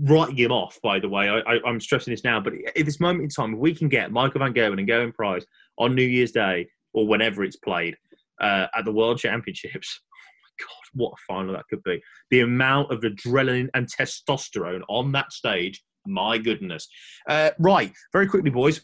writing 0.00 0.36
him 0.36 0.52
off, 0.52 0.78
by 0.82 0.98
the 0.98 1.08
way. 1.08 1.28
I, 1.28 1.58
I'm 1.66 1.80
stressing 1.80 2.12
this 2.12 2.24
now. 2.24 2.40
But 2.40 2.54
at 2.76 2.84
this 2.84 3.00
moment 3.00 3.24
in 3.24 3.28
time, 3.28 3.54
if 3.54 3.60
we 3.60 3.74
can 3.74 3.88
get 3.88 4.12
Michael 4.12 4.40
Van 4.40 4.54
Gerwen 4.54 4.78
and 4.78 4.88
Gerwyn 4.88 5.14
Price 5.14 5.44
on 5.78 5.94
New 5.94 6.02
Year's 6.02 6.32
Day 6.32 6.68
or 6.92 7.06
whenever 7.06 7.44
it's 7.44 7.56
played 7.56 7.96
uh, 8.40 8.66
at 8.74 8.84
the 8.84 8.92
World 8.92 9.18
Championships, 9.18 10.00
oh 10.14 10.26
my 10.42 10.64
God, 10.64 11.02
what 11.02 11.12
a 11.12 11.32
final 11.32 11.52
that 11.54 11.64
could 11.68 11.82
be. 11.82 12.00
The 12.30 12.40
amount 12.40 12.92
of 12.92 13.00
adrenaline 13.00 13.68
and 13.74 13.88
testosterone 13.88 14.82
on 14.88 15.12
that 15.12 15.32
stage, 15.32 15.82
my 16.06 16.38
goodness. 16.38 16.88
Uh, 17.28 17.50
right. 17.58 17.92
Very 18.12 18.26
quickly, 18.26 18.50
boys, 18.50 18.80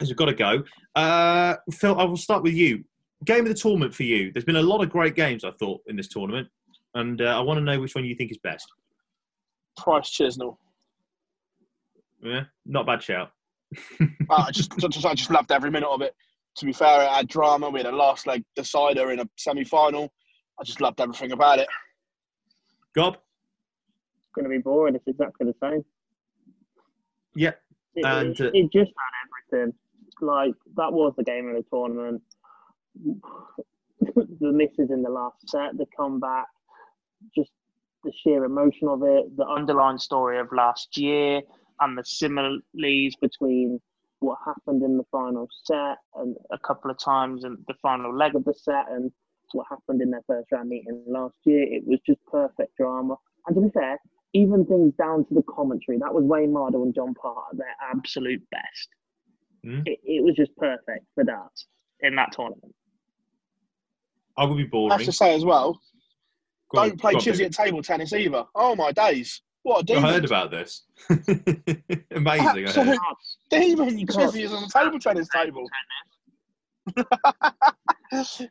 as 0.00 0.08
we've 0.08 0.16
got 0.16 0.26
to 0.26 0.34
go. 0.34 0.62
Uh, 0.94 1.56
Phil, 1.72 1.98
I 1.98 2.04
will 2.04 2.16
start 2.16 2.42
with 2.42 2.54
you 2.54 2.84
game 3.24 3.40
of 3.40 3.48
the 3.48 3.54
tournament 3.54 3.94
for 3.94 4.02
you. 4.02 4.32
There's 4.32 4.44
been 4.44 4.56
a 4.56 4.62
lot 4.62 4.82
of 4.82 4.90
great 4.90 5.14
games, 5.14 5.44
I 5.44 5.50
thought, 5.52 5.80
in 5.86 5.96
this 5.96 6.08
tournament, 6.08 6.48
and 6.94 7.20
uh, 7.20 7.38
I 7.38 7.40
want 7.40 7.58
to 7.58 7.64
know 7.64 7.80
which 7.80 7.94
one 7.94 8.04
you 8.04 8.14
think 8.14 8.30
is 8.30 8.38
best. 8.38 8.66
Price 9.76 10.10
Chisnell. 10.10 10.56
Yeah, 12.22 12.44
not 12.64 12.86
bad 12.86 13.02
shout. 13.02 13.30
Uh, 14.00 14.06
I 14.30 14.50
just, 14.50 14.76
just 14.78 15.06
I 15.06 15.14
just 15.14 15.30
loved 15.30 15.52
every 15.52 15.70
minute 15.70 15.88
of 15.88 16.02
it. 16.02 16.14
To 16.56 16.66
be 16.66 16.72
fair, 16.72 17.02
it 17.02 17.08
had 17.08 17.28
drama. 17.28 17.68
We 17.68 17.80
had 17.80 17.92
a 17.92 17.96
last 17.96 18.26
leg 18.26 18.42
decider 18.54 19.12
in 19.12 19.20
a 19.20 19.28
semi-final. 19.36 20.10
I 20.58 20.64
just 20.64 20.80
loved 20.80 21.00
everything 21.00 21.32
about 21.32 21.58
it. 21.58 21.68
Gob, 22.94 23.14
It's 23.14 24.30
going 24.34 24.44
to 24.44 24.50
be 24.50 24.58
boring. 24.58 24.94
It's 24.94 25.06
exactly 25.06 25.46
the 25.46 25.54
same. 25.62 25.84
yeah, 27.34 27.52
It, 27.94 28.06
And, 28.06 28.40
it, 28.40 28.46
uh, 28.46 28.50
it 28.54 28.72
just 28.72 28.92
had 28.96 29.58
everything. 29.58 29.74
Like 30.22 30.54
that 30.76 30.92
was 30.92 31.12
the 31.18 31.24
game 31.24 31.48
of 31.48 31.56
the 31.56 31.64
tournament. 31.70 32.22
the 34.40 34.52
misses 34.52 34.90
in 34.90 35.02
the 35.02 35.10
last 35.10 35.48
set, 35.48 35.76
the 35.76 35.84
comeback, 35.94 36.46
just 37.36 37.50
the 38.06 38.12
sheer 38.22 38.44
emotion 38.44 38.88
of 38.88 39.02
it, 39.02 39.36
the 39.36 39.46
underlying 39.46 39.98
story 39.98 40.38
of 40.38 40.48
last 40.52 40.96
year, 40.96 41.42
and 41.80 41.98
the 41.98 42.04
similes 42.04 42.62
between 43.20 43.80
what 44.20 44.38
happened 44.46 44.82
in 44.82 44.96
the 44.96 45.04
final 45.12 45.46
set 45.64 45.98
and 46.14 46.36
a 46.50 46.58
couple 46.58 46.90
of 46.90 46.98
times 46.98 47.44
in 47.44 47.56
the 47.68 47.74
final 47.82 48.16
leg 48.16 48.34
of 48.34 48.44
the 48.44 48.54
set 48.54 48.86
and 48.90 49.12
what 49.52 49.66
happened 49.68 50.00
in 50.00 50.10
their 50.10 50.22
first 50.26 50.50
round 50.52 50.68
meeting 50.68 51.04
last 51.06 51.34
year. 51.44 51.62
It 51.62 51.82
was 51.86 51.98
just 52.06 52.18
perfect 52.30 52.76
drama. 52.76 53.16
And 53.46 53.54
to 53.56 53.62
be 53.62 53.70
fair, 53.70 53.98
even 54.32 54.64
things 54.66 54.94
down 54.98 55.26
to 55.26 55.34
the 55.34 55.42
commentary, 55.42 55.98
that 55.98 56.12
was 56.12 56.24
Wayne 56.24 56.52
Mardle 56.52 56.82
and 56.82 56.94
John 56.94 57.14
Part 57.14 57.44
at 57.52 57.58
their 57.58 57.76
absolute 57.90 58.42
best. 58.50 58.88
Mm. 59.64 59.82
It, 59.86 59.98
it 60.04 60.24
was 60.24 60.34
just 60.34 60.54
perfect 60.56 61.06
for 61.14 61.24
that 61.24 61.50
in 62.00 62.16
that 62.16 62.32
tournament. 62.32 62.74
I 64.36 64.44
would 64.44 64.56
be 64.56 64.64
I 64.64 64.66
boring. 64.66 64.90
have 64.90 65.06
to 65.06 65.12
say 65.12 65.34
as 65.34 65.44
well, 65.44 65.80
Go 66.70 66.88
don't 66.88 67.00
play 67.00 67.12
go 67.12 67.18
Chizzy 67.18 67.44
at 67.44 67.52
table 67.52 67.82
tennis 67.82 68.12
either. 68.12 68.44
Oh 68.54 68.74
my 68.74 68.92
days! 68.92 69.42
What 69.62 69.78
a 69.78 69.78
I 69.80 69.82
demon! 69.82 70.04
I 70.04 70.12
heard 70.12 70.24
about 70.24 70.50
this. 70.50 70.84
Amazing. 71.10 72.68
I 72.68 72.72
heard. 72.84 72.98
Absolute 72.98 72.98
demon 73.50 74.06
Chizzy 74.06 74.44
is 74.44 74.52
on 74.52 74.62
the 74.62 74.70
table 74.72 74.98
tennis 74.98 75.28
table. 75.28 75.68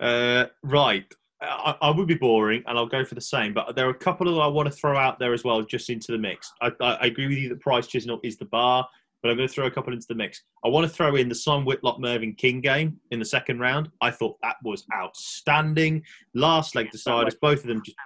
Uh, 0.00 0.46
right. 0.64 1.04
I, 1.40 1.76
I 1.80 1.90
would 1.90 2.08
be 2.08 2.14
boring, 2.14 2.64
and 2.66 2.76
I'll 2.76 2.86
go 2.86 3.04
for 3.04 3.14
the 3.14 3.20
same. 3.20 3.54
But 3.54 3.76
there 3.76 3.86
are 3.86 3.90
a 3.90 3.94
couple 3.94 4.28
of 4.28 4.38
I 4.38 4.48
want 4.48 4.66
to 4.66 4.74
throw 4.74 4.96
out 4.96 5.20
there 5.20 5.32
as 5.32 5.44
well, 5.44 5.62
just 5.62 5.90
into 5.90 6.10
the 6.10 6.18
mix. 6.18 6.52
I, 6.60 6.72
I, 6.80 6.94
I 6.94 7.06
agree 7.06 7.28
with 7.28 7.38
you 7.38 7.48
that 7.50 7.60
Price 7.60 7.86
Chisnell 7.86 8.18
is 8.24 8.36
the 8.36 8.46
bar, 8.46 8.86
but 9.22 9.30
I'm 9.30 9.36
going 9.36 9.48
to 9.48 9.54
throw 9.54 9.66
a 9.66 9.70
couple 9.70 9.92
into 9.92 10.06
the 10.08 10.14
mix. 10.14 10.42
I 10.64 10.68
want 10.68 10.84
to 10.86 10.92
throw 10.92 11.14
in 11.16 11.28
the 11.28 11.34
Simon 11.34 11.64
Whitlock 11.64 12.00
Mervyn 12.00 12.34
King 12.34 12.60
game 12.60 12.98
in 13.12 13.18
the 13.18 13.24
second 13.24 13.60
round. 13.60 13.88
I 14.00 14.10
thought 14.10 14.36
that 14.42 14.56
was 14.64 14.84
outstanding. 14.94 16.02
Last 16.34 16.74
leg 16.74 16.90
deciders, 16.90 17.34
both 17.40 17.60
of 17.60 17.66
them 17.66 17.82
just 17.84 17.96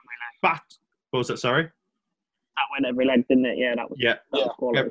bat. 0.43 0.63
What 1.11 1.19
was 1.19 1.29
that? 1.29 1.39
Sorry. 1.39 1.63
That 1.65 2.65
went 2.73 2.87
every 2.87 3.07
leg, 3.07 3.27
didn't 3.29 3.47
it? 3.47 3.59
Yeah, 3.59 3.75
that 3.77 3.89
was, 3.91 3.99
Yeah, 4.01 4.15
that 4.33 4.41
was 4.47 4.55
quality. 4.59 4.91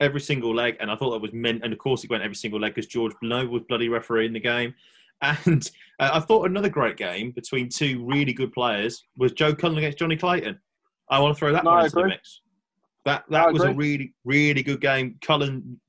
every 0.00 0.20
single 0.20 0.54
leg, 0.54 0.76
and 0.80 0.90
I 0.90 0.96
thought 0.96 1.10
that 1.10 1.22
was 1.22 1.32
meant. 1.32 1.62
And 1.64 1.72
of 1.72 1.78
course, 1.78 2.04
it 2.04 2.10
went 2.10 2.22
every 2.22 2.34
single 2.36 2.60
leg 2.60 2.74
because 2.74 2.88
George 2.88 3.12
Noble 3.22 3.52
was 3.52 3.62
bloody 3.68 3.88
referee 3.88 4.26
in 4.26 4.32
the 4.32 4.40
game. 4.40 4.74
And 5.22 5.70
uh, 5.98 6.10
I 6.12 6.20
thought 6.20 6.44
another 6.46 6.68
great 6.68 6.98
game 6.98 7.30
between 7.30 7.70
two 7.70 8.04
really 8.04 8.34
good 8.34 8.52
players 8.52 9.02
was 9.16 9.32
Joe 9.32 9.54
Cullen 9.54 9.78
against 9.78 9.96
Jonny 9.96 10.14
Clayton. 10.14 10.58
I 11.08 11.18
want 11.20 11.34
to 11.34 11.38
throw 11.38 11.52
that 11.52 11.64
No, 11.64 11.70
one 11.70 11.84
into 11.86 11.96
the 11.96 12.06
mix. 12.08 12.42
That 13.06 13.24
that 13.30 13.52
was 13.52 13.62
a 13.62 13.72
really 13.72 14.12
really 14.24 14.62
good 14.62 14.80
game. 14.82 15.16
Cullen 15.22 15.80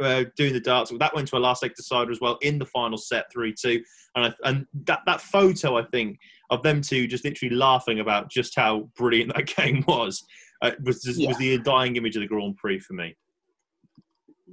uh, 0.00 0.24
doing 0.36 0.52
the 0.52 0.60
darts. 0.60 0.92
That 0.98 1.14
went 1.14 1.26
to 1.28 1.36
a 1.36 1.38
last 1.38 1.62
leg 1.62 1.74
decider 1.74 2.12
as 2.12 2.20
well 2.20 2.38
in 2.42 2.58
the 2.58 2.66
final 2.66 2.98
set, 2.98 3.32
three 3.32 3.52
two. 3.52 3.82
And 4.14 4.26
I, 4.26 4.48
and 4.48 4.66
that 4.84 5.00
that 5.06 5.20
photo, 5.20 5.76
I 5.76 5.84
think, 5.86 6.18
of 6.50 6.62
them 6.62 6.80
two 6.80 7.06
just 7.06 7.24
literally 7.24 7.54
laughing 7.54 8.00
about 8.00 8.30
just 8.30 8.54
how 8.54 8.88
brilliant 8.96 9.34
that 9.34 9.46
game 9.56 9.84
was, 9.88 10.22
uh, 10.62 10.72
was 10.84 11.02
just, 11.02 11.18
yeah. 11.18 11.28
was 11.28 11.38
the 11.38 11.58
dying 11.58 11.96
image 11.96 12.16
of 12.16 12.22
the 12.22 12.28
Grand 12.28 12.56
Prix 12.56 12.78
for 12.80 12.92
me. 12.92 13.16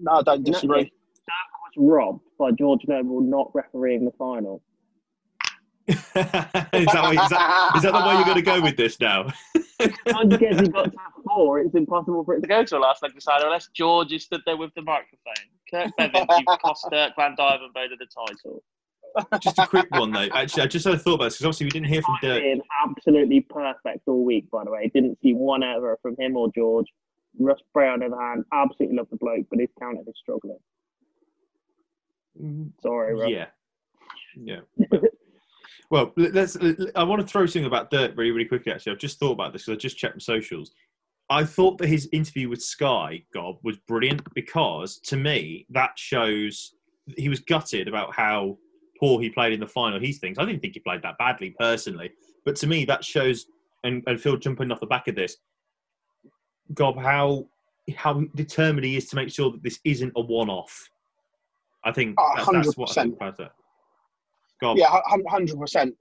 No, 0.02 0.14
I 0.14 0.22
don't 0.24 0.44
disagree. 0.44 0.84
That 0.84 0.90
was 0.90 1.74
robbed 1.78 2.24
by 2.40 2.52
George 2.52 2.82
Noble 2.88 3.22
not 3.22 3.52
refereeing 3.54 4.06
the 4.06 4.12
final. 4.12 4.64
is, 5.88 5.98
that 6.14 7.04
way, 7.04 7.16
is, 7.16 7.30
that, 7.30 7.72
is 7.76 7.82
that 7.82 7.92
the 7.92 8.08
way 8.08 8.16
you're 8.16 8.24
going 8.24 8.36
to 8.36 8.42
go 8.42 8.62
with 8.62 8.78
this 8.78 9.00
now? 9.00 9.28
Once 10.08 10.38
gets 10.38 10.68
got 10.70 10.86
to 10.86 10.92
four, 11.34 11.60
it's 11.60 11.76
impossible 11.76 12.24
for 12.24 12.36
it 12.36 12.42
to 12.42 12.48
go 12.48 12.64
to 12.64 12.78
a 12.78 12.80
last 12.80 13.04
leg 13.04 13.14
decider 13.14 13.46
unless 13.46 13.70
George 13.74 14.12
is 14.12 14.24
stood 14.24 14.42
there 14.46 14.58
with 14.58 14.74
the 14.76 14.82
microphone. 14.82 15.34
Kirk 15.70 15.92
Bevin, 16.00 16.26
you've 16.30 16.60
cost 16.64 16.88
Dirk 16.92 17.14
Van 17.18 17.36
Duijvenbode 17.36 17.98
the 18.00 18.08
title. 18.14 18.64
Just 19.42 19.60
a 19.60 19.68
quick 19.68 19.88
one 19.92 20.12
though. 20.12 20.28
Actually, 20.34 20.64
I 20.64 20.68
just 20.68 20.86
had 20.86 20.94
a 20.94 20.98
thought 20.98 21.16
about 21.16 21.26
this 21.26 21.36
because 21.36 21.46
obviously 21.46 21.66
we 21.66 21.72
didn't 21.72 21.88
hear 21.88 22.02
from 22.02 22.18
Dirk. 22.22 22.42
Been 22.42 22.62
absolutely 22.86 23.42
perfect 23.42 24.08
all 24.08 24.24
week, 24.24 24.50
by 24.52 24.64
the 24.64 24.72
way. 24.72 24.90
Didn't 24.94 25.18
see 25.22 25.34
one 25.34 25.64
error 25.64 25.98
from 26.02 26.16
him 26.18 26.38
or 26.38 26.50
George. 26.56 26.88
Russ 27.40 27.60
Bray 27.74 27.88
on 27.88 28.00
the 28.00 28.08
other 28.08 28.20
hand, 28.20 28.44
absolutely 28.54 28.98
love 28.98 29.08
the 29.10 29.18
bloke, 29.18 29.46
but 29.50 29.60
his 29.60 29.70
counter 29.80 30.02
is 30.06 30.16
struggling. 30.22 30.60
Sorry, 32.82 33.16
Russ. 33.16 33.30
Yeah. 33.30 33.46
Yeah. 34.36 34.60
Well, 35.90 36.14
let's. 36.18 36.58
I 36.96 37.04
want 37.04 37.22
to 37.22 37.28
throw 37.28 37.46
something 37.46 37.66
about 37.66 37.92
Dirk 37.92 38.18
really, 38.18 38.32
really 38.32 38.48
quickly. 38.48 38.72
Actually, 38.72 38.94
I've 38.94 39.00
just 39.00 39.20
thought 39.20 39.34
about 39.34 39.54
this 39.54 39.66
because 39.66 39.78
I 39.78 39.80
just 39.80 39.98
checked 39.98 40.16
my 40.16 40.20
socials. 40.20 40.72
I 41.32 41.44
thought 41.44 41.80
that 41.80 41.88
his 41.88 42.08
interview 42.12 42.50
with 42.50 42.62
Sky, 42.62 43.24
Gob, 43.34 43.56
was 43.64 43.78
brilliant 43.88 44.22
because 44.36 45.00
to 45.06 45.18
me 45.18 45.66
that 45.70 45.98
shows 45.98 46.76
he 47.18 47.30
was 47.30 47.40
gutted 47.40 47.88
about 47.88 48.14
how 48.14 48.58
poor 49.00 49.20
he 49.20 49.30
played 49.30 49.54
in 49.54 49.60
the 49.60 49.68
final. 49.68 50.00
He 50.00 50.14
thinks 50.14 50.38
I 50.38 50.46
didn't 50.46 50.62
think 50.62 50.76
he 50.76 50.82
played 50.82 51.02
that 51.02 51.18
badly 51.18 51.56
personally, 51.58 52.12
but 52.46 52.56
to 52.58 52.68
me 52.68 52.86
that 52.86 53.04
shows. 53.04 53.48
And, 53.84 54.04
and 54.06 54.22
Phill 54.22 54.38
jumping 54.38 54.72
off 54.72 54.80
the 54.80 54.86
back 54.86 55.08
of 55.08 55.16
this, 55.16 55.38
Gob, 56.76 57.00
how 57.00 57.48
how 57.96 58.22
determined 58.36 58.86
he 58.86 58.96
is 58.96 59.10
to 59.10 59.16
make 59.16 59.32
sure 59.32 59.50
that 59.50 59.64
this 59.64 59.80
isn't 59.84 60.14
a 60.16 60.22
one-off. 60.22 60.88
I 61.84 61.92
think 61.92 62.14
ah, 62.20 62.36
that's, 62.36 62.52
that's 62.52 62.78
what 62.78 62.96
I 62.96 63.02
think 63.02 63.16
about 63.16 63.40
it. 63.40 63.50
Go 64.60 64.70
on. 64.70 64.78
Yeah, 64.78 65.02
hundred 65.28 65.58
percent. 65.58 65.96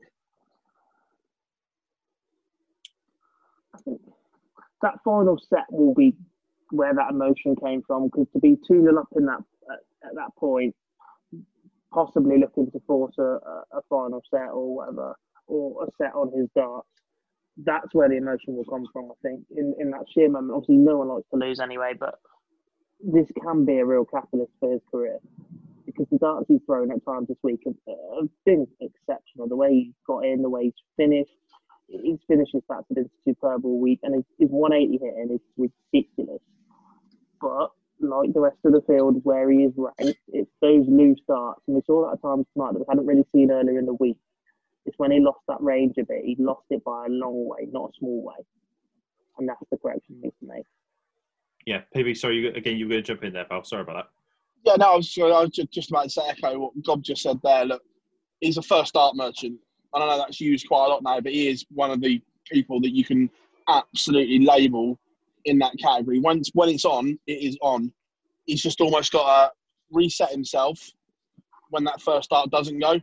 That 4.83 4.95
final 5.05 5.39
set 5.49 5.65
will 5.71 5.95
be 5.95 6.15
where 6.71 6.95
that 6.95 7.11
emotion 7.11 7.57
came 7.57 7.83
from 7.87 8.07
because 8.07 8.27
to 8.33 8.39
be 8.39 8.57
2 8.67 8.83
0 8.83 8.99
up 8.99 9.09
in 9.17 9.27
that 9.27 9.41
at, 9.71 10.09
at, 10.09 10.15
that 10.15 10.35
point, 10.39 10.75
possibly 11.93 12.39
looking 12.39 12.71
to 12.71 12.81
force 12.87 13.15
a, 13.19 13.23
a, 13.23 13.65
a, 13.73 13.83
final 13.89 14.23
set 14.31 14.49
or 14.53 14.77
whatever, 14.77 15.17
or 15.47 15.85
a 15.85 15.87
set 15.99 16.15
on 16.15 16.33
his 16.37 16.49
darts, 16.55 16.89
that's 17.59 17.93
where 17.93 18.09
the 18.09 18.17
emotion 18.17 18.55
will 18.55 18.65
come 18.65 18.87
from, 18.93 19.11
I 19.11 19.15
think, 19.23 19.45
in, 19.57 19.75
in 19.79 19.91
that 19.91 20.07
sheer 20.15 20.29
moment. 20.29 20.55
Obviously, 20.55 20.77
no 20.77 20.99
one 20.99 21.09
likes 21.09 21.29
to 21.33 21.37
lose 21.37 21.61
anyway, 21.61 21.93
but 21.99 22.15
this 23.03 23.27
can 23.43 23.65
be 23.65 23.79
a 23.79 23.85
real 23.85 24.05
catalyst 24.05 24.53
for 24.61 24.73
his 24.73 24.83
career 24.91 25.19
because 25.87 26.07
the 26.11 26.19
darts 26.19 26.47
he's 26.49 26.61
thrown 26.67 26.93
at 26.93 27.05
times 27.05 27.29
this 27.29 27.37
week 27.43 27.61
have, 27.67 27.75
have 28.19 28.29
been 28.45 28.67
exceptional. 28.81 29.49
The 29.49 29.57
way 29.57 29.73
he's 29.73 29.95
got 30.07 30.25
in, 30.25 30.43
the 30.43 30.51
way 30.51 30.65
he's 30.65 30.73
finished, 30.97 31.33
his 32.31 32.39
finishes 32.39 32.63
stats 32.71 32.85
have 32.89 32.95
been 32.95 33.11
superb 33.25 33.65
all 33.65 33.81
week, 33.81 34.01
and 34.03 34.15
his, 34.15 34.25
his 34.39 34.51
180 34.51 35.05
hitting 35.05 35.35
is 35.35 35.71
ridiculous. 35.93 36.41
But 37.41 37.71
like 38.01 38.33
the 38.33 38.41
rest 38.41 38.57
of 38.65 38.73
the 38.73 38.83
field 38.87 39.21
where 39.25 39.51
he 39.51 39.65
is 39.65 39.73
ranked, 39.77 40.21
it's 40.29 40.51
those 40.61 40.87
loose 40.89 41.19
starts, 41.25 41.61
and 41.67 41.77
we 41.77 41.83
saw 41.87 42.07
that 42.07 42.15
at 42.15 42.23
times 42.23 42.47
tonight 42.55 42.73
that 42.73 42.81
we 42.81 42.85
hadn't 42.89 43.07
really 43.07 43.27
seen 43.35 43.51
earlier 43.51 43.79
in 43.79 43.87
the 43.87 43.95
week. 43.95 44.17
It's 44.87 44.99
when 44.99 45.11
he 45.11 45.21
lost 45.21 45.41
that 45.49 45.61
range 45.61 45.97
a 45.99 46.05
bit. 46.05 46.25
He 46.25 46.37
lost 46.39 46.65
it 46.71 46.83
by 46.85 47.07
a 47.07 47.11
long 47.11 47.47
way, 47.47 47.69
not 47.71 47.91
a 47.91 47.99
small 47.99 48.23
way, 48.23 48.45
and 49.39 49.49
that's 49.49 49.61
the 49.71 49.77
correction 49.77 50.17
he 50.17 50.23
needs 50.23 50.37
to 50.41 50.49
make. 50.49 50.67
Yeah, 51.67 51.83
PB, 51.95 52.17
sorry, 52.17 52.39
you, 52.39 52.49
again, 52.51 52.79
you 52.79 52.87
were 52.87 52.91
going 52.91 53.03
to 53.03 53.07
jump 53.07 53.23
in 53.23 53.35
there, 53.35 53.45
pal. 53.45 53.65
Sorry 53.65 53.83
about 53.83 53.97
that. 53.97 54.07
Yeah, 54.65 54.77
no, 54.77 54.93
I 54.93 54.97
was, 54.97 55.19
I 55.19 55.25
was 55.25 55.51
just 55.51 55.91
about 55.91 56.05
to 56.05 56.11
say, 56.11 56.23
echo 56.29 56.59
what 56.59 56.83
Gob 56.83 57.03
just 57.03 57.23
said 57.23 57.39
there. 57.43 57.65
Look, 57.65 57.83
he's 58.41 58.57
a 58.57 58.63
first 58.63 58.89
start 58.89 59.17
merchant. 59.17 59.59
I 59.95 59.99
don't 59.99 60.09
know 60.09 60.19
that's 60.19 60.41
used 60.41 60.69
quite 60.69 60.87
a 60.87 60.89
lot 60.89 61.03
now, 61.03 61.21
but 61.21 61.33
he 61.33 61.49
is 61.49 61.65
one 61.71 61.91
of 61.91 62.01
the 62.01 62.23
people 62.51 62.81
that 62.81 62.95
you 62.95 63.05
can 63.05 63.31
absolutely 63.69 64.41
label 64.41 64.99
in 65.45 65.59
that 65.59 65.73
category. 65.81 66.19
Once 66.19 66.51
when 66.55 66.69
it's 66.69 66.85
on, 66.85 67.19
it 67.27 67.43
is 67.43 67.59
on. 67.63 67.93
He's 68.47 68.63
just 68.63 68.81
almost 68.81 69.13
got 69.13 69.49
to 69.49 69.53
reset 69.91 70.31
himself 70.31 70.91
when 71.71 71.85
that 71.85 72.01
first 72.01 72.25
start 72.25 72.51
doesn't 72.51 72.79
go. 72.79 73.01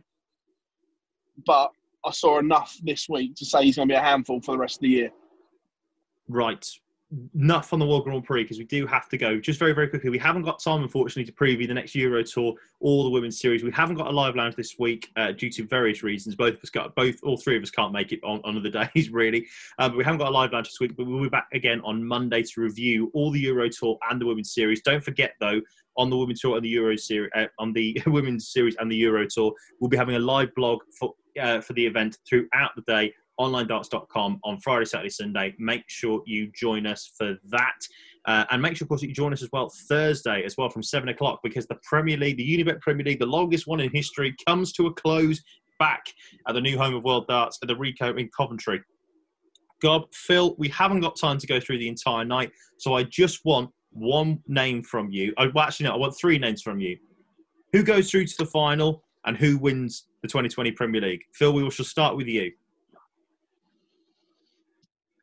But 1.46 1.70
I 2.04 2.10
saw 2.10 2.38
enough 2.38 2.76
this 2.82 3.08
week 3.08 3.34
to 3.36 3.44
say 3.44 3.64
he's 3.64 3.76
going 3.76 3.88
to 3.88 3.92
be 3.92 3.96
a 3.96 4.02
handful 4.02 4.40
for 4.40 4.52
the 4.52 4.58
rest 4.58 4.76
of 4.76 4.82
the 4.82 4.88
year. 4.88 5.10
Right 6.28 6.66
enough 7.34 7.72
on 7.72 7.78
the 7.78 7.86
World 7.86 8.04
Grand 8.04 8.24
Prix 8.24 8.44
because 8.44 8.58
we 8.58 8.64
do 8.64 8.86
have 8.86 9.08
to 9.08 9.16
go. 9.16 9.38
Just 9.38 9.58
very, 9.58 9.72
very 9.72 9.88
quickly, 9.88 10.10
we 10.10 10.18
haven't 10.18 10.42
got 10.42 10.62
time, 10.62 10.82
unfortunately, 10.82 11.24
to 11.24 11.32
preview 11.32 11.66
the 11.66 11.74
next 11.74 11.94
Euro 11.94 12.22
Tour 12.22 12.54
or 12.80 13.04
the 13.04 13.10
Women's 13.10 13.40
Series. 13.40 13.62
We 13.62 13.70
haven't 13.70 13.96
got 13.96 14.08
a 14.08 14.10
live 14.10 14.36
lounge 14.36 14.56
this 14.56 14.78
week 14.78 15.10
uh, 15.16 15.32
due 15.32 15.50
to 15.50 15.66
various 15.66 16.02
reasons. 16.02 16.34
Both 16.36 16.54
of 16.54 16.62
us 16.62 16.70
got 16.70 16.94
both, 16.94 17.16
all 17.22 17.36
three 17.36 17.56
of 17.56 17.62
us 17.62 17.70
can't 17.70 17.92
make 17.92 18.12
it 18.12 18.20
on, 18.24 18.40
on 18.44 18.58
other 18.58 18.70
days, 18.94 19.10
really. 19.10 19.46
Uh, 19.78 19.88
but 19.88 19.96
we 19.96 20.04
haven't 20.04 20.18
got 20.18 20.28
a 20.28 20.30
live 20.30 20.52
lounge 20.52 20.68
this 20.68 20.80
week. 20.80 20.96
But 20.96 21.06
we'll 21.06 21.22
be 21.22 21.28
back 21.28 21.48
again 21.52 21.80
on 21.82 22.06
Monday 22.06 22.42
to 22.42 22.60
review 22.60 23.10
all 23.14 23.30
the 23.30 23.40
Euro 23.40 23.68
Tour 23.68 23.98
and 24.10 24.20
the 24.20 24.26
Women's 24.26 24.52
Series. 24.52 24.82
Don't 24.82 25.02
forget, 25.02 25.32
though, 25.40 25.60
on 25.96 26.10
the 26.10 26.16
Women's 26.16 26.40
Tour 26.40 26.56
and 26.56 26.64
the 26.64 26.70
Euro 26.70 26.96
Series, 26.96 27.30
uh, 27.34 27.46
on 27.58 27.72
the 27.72 28.00
Women's 28.06 28.48
Series 28.48 28.76
and 28.78 28.90
the 28.90 28.96
Euro 28.96 29.26
Tour, 29.26 29.52
we'll 29.80 29.88
be 29.88 29.96
having 29.96 30.16
a 30.16 30.20
live 30.20 30.54
blog 30.54 30.80
for 30.98 31.14
uh, 31.40 31.60
for 31.60 31.72
the 31.74 31.86
event 31.86 32.18
throughout 32.28 32.72
the 32.74 32.82
day 32.82 33.12
onlinedarts.com 33.40 34.40
on 34.44 34.60
Friday, 34.60 34.84
Saturday, 34.84 35.10
Sunday. 35.10 35.54
Make 35.58 35.84
sure 35.88 36.22
you 36.26 36.50
join 36.54 36.86
us 36.86 37.12
for 37.16 37.36
that. 37.50 37.78
Uh, 38.26 38.44
and 38.50 38.60
make 38.60 38.76
sure, 38.76 38.84
of 38.84 38.88
course, 38.88 39.00
that 39.00 39.08
you 39.08 39.14
join 39.14 39.32
us 39.32 39.42
as 39.42 39.48
well 39.52 39.72
Thursday 39.88 40.44
as 40.44 40.56
well 40.56 40.68
from 40.68 40.82
7 40.82 41.08
o'clock 41.08 41.40
because 41.42 41.66
the 41.66 41.78
Premier 41.82 42.16
League, 42.16 42.36
the 42.36 42.64
Unibet 42.64 42.80
Premier 42.80 43.04
League, 43.04 43.20
the 43.20 43.26
longest 43.26 43.66
one 43.66 43.80
in 43.80 43.90
history, 43.90 44.34
comes 44.46 44.72
to 44.74 44.86
a 44.86 44.92
close 44.92 45.40
back 45.78 46.04
at 46.46 46.54
the 46.54 46.60
new 46.60 46.76
home 46.76 46.94
of 46.94 47.04
World 47.04 47.26
Darts 47.28 47.58
at 47.62 47.68
the 47.68 47.74
Ricoh 47.74 48.18
in 48.18 48.28
Coventry. 48.36 48.82
Gob, 49.80 50.12
Phill, 50.12 50.56
we 50.58 50.68
haven't 50.68 51.00
got 51.00 51.18
time 51.18 51.38
to 51.38 51.46
go 51.46 51.60
through 51.60 51.78
the 51.78 51.88
entire 51.88 52.24
night, 52.24 52.50
so 52.78 52.94
I 52.94 53.04
just 53.04 53.44
want 53.44 53.70
one 53.90 54.42
name 54.46 54.82
from 54.82 55.10
you. 55.10 55.32
I, 55.38 55.46
well, 55.46 55.64
actually, 55.64 55.86
no, 55.86 55.94
I 55.94 55.96
want 55.96 56.16
three 56.18 56.38
names 56.38 56.62
from 56.62 56.80
you. 56.80 56.98
Who 57.72 57.82
goes 57.82 58.10
through 58.10 58.26
to 58.26 58.34
the 58.38 58.46
final 58.46 59.04
and 59.24 59.36
who 59.36 59.58
wins 59.58 60.04
the 60.22 60.28
2020 60.28 60.72
Premier 60.72 61.00
League? 61.00 61.22
Phill, 61.32 61.52
we 61.52 61.70
shall 61.70 61.84
start 61.84 62.16
with 62.16 62.26
you. 62.26 62.50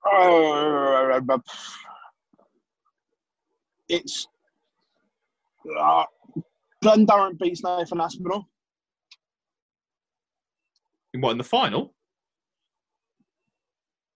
Uh, 0.06 1.20
it's 3.90 4.28
uh, 5.80 6.04
Glen 6.82 7.06
Durrant 7.06 7.40
beats 7.40 7.64
Nathan 7.64 8.00
Aspinall. 8.00 8.48
In 11.14 11.22
what 11.22 11.32
in 11.32 11.38
the 11.38 11.44
final? 11.44 11.94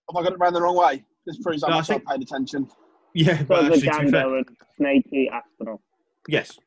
Have 0.09 0.17
I 0.17 0.23
got 0.23 0.33
it 0.33 0.39
round 0.39 0.55
the 0.55 0.61
wrong 0.61 0.75
way? 0.75 1.03
This 1.25 1.37
proves 1.41 1.63
no, 1.63 1.69
I 1.69 1.81
think... 1.81 2.05
paid 2.05 2.21
attention. 2.21 2.67
Yeah, 3.13 3.41
but 3.43 3.65
actually, 3.65 3.81
to 3.81 4.11
fair... 4.11 4.43
Snakey 4.77 5.29
Aspinall. 5.29 5.81
Yes. 6.27 6.59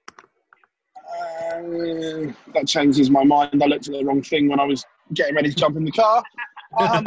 Uh, 0.97 2.33
that 2.55 2.65
changes 2.67 3.11
my 3.11 3.23
mind. 3.23 3.63
I 3.63 3.67
looked 3.67 3.89
at 3.89 3.95
the 3.95 4.05
wrong 4.05 4.23
thing 4.23 4.49
when 4.49 4.59
I 4.59 4.65
was 4.65 4.85
getting 5.15 5.35
ready 5.35 5.51
to 5.51 5.55
jump 5.55 5.77
in 5.77 5.85
the 5.85 5.93
car. 5.93 6.23
Um, 6.81 7.07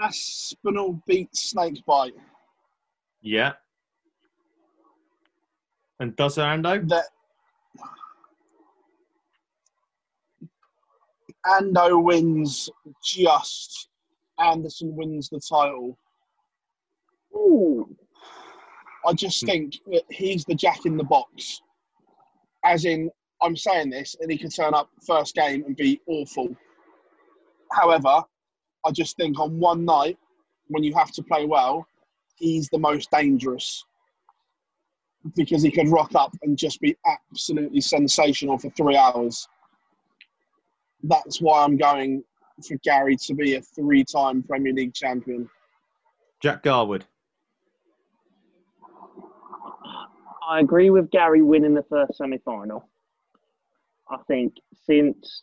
Aspinall 0.00 1.02
beats 1.06 1.50
Snakebite. 1.50 2.14
Yeah. 3.22 3.52
And 6.00 6.14
does 6.16 6.36
Ando? 6.36 6.88
That 6.88 7.04
Ando 11.46 12.02
wins 12.02 12.70
just. 13.04 13.88
Anderson 14.38 14.94
wins 14.94 15.28
the 15.28 15.40
title. 15.40 15.98
Ooh. 17.34 17.88
I 19.06 19.12
just 19.14 19.44
think 19.44 19.74
that 19.90 20.02
he's 20.10 20.44
the 20.44 20.54
jack 20.54 20.86
in 20.86 20.96
the 20.96 21.04
box. 21.04 21.60
As 22.64 22.84
in, 22.84 23.10
I'm 23.42 23.56
saying 23.56 23.90
this, 23.90 24.16
and 24.20 24.30
he 24.30 24.38
can 24.38 24.50
turn 24.50 24.74
up 24.74 24.90
first 25.06 25.34
game 25.34 25.64
and 25.66 25.76
be 25.76 26.00
awful. 26.06 26.54
However, 27.72 28.22
I 28.84 28.90
just 28.90 29.16
think 29.16 29.38
on 29.38 29.58
one 29.58 29.84
night, 29.84 30.18
when 30.68 30.82
you 30.82 30.94
have 30.94 31.10
to 31.12 31.22
play 31.22 31.46
well, 31.46 31.86
he's 32.36 32.68
the 32.68 32.78
most 32.78 33.10
dangerous 33.10 33.84
because 35.36 35.62
he 35.62 35.70
could 35.70 35.88
rock 35.88 36.14
up 36.14 36.34
and 36.42 36.56
just 36.56 36.80
be 36.80 36.96
absolutely 37.06 37.80
sensational 37.80 38.58
for 38.58 38.70
three 38.70 38.96
hours. 38.96 39.48
That's 41.02 41.40
why 41.40 41.64
I'm 41.64 41.76
going 41.76 42.22
for 42.66 42.76
Gary 42.84 43.16
to 43.16 43.34
be 43.34 43.54
a 43.54 43.62
three-time 43.62 44.42
Premier 44.42 44.72
League 44.72 44.94
champion. 44.94 45.48
Jack 46.40 46.62
Garwood. 46.62 47.04
I 50.48 50.60
agree 50.60 50.90
with 50.90 51.10
Gary 51.10 51.42
winning 51.42 51.74
the 51.74 51.84
first 51.90 52.16
semi-final. 52.16 52.88
I 54.10 54.16
think 54.26 54.54
since 54.86 55.42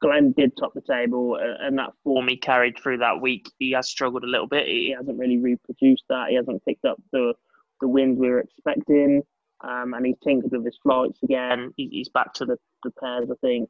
Glen 0.00 0.32
did 0.36 0.56
top 0.56 0.74
the 0.74 0.80
table 0.82 1.38
uh, 1.40 1.64
and 1.64 1.78
that 1.78 1.92
form 2.04 2.28
he 2.28 2.36
carried 2.36 2.78
through 2.78 2.98
that 2.98 3.20
week, 3.20 3.50
he 3.58 3.72
has 3.72 3.88
struggled 3.88 4.24
a 4.24 4.28
little 4.28 4.46
bit. 4.46 4.66
He 4.66 4.94
hasn't 4.96 5.18
really 5.18 5.38
reproduced 5.38 6.04
that. 6.08 6.28
He 6.30 6.36
hasn't 6.36 6.64
picked 6.64 6.84
up 6.84 7.00
the 7.12 7.34
the 7.80 7.88
wins 7.88 8.18
we 8.18 8.28
were 8.28 8.40
expecting, 8.40 9.22
um, 9.60 9.92
and 9.94 10.06
he's 10.06 10.16
tinkered 10.24 10.52
with 10.52 10.64
his 10.64 10.78
flights 10.82 11.22
again. 11.22 11.72
He's 11.76 12.08
back 12.08 12.32
to 12.34 12.46
the, 12.46 12.56
the 12.84 12.90
pairs, 12.92 13.28
I 13.30 13.34
think. 13.46 13.68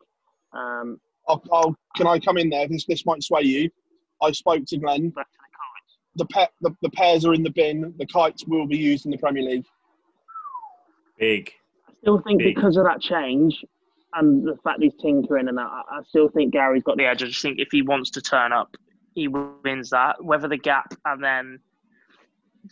Um, 0.52 1.00
I'll, 1.28 1.42
I'll, 1.52 1.76
can 1.96 2.06
I 2.06 2.20
come 2.20 2.38
in 2.38 2.48
there? 2.48 2.68
This 2.68 2.86
this 2.86 3.04
might 3.04 3.22
sway 3.22 3.42
you. 3.42 3.70
I 4.22 4.32
spoke 4.32 4.64
to 4.66 4.78
Glen. 4.78 5.10
back 5.10 5.26
to 5.26 5.38
the 5.38 5.48
kites. 5.56 5.96
The, 6.16 6.26
pe- 6.26 6.54
the 6.60 6.76
the 6.82 6.90
pairs 6.90 7.24
are 7.24 7.34
in 7.34 7.42
the 7.42 7.50
bin. 7.50 7.94
The 7.98 8.06
kites 8.06 8.44
will 8.46 8.66
be 8.66 8.76
used 8.78 9.06
in 9.06 9.10
the 9.10 9.18
Premier 9.18 9.42
League. 9.42 9.66
Big. 11.18 11.52
I 11.88 11.92
still 12.00 12.20
think 12.20 12.40
Big. 12.40 12.54
because 12.54 12.76
of 12.76 12.84
that 12.84 13.00
change 13.00 13.64
and 14.16 14.46
the 14.46 14.56
fact 14.64 14.82
he's 14.82 14.94
tinkering 15.00 15.48
and 15.48 15.60
I 15.60 15.82
still 16.08 16.28
think 16.28 16.52
Gary's 16.52 16.82
got 16.82 16.96
the 16.96 17.04
edge. 17.04 17.22
I 17.22 17.26
just 17.26 17.42
think 17.42 17.58
if 17.58 17.68
he 17.70 17.82
wants 17.82 18.10
to 18.10 18.22
turn 18.22 18.52
up, 18.52 18.76
he 19.14 19.28
wins 19.28 19.90
that. 19.90 20.22
Whether 20.24 20.48
the 20.48 20.56
gap 20.56 20.94
and 21.04 21.22
then 21.22 21.58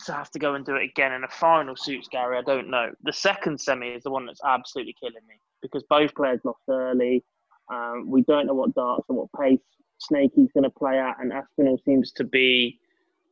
to 0.05 0.11
have 0.11 0.29
to 0.31 0.39
go 0.39 0.55
and 0.55 0.65
do 0.65 0.75
it 0.75 0.83
again 0.83 1.13
in 1.13 1.23
a 1.23 1.27
final 1.29 1.75
suits 1.75 2.07
Gary, 2.11 2.37
I 2.37 2.41
don't 2.41 2.69
know. 2.69 2.91
The 3.03 3.13
second 3.13 3.59
semi 3.59 3.89
is 3.89 4.03
the 4.03 4.11
one 4.11 4.25
that's 4.25 4.41
absolutely 4.43 4.95
killing 4.99 5.25
me 5.27 5.35
because 5.61 5.83
both 5.89 6.13
players 6.15 6.41
lost 6.43 6.59
early. 6.69 7.23
Um, 7.71 8.09
we 8.09 8.23
don't 8.23 8.47
know 8.47 8.53
what 8.53 8.75
darts 8.75 9.05
and 9.09 9.17
what 9.17 9.29
pace 9.39 9.59
Snakey's 9.99 10.51
going 10.53 10.63
to 10.63 10.69
play 10.69 10.99
at, 10.99 11.19
and 11.19 11.31
Aspinall 11.31 11.79
seems 11.85 12.11
to 12.13 12.23
be 12.23 12.79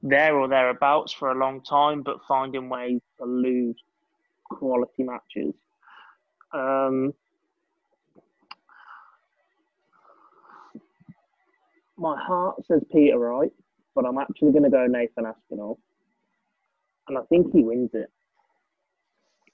there 0.02 0.38
or 0.38 0.48
thereabouts 0.48 1.14
for 1.14 1.32
a 1.32 1.36
long 1.36 1.62
time, 1.64 2.02
but 2.02 2.18
finding 2.28 2.70
ways 2.70 3.02
to 3.20 3.26
lose 3.26 3.76
quality 4.50 5.04
matches. 5.04 5.54
Um, 6.54 7.14
my 11.98 12.18
heart 12.22 12.56
says 12.68 12.82
Peter 12.92 13.18
Wright, 13.18 13.52
but 13.96 14.06
I'm 14.06 14.18
actually 14.18 14.52
going 14.52 14.64
to 14.64 14.70
go 14.70 14.86
Nathan 14.88 15.26
Aspinall, 15.26 15.80
and 17.08 17.18
I 17.18 17.22
think 17.30 17.52
he 17.54 17.64
wins 17.64 17.92
it. 17.94 18.10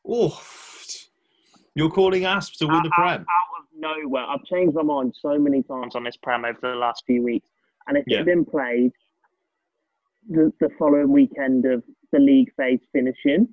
Oh, 0.07 0.41
you're 1.75 1.89
calling 1.89 2.25
Asp 2.25 2.55
to 2.59 2.67
win 2.67 2.81
the 2.83 2.89
Prem. 2.89 3.21
out 3.21 3.25
of 3.59 3.65
nowhere. 3.77 4.23
I've 4.23 4.43
changed 4.45 4.75
my 4.75 4.81
mind 4.83 5.13
so 5.21 5.37
many 5.37 5.61
times 5.63 5.95
on 5.95 6.03
this 6.03 6.17
Prem 6.17 6.45
over 6.45 6.59
the 6.61 6.69
last 6.75 7.03
few 7.05 7.23
weeks, 7.23 7.47
and 7.87 7.97
if 7.97 8.03
it 8.07 8.11
Yeah. 8.11 8.17
had 8.17 8.25
been 8.25 8.45
played 8.45 8.91
the, 10.29 10.51
the 10.59 10.69
following 10.77 11.11
weekend 11.11 11.65
of 11.65 11.83
the 12.11 12.19
league 12.19 12.51
phase 12.55 12.79
finishing, 12.93 13.49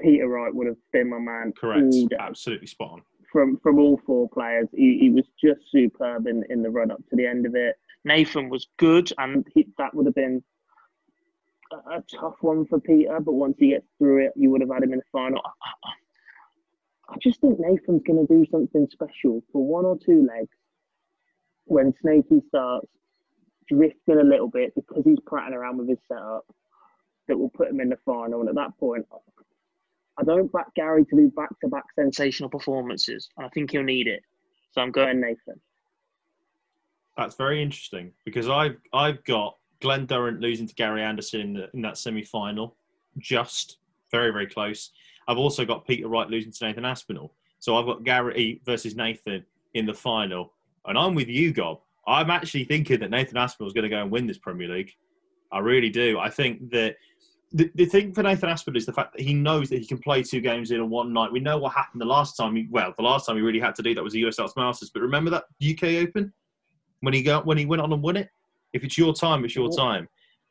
Peter 0.00 0.28
Wright 0.28 0.54
would 0.54 0.66
have 0.66 0.76
been 0.92 1.10
my 1.10 1.18
man 1.18 1.52
Correct. 1.58 1.94
Absolutely 2.18 2.66
spot 2.66 2.92
on. 2.92 3.02
From 3.32 3.58
from 3.62 3.78
all 3.78 4.00
four 4.06 4.28
players. 4.30 4.68
He, 4.74 4.98
he 5.00 5.10
was 5.10 5.24
just 5.42 5.60
superb 5.70 6.26
in, 6.26 6.44
in 6.50 6.62
the 6.62 6.70
run 6.70 6.90
up 6.90 6.98
to 7.10 7.16
the 7.16 7.26
end 7.26 7.46
of 7.46 7.54
it. 7.54 7.76
Nathan 8.04 8.48
was 8.48 8.66
good, 8.78 9.12
and 9.18 9.46
he, 9.54 9.68
that 9.78 9.94
would 9.94 10.06
have 10.06 10.14
been 10.14 10.42
a, 11.72 11.76
a 11.98 12.04
tough 12.20 12.36
one 12.40 12.66
for 12.66 12.80
Peter. 12.80 13.20
But 13.20 13.34
once 13.34 13.56
he 13.58 13.70
gets 13.70 13.86
through 13.98 14.26
it, 14.26 14.32
you 14.36 14.50
would 14.50 14.60
have 14.62 14.70
had 14.70 14.82
him 14.82 14.92
in 14.92 14.98
the 15.00 15.04
final. 15.12 15.40
I, 15.44 15.50
I- 15.50 15.92
just 17.20 17.40
think 17.40 17.58
Nathan's 17.58 18.02
going 18.06 18.26
to 18.26 18.32
do 18.34 18.46
something 18.52 18.86
special 18.92 19.42
for 19.52 19.66
one 19.66 19.84
or 19.84 19.98
two 19.98 20.26
legs 20.28 20.56
when 21.64 21.92
Snakey 22.02 22.40
starts 22.48 22.86
drifting 23.68 24.18
a 24.20 24.24
little 24.24 24.48
bit 24.48 24.74
because 24.74 25.02
he's 25.04 25.18
prattling 25.26 25.54
around 25.58 25.78
with 25.78 25.88
his 25.88 25.98
setup 26.08 26.46
that 27.28 27.38
will 27.38 27.50
put 27.50 27.68
him 27.70 27.80
in 27.80 27.88
the 27.90 27.98
final. 28.04 28.40
And 28.40 28.48
at 28.48 28.54
that 28.56 28.78
point, 28.78 29.06
I 30.20 30.24
don't 30.24 30.52
back 30.52 30.74
Gary 30.74 31.04
to 31.06 31.16
do 31.16 31.30
back 31.30 31.48
to 31.60 31.68
back 31.68 31.84
sensational 31.94 32.50
performances. 32.50 33.28
I 33.38 33.48
think 33.48 33.70
he'll 33.70 33.82
need 33.82 34.06
it. 34.06 34.22
So 34.72 34.82
I'm 34.82 34.92
going 34.92 35.20
Nathan. 35.20 35.60
That's 37.16 37.34
very 37.36 37.62
interesting 37.62 38.12
because 38.24 38.48
I've 38.48 38.76
I've 38.92 39.24
got 39.24 39.56
Glen 39.80 40.06
Durrant 40.06 40.40
losing 40.40 40.68
to 40.68 40.74
Gary 40.74 41.02
Anderson 41.02 41.40
in, 41.40 41.52
the, 41.54 41.70
in 41.72 41.82
that 41.82 41.96
semi 41.96 42.22
final, 42.22 42.76
just 43.18 43.78
very 44.10 44.30
very 44.30 44.46
close. 44.46 44.90
I've 45.26 45.38
also 45.38 45.64
got 45.64 45.86
Peter 45.86 46.08
Wright 46.08 46.28
losing 46.28 46.52
to 46.52 46.66
Nathan 46.66 46.84
Aspinall. 46.84 47.34
So 47.58 47.76
I've 47.76 47.86
got 47.86 48.04
Gary 48.04 48.60
versus 48.64 48.96
Nathan 48.96 49.44
in 49.74 49.86
the 49.86 49.94
final, 49.94 50.52
and 50.86 50.98
I'm 50.98 51.14
with 51.14 51.28
you, 51.28 51.52
Gob. 51.52 51.80
I'm 52.06 52.30
actually 52.30 52.64
thinking 52.64 53.00
that 53.00 53.10
Nathan 53.10 53.36
Aspinall 53.36 53.68
is 53.68 53.74
going 53.74 53.84
to 53.84 53.90
go 53.90 54.02
and 54.02 54.10
win 54.10 54.26
this 54.26 54.38
Premier 54.38 54.68
League. 54.68 54.92
I 55.52 55.58
really 55.58 55.90
do. 55.90 56.18
I 56.18 56.30
think 56.30 56.70
that 56.70 56.96
the, 57.52 57.70
the 57.74 57.84
thing 57.84 58.12
for 58.12 58.22
Nathan 58.22 58.48
Aspinall 58.48 58.78
is 58.78 58.86
the 58.86 58.92
fact 58.92 59.12
that 59.12 59.22
he 59.22 59.34
knows 59.34 59.68
that 59.70 59.80
he 59.80 59.86
can 59.86 59.98
play 59.98 60.22
two 60.22 60.40
games 60.40 60.70
in 60.70 60.80
a 60.80 60.86
one 60.86 61.12
night. 61.12 61.32
We 61.32 61.40
know 61.40 61.58
what 61.58 61.72
happened 61.72 62.00
the 62.00 62.06
last 62.06 62.36
time. 62.36 62.54
He, 62.54 62.68
well, 62.70 62.94
the 62.96 63.02
last 63.02 63.26
time 63.26 63.36
he 63.36 63.42
really 63.42 63.58
had 63.58 63.74
to 63.76 63.82
do 63.82 63.94
that 63.94 64.04
was 64.04 64.12
the 64.12 64.24
US 64.26 64.36
Darts 64.36 64.56
Masters. 64.56 64.90
But 64.90 65.02
remember 65.02 65.30
that 65.30 65.44
UK 65.62 66.06
Open 66.06 66.32
when 67.00 67.14
he 67.14 67.22
got 67.22 67.46
when 67.46 67.58
he 67.58 67.66
went 67.66 67.82
on 67.82 67.92
and 67.92 68.02
won 68.02 68.16
it. 68.16 68.28
If 68.72 68.84
it's 68.84 68.96
your 68.96 69.12
time, 69.12 69.44
it's 69.44 69.56
your 69.56 69.70
time. 69.70 70.08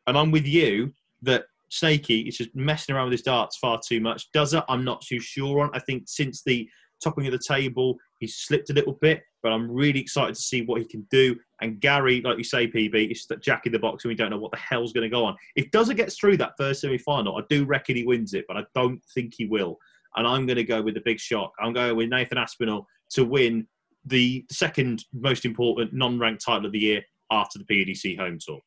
And 0.08 0.18
I'm 0.18 0.32
with 0.32 0.46
you 0.46 0.94
that 1.22 1.46
Snakey 1.70 2.22
is 2.22 2.38
just 2.38 2.54
messing 2.54 2.96
around 2.96 3.06
with 3.06 3.14
his 3.14 3.22
darts 3.22 3.58
far 3.58 3.80
too 3.86 4.02
much. 4.02 4.30
Does 4.34 4.54
it? 4.54 4.64
I'm 4.68 4.84
not 4.84 5.02
too 5.02 5.20
sure 5.20 5.62
on. 5.62 5.70
I 5.74 5.80
think 5.80 6.04
since 6.08 6.44
the 6.44 6.68
topping 7.02 7.28
of 7.28 7.32
the 7.32 7.40
table, 7.40 7.98
he's 8.20 8.36
slipped 8.36 8.72
a 8.72 8.74
little 8.74 8.98
bit. 9.02 9.24
But 9.42 9.54
I'm 9.54 9.72
really 9.72 10.02
excited 10.02 10.36
to 10.36 10.42
see 10.42 10.64
what 10.64 10.82
he 10.82 10.88
can 10.88 11.08
do. 11.10 11.38
And 11.62 11.80
Gary, 11.80 12.22
like 12.22 12.38
you 12.38 12.44
say, 12.44 12.68
PB, 12.68 13.12
is 13.12 13.28
Jack 13.42 13.66
in 13.66 13.72
the 13.72 13.80
box, 13.80 14.04
and 14.04 14.10
we 14.10 14.16
don't 14.16 14.30
know 14.30 14.38
what 14.38 14.52
the 14.52 14.58
hell's 14.58 14.94
going 14.94 15.04
to 15.04 15.10
go 15.10 15.26
on. 15.26 15.36
If 15.56 15.70
Dozer 15.72 15.96
gets 15.96 16.18
through 16.18 16.38
that 16.38 16.54
first 16.58 16.82
semi-final, 16.82 17.38
I 17.38 17.42
do 17.50 17.66
reckon 17.66 17.96
he 17.96 18.06
wins 18.06 18.34
it, 18.34 18.46
but 18.48 18.58
I 18.58 18.64
don't 18.76 19.02
think 19.14 19.34
he 19.38 19.46
will. 19.46 19.78
And 20.16 20.26
I'm 20.28 20.46
going 20.46 20.58
to 20.58 20.64
go 20.64 20.82
with 20.82 20.96
the 20.96 21.02
big 21.04 21.20
shock. 21.20 21.52
I'm 21.62 21.74
going 21.74 21.96
with 21.96 22.10
Nathan 22.10 22.38
Aspinall 22.38 22.88
to 23.12 23.26
win 23.26 23.68
the 24.06 24.46
second 24.50 25.06
most 25.14 25.46
important 25.46 25.94
non-ranked 25.94 26.44
title 26.44 26.66
of 26.66 26.72
the 26.72 26.80
year 26.80 27.02
after 27.32 27.60
the 27.60 27.66
PDC 27.66 28.18
home 28.18 28.40
tour. 28.40 28.60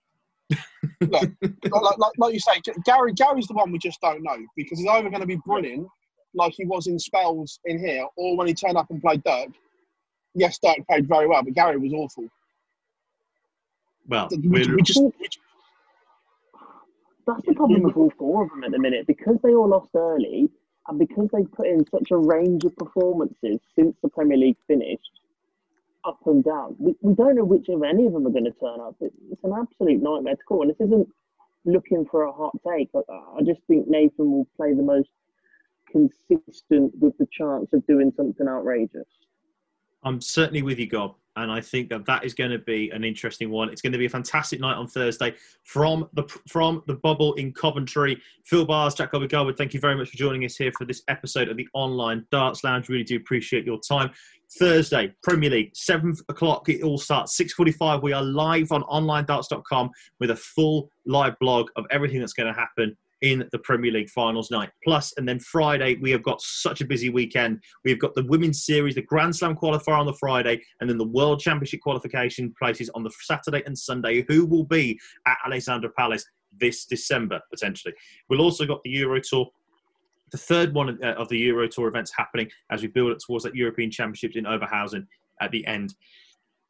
like, 1.00 1.30
like, 1.40 1.98
like, 1.98 2.12
like 2.18 2.34
you 2.34 2.40
say, 2.40 2.60
Gary 2.84 3.12
Gary's 3.14 3.46
the 3.46 3.54
one 3.54 3.72
we 3.72 3.78
just 3.78 4.00
don't 4.00 4.22
know 4.22 4.36
because 4.56 4.78
he's 4.78 4.88
either 4.88 5.08
going 5.08 5.20
to 5.20 5.26
be 5.26 5.40
brilliant, 5.46 5.86
like 6.34 6.52
he 6.54 6.64
was 6.64 6.86
in 6.86 6.98
spells 6.98 7.58
in 7.64 7.78
here, 7.78 8.06
or 8.16 8.36
when 8.36 8.46
he 8.46 8.54
turned 8.54 8.76
up 8.76 8.90
and 8.90 9.00
played 9.00 9.22
Dirk. 9.24 9.48
Yes, 10.34 10.58
Dirk 10.62 10.78
played 10.88 11.08
very 11.08 11.26
well, 11.26 11.42
but 11.42 11.54
Gary 11.54 11.78
was 11.78 11.92
awful. 11.92 12.28
Well, 14.08 14.28
We, 14.30 14.48
we're, 14.48 14.76
we 14.76 14.82
just 14.82 15.00
that's 17.26 17.46
the 17.46 17.54
problem 17.54 17.82
with 17.82 17.96
all 17.96 18.12
four 18.18 18.44
of 18.44 18.50
them 18.50 18.64
at 18.64 18.72
the 18.72 18.78
minute 18.78 19.06
because 19.06 19.36
they 19.42 19.54
all 19.54 19.68
lost 19.68 19.90
early 19.94 20.50
and 20.88 20.98
because 20.98 21.28
they've 21.32 21.52
put 21.52 21.68
in 21.68 21.86
such 21.88 22.10
a 22.10 22.16
range 22.16 22.64
of 22.64 22.76
performances 22.76 23.60
since 23.76 23.96
the 24.02 24.08
Premier 24.08 24.36
League 24.36 24.56
finished, 24.66 25.20
up 26.04 26.18
and 26.26 26.42
down. 26.42 26.74
We, 26.78 26.96
we 27.00 27.14
don't 27.14 27.36
know 27.36 27.44
which 27.44 27.68
of 27.68 27.82
any 27.84 28.06
of 28.06 28.12
them 28.12 28.26
are 28.26 28.30
going 28.30 28.44
to 28.44 28.52
turn 28.52 28.80
up. 28.80 28.96
It, 29.00 29.12
it's 29.30 29.44
an 29.44 29.52
absolute 29.56 30.02
nightmare 30.02 30.34
to 30.34 30.42
call. 30.42 30.62
And 30.62 30.70
this 30.70 30.80
isn't 30.84 31.08
looking 31.64 32.04
for 32.10 32.24
a 32.24 32.32
hot 32.32 32.56
take. 32.66 32.90
I, 32.94 33.12
I 33.12 33.42
just 33.44 33.60
think 33.68 33.86
Nathan 33.86 34.32
will 34.32 34.48
play 34.56 34.74
the 34.74 34.82
most 34.82 35.10
consistent 35.90 36.92
with 36.98 37.16
the 37.18 37.28
chance 37.30 37.68
of 37.72 37.86
doing 37.86 38.12
something 38.16 38.48
outrageous. 38.48 39.06
I'm 40.02 40.20
certainly 40.20 40.62
with 40.62 40.80
you, 40.80 40.88
Gob, 40.88 41.14
and 41.36 41.50
I 41.50 41.60
think 41.60 41.88
that 41.90 42.04
that 42.06 42.24
is 42.24 42.34
going 42.34 42.50
to 42.50 42.58
be 42.58 42.90
an 42.90 43.04
interesting 43.04 43.50
one. 43.50 43.70
It's 43.70 43.80
going 43.80 43.92
to 43.92 43.98
be 43.98 44.06
a 44.06 44.10
fantastic 44.10 44.60
night 44.60 44.76
on 44.76 44.86
Thursday 44.86 45.34
from 45.64 46.08
the 46.12 46.24
from 46.48 46.82
the 46.86 46.94
bubble 46.94 47.34
in 47.34 47.52
Coventry. 47.52 48.20
Phill 48.44 48.66
Barrs, 48.66 48.94
Jack 48.94 49.12
Gobby 49.12 49.28
Garwood, 49.28 49.56
thank 49.56 49.74
you 49.74 49.80
very 49.80 49.96
much 49.96 50.10
for 50.10 50.16
joining 50.16 50.44
us 50.44 50.56
here 50.56 50.72
for 50.76 50.84
this 50.84 51.02
episode 51.08 51.48
of 51.48 51.56
the 51.56 51.68
Online 51.74 52.26
Darts 52.30 52.64
Lounge. 52.64 52.88
Really 52.88 53.04
do 53.04 53.16
appreciate 53.16 53.64
your 53.64 53.80
time. 53.80 54.10
Thursday, 54.58 55.14
Premier 55.22 55.48
League, 55.48 55.74
seven 55.74 56.14
o'clock. 56.28 56.68
It 56.68 56.82
all 56.82 56.98
starts 56.98 57.36
six 57.36 57.54
forty-five. 57.54 58.02
We 58.02 58.12
are 58.12 58.22
live 58.22 58.70
on 58.70 58.82
OnlineDarts.com 58.82 59.90
with 60.20 60.30
a 60.30 60.36
full 60.36 60.90
live 61.06 61.38
blog 61.38 61.70
of 61.76 61.86
everything 61.90 62.20
that's 62.20 62.34
going 62.34 62.52
to 62.52 62.58
happen 62.58 62.96
in 63.22 63.48
the 63.52 63.58
Premier 63.58 63.92
League 63.92 64.10
finals 64.10 64.50
night. 64.50 64.70
Plus, 64.84 65.12
and 65.16 65.26
then 65.26 65.38
Friday, 65.38 65.96
we 65.96 66.10
have 66.10 66.22
got 66.22 66.40
such 66.42 66.80
a 66.80 66.84
busy 66.84 67.08
weekend. 67.08 67.62
We've 67.84 67.98
got 67.98 68.14
the 68.14 68.24
Women's 68.24 68.64
Series, 68.64 68.96
the 68.96 69.02
Grand 69.02 69.34
Slam 69.34 69.56
qualifier 69.56 69.98
on 69.98 70.06
the 70.06 70.14
Friday, 70.14 70.60
and 70.80 70.90
then 70.90 70.98
the 70.98 71.06
World 71.06 71.40
Championship 71.40 71.80
qualification 71.80 72.52
places 72.58 72.90
on 72.94 73.04
the 73.04 73.10
Saturday 73.22 73.62
and 73.64 73.78
Sunday. 73.78 74.24
Who 74.28 74.44
will 74.44 74.64
be 74.64 74.98
at 75.26 75.38
Alexandra 75.46 75.90
Palace 75.96 76.24
this 76.58 76.84
December, 76.84 77.40
potentially? 77.50 77.94
We've 78.28 78.40
also 78.40 78.66
got 78.66 78.82
the 78.82 78.90
Euro 78.90 79.20
Tour. 79.20 79.48
The 80.32 80.38
third 80.38 80.74
one 80.74 80.98
uh, 81.02 81.12
of 81.12 81.28
the 81.28 81.38
Euro 81.38 81.68
Tour 81.68 81.88
events 81.88 82.12
happening 82.16 82.48
as 82.70 82.82
we 82.82 82.88
build 82.88 83.16
towards 83.24 83.44
that 83.44 83.54
European 83.54 83.90
Championships 83.90 84.36
in 84.36 84.44
Oberhausen 84.44 85.06
at 85.40 85.50
the 85.50 85.66
end 85.66 85.94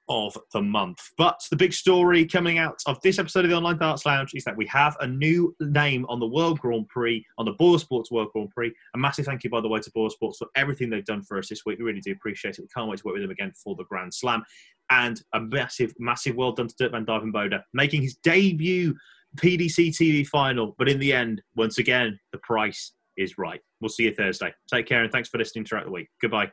of 0.09 0.37
the 0.53 0.61
month. 0.61 1.11
But 1.17 1.41
the 1.51 1.57
big 1.57 1.73
story 1.73 2.27
coming 2.27 2.59
out 2.59 2.81
of 2.87 3.01
this 3.03 3.19
episode 3.19 3.45
of 3.45 3.51
the 3.51 3.57
Online 3.57 3.79
Darts 3.79 4.05
Lounge 4.05 4.33
is 4.35 4.45
that 4.45 4.57
we 4.57 4.67
have 4.67 4.97
a 5.01 5.07
new 5.07 5.55
name 5.61 6.05
on 6.09 6.21
the 6.21 6.27
World 6.27 6.59
Grand 6.61 6.89
Prix, 6.89 7.25
on 7.39 7.47
the 7.47 7.55
BoyleSports 7.55 8.11
World 8.11 8.31
Grand 8.33 8.51
Prix. 8.51 8.73
A 8.95 8.99
massive 8.99 9.27
thank 9.27 9.45
you, 9.45 9.51
by 9.51 9.61
the 9.61 9.69
way, 9.69 9.81
to 9.81 9.91
BoyleSports 9.93 10.37
for 10.39 10.49
everything 10.57 10.91
they've 10.91 11.05
done 11.05 11.23
for 11.23 11.39
us 11.39 11.49
this 11.49 11.65
week. 11.65 11.79
We 11.79 11.85
really 11.85 12.01
do 12.01 12.13
appreciate 12.13 12.59
it. 12.59 12.63
We 12.63 12.69
can't 12.75 12.89
wait 12.89 12.99
to 12.99 13.07
work 13.07 13.15
with 13.15 13.23
them 13.23 13.31
again 13.31 13.53
for 13.63 13.75
the 13.77 13.85
Grand 13.85 14.13
Slam. 14.13 14.43
And 14.91 15.21
a 15.33 15.41
massive, 15.41 15.95
massive 15.99 16.37
well 16.37 16.53
done 16.53 16.69
to 16.69 16.75
Dirk 16.79 16.93
van 16.93 17.07
Duijvenbode, 17.07 17.63
making 17.73 18.03
his 18.03 18.17
debut 18.17 18.95
PDC 19.37 19.91
TV 19.91 20.27
final. 20.27 20.75
But 20.79 20.89
in 20.89 20.99
the 20.99 21.13
end, 21.13 21.43
once 21.57 21.79
again, 21.79 22.19
the 22.33 22.39
price 22.39 22.93
is 23.17 23.39
right. 23.39 23.61
We'll 23.81 23.89
see 23.89 24.05
you 24.05 24.15
Thursday. 24.15 24.53
Take 24.69 24.87
care 24.87 25.03
and 25.03 25.13
thanks 25.13 25.29
for 25.29 25.39
listening 25.39 25.65
throughout 25.65 25.85
the 25.85 25.93
week. 25.93 26.09
Goodbye. 26.21 26.53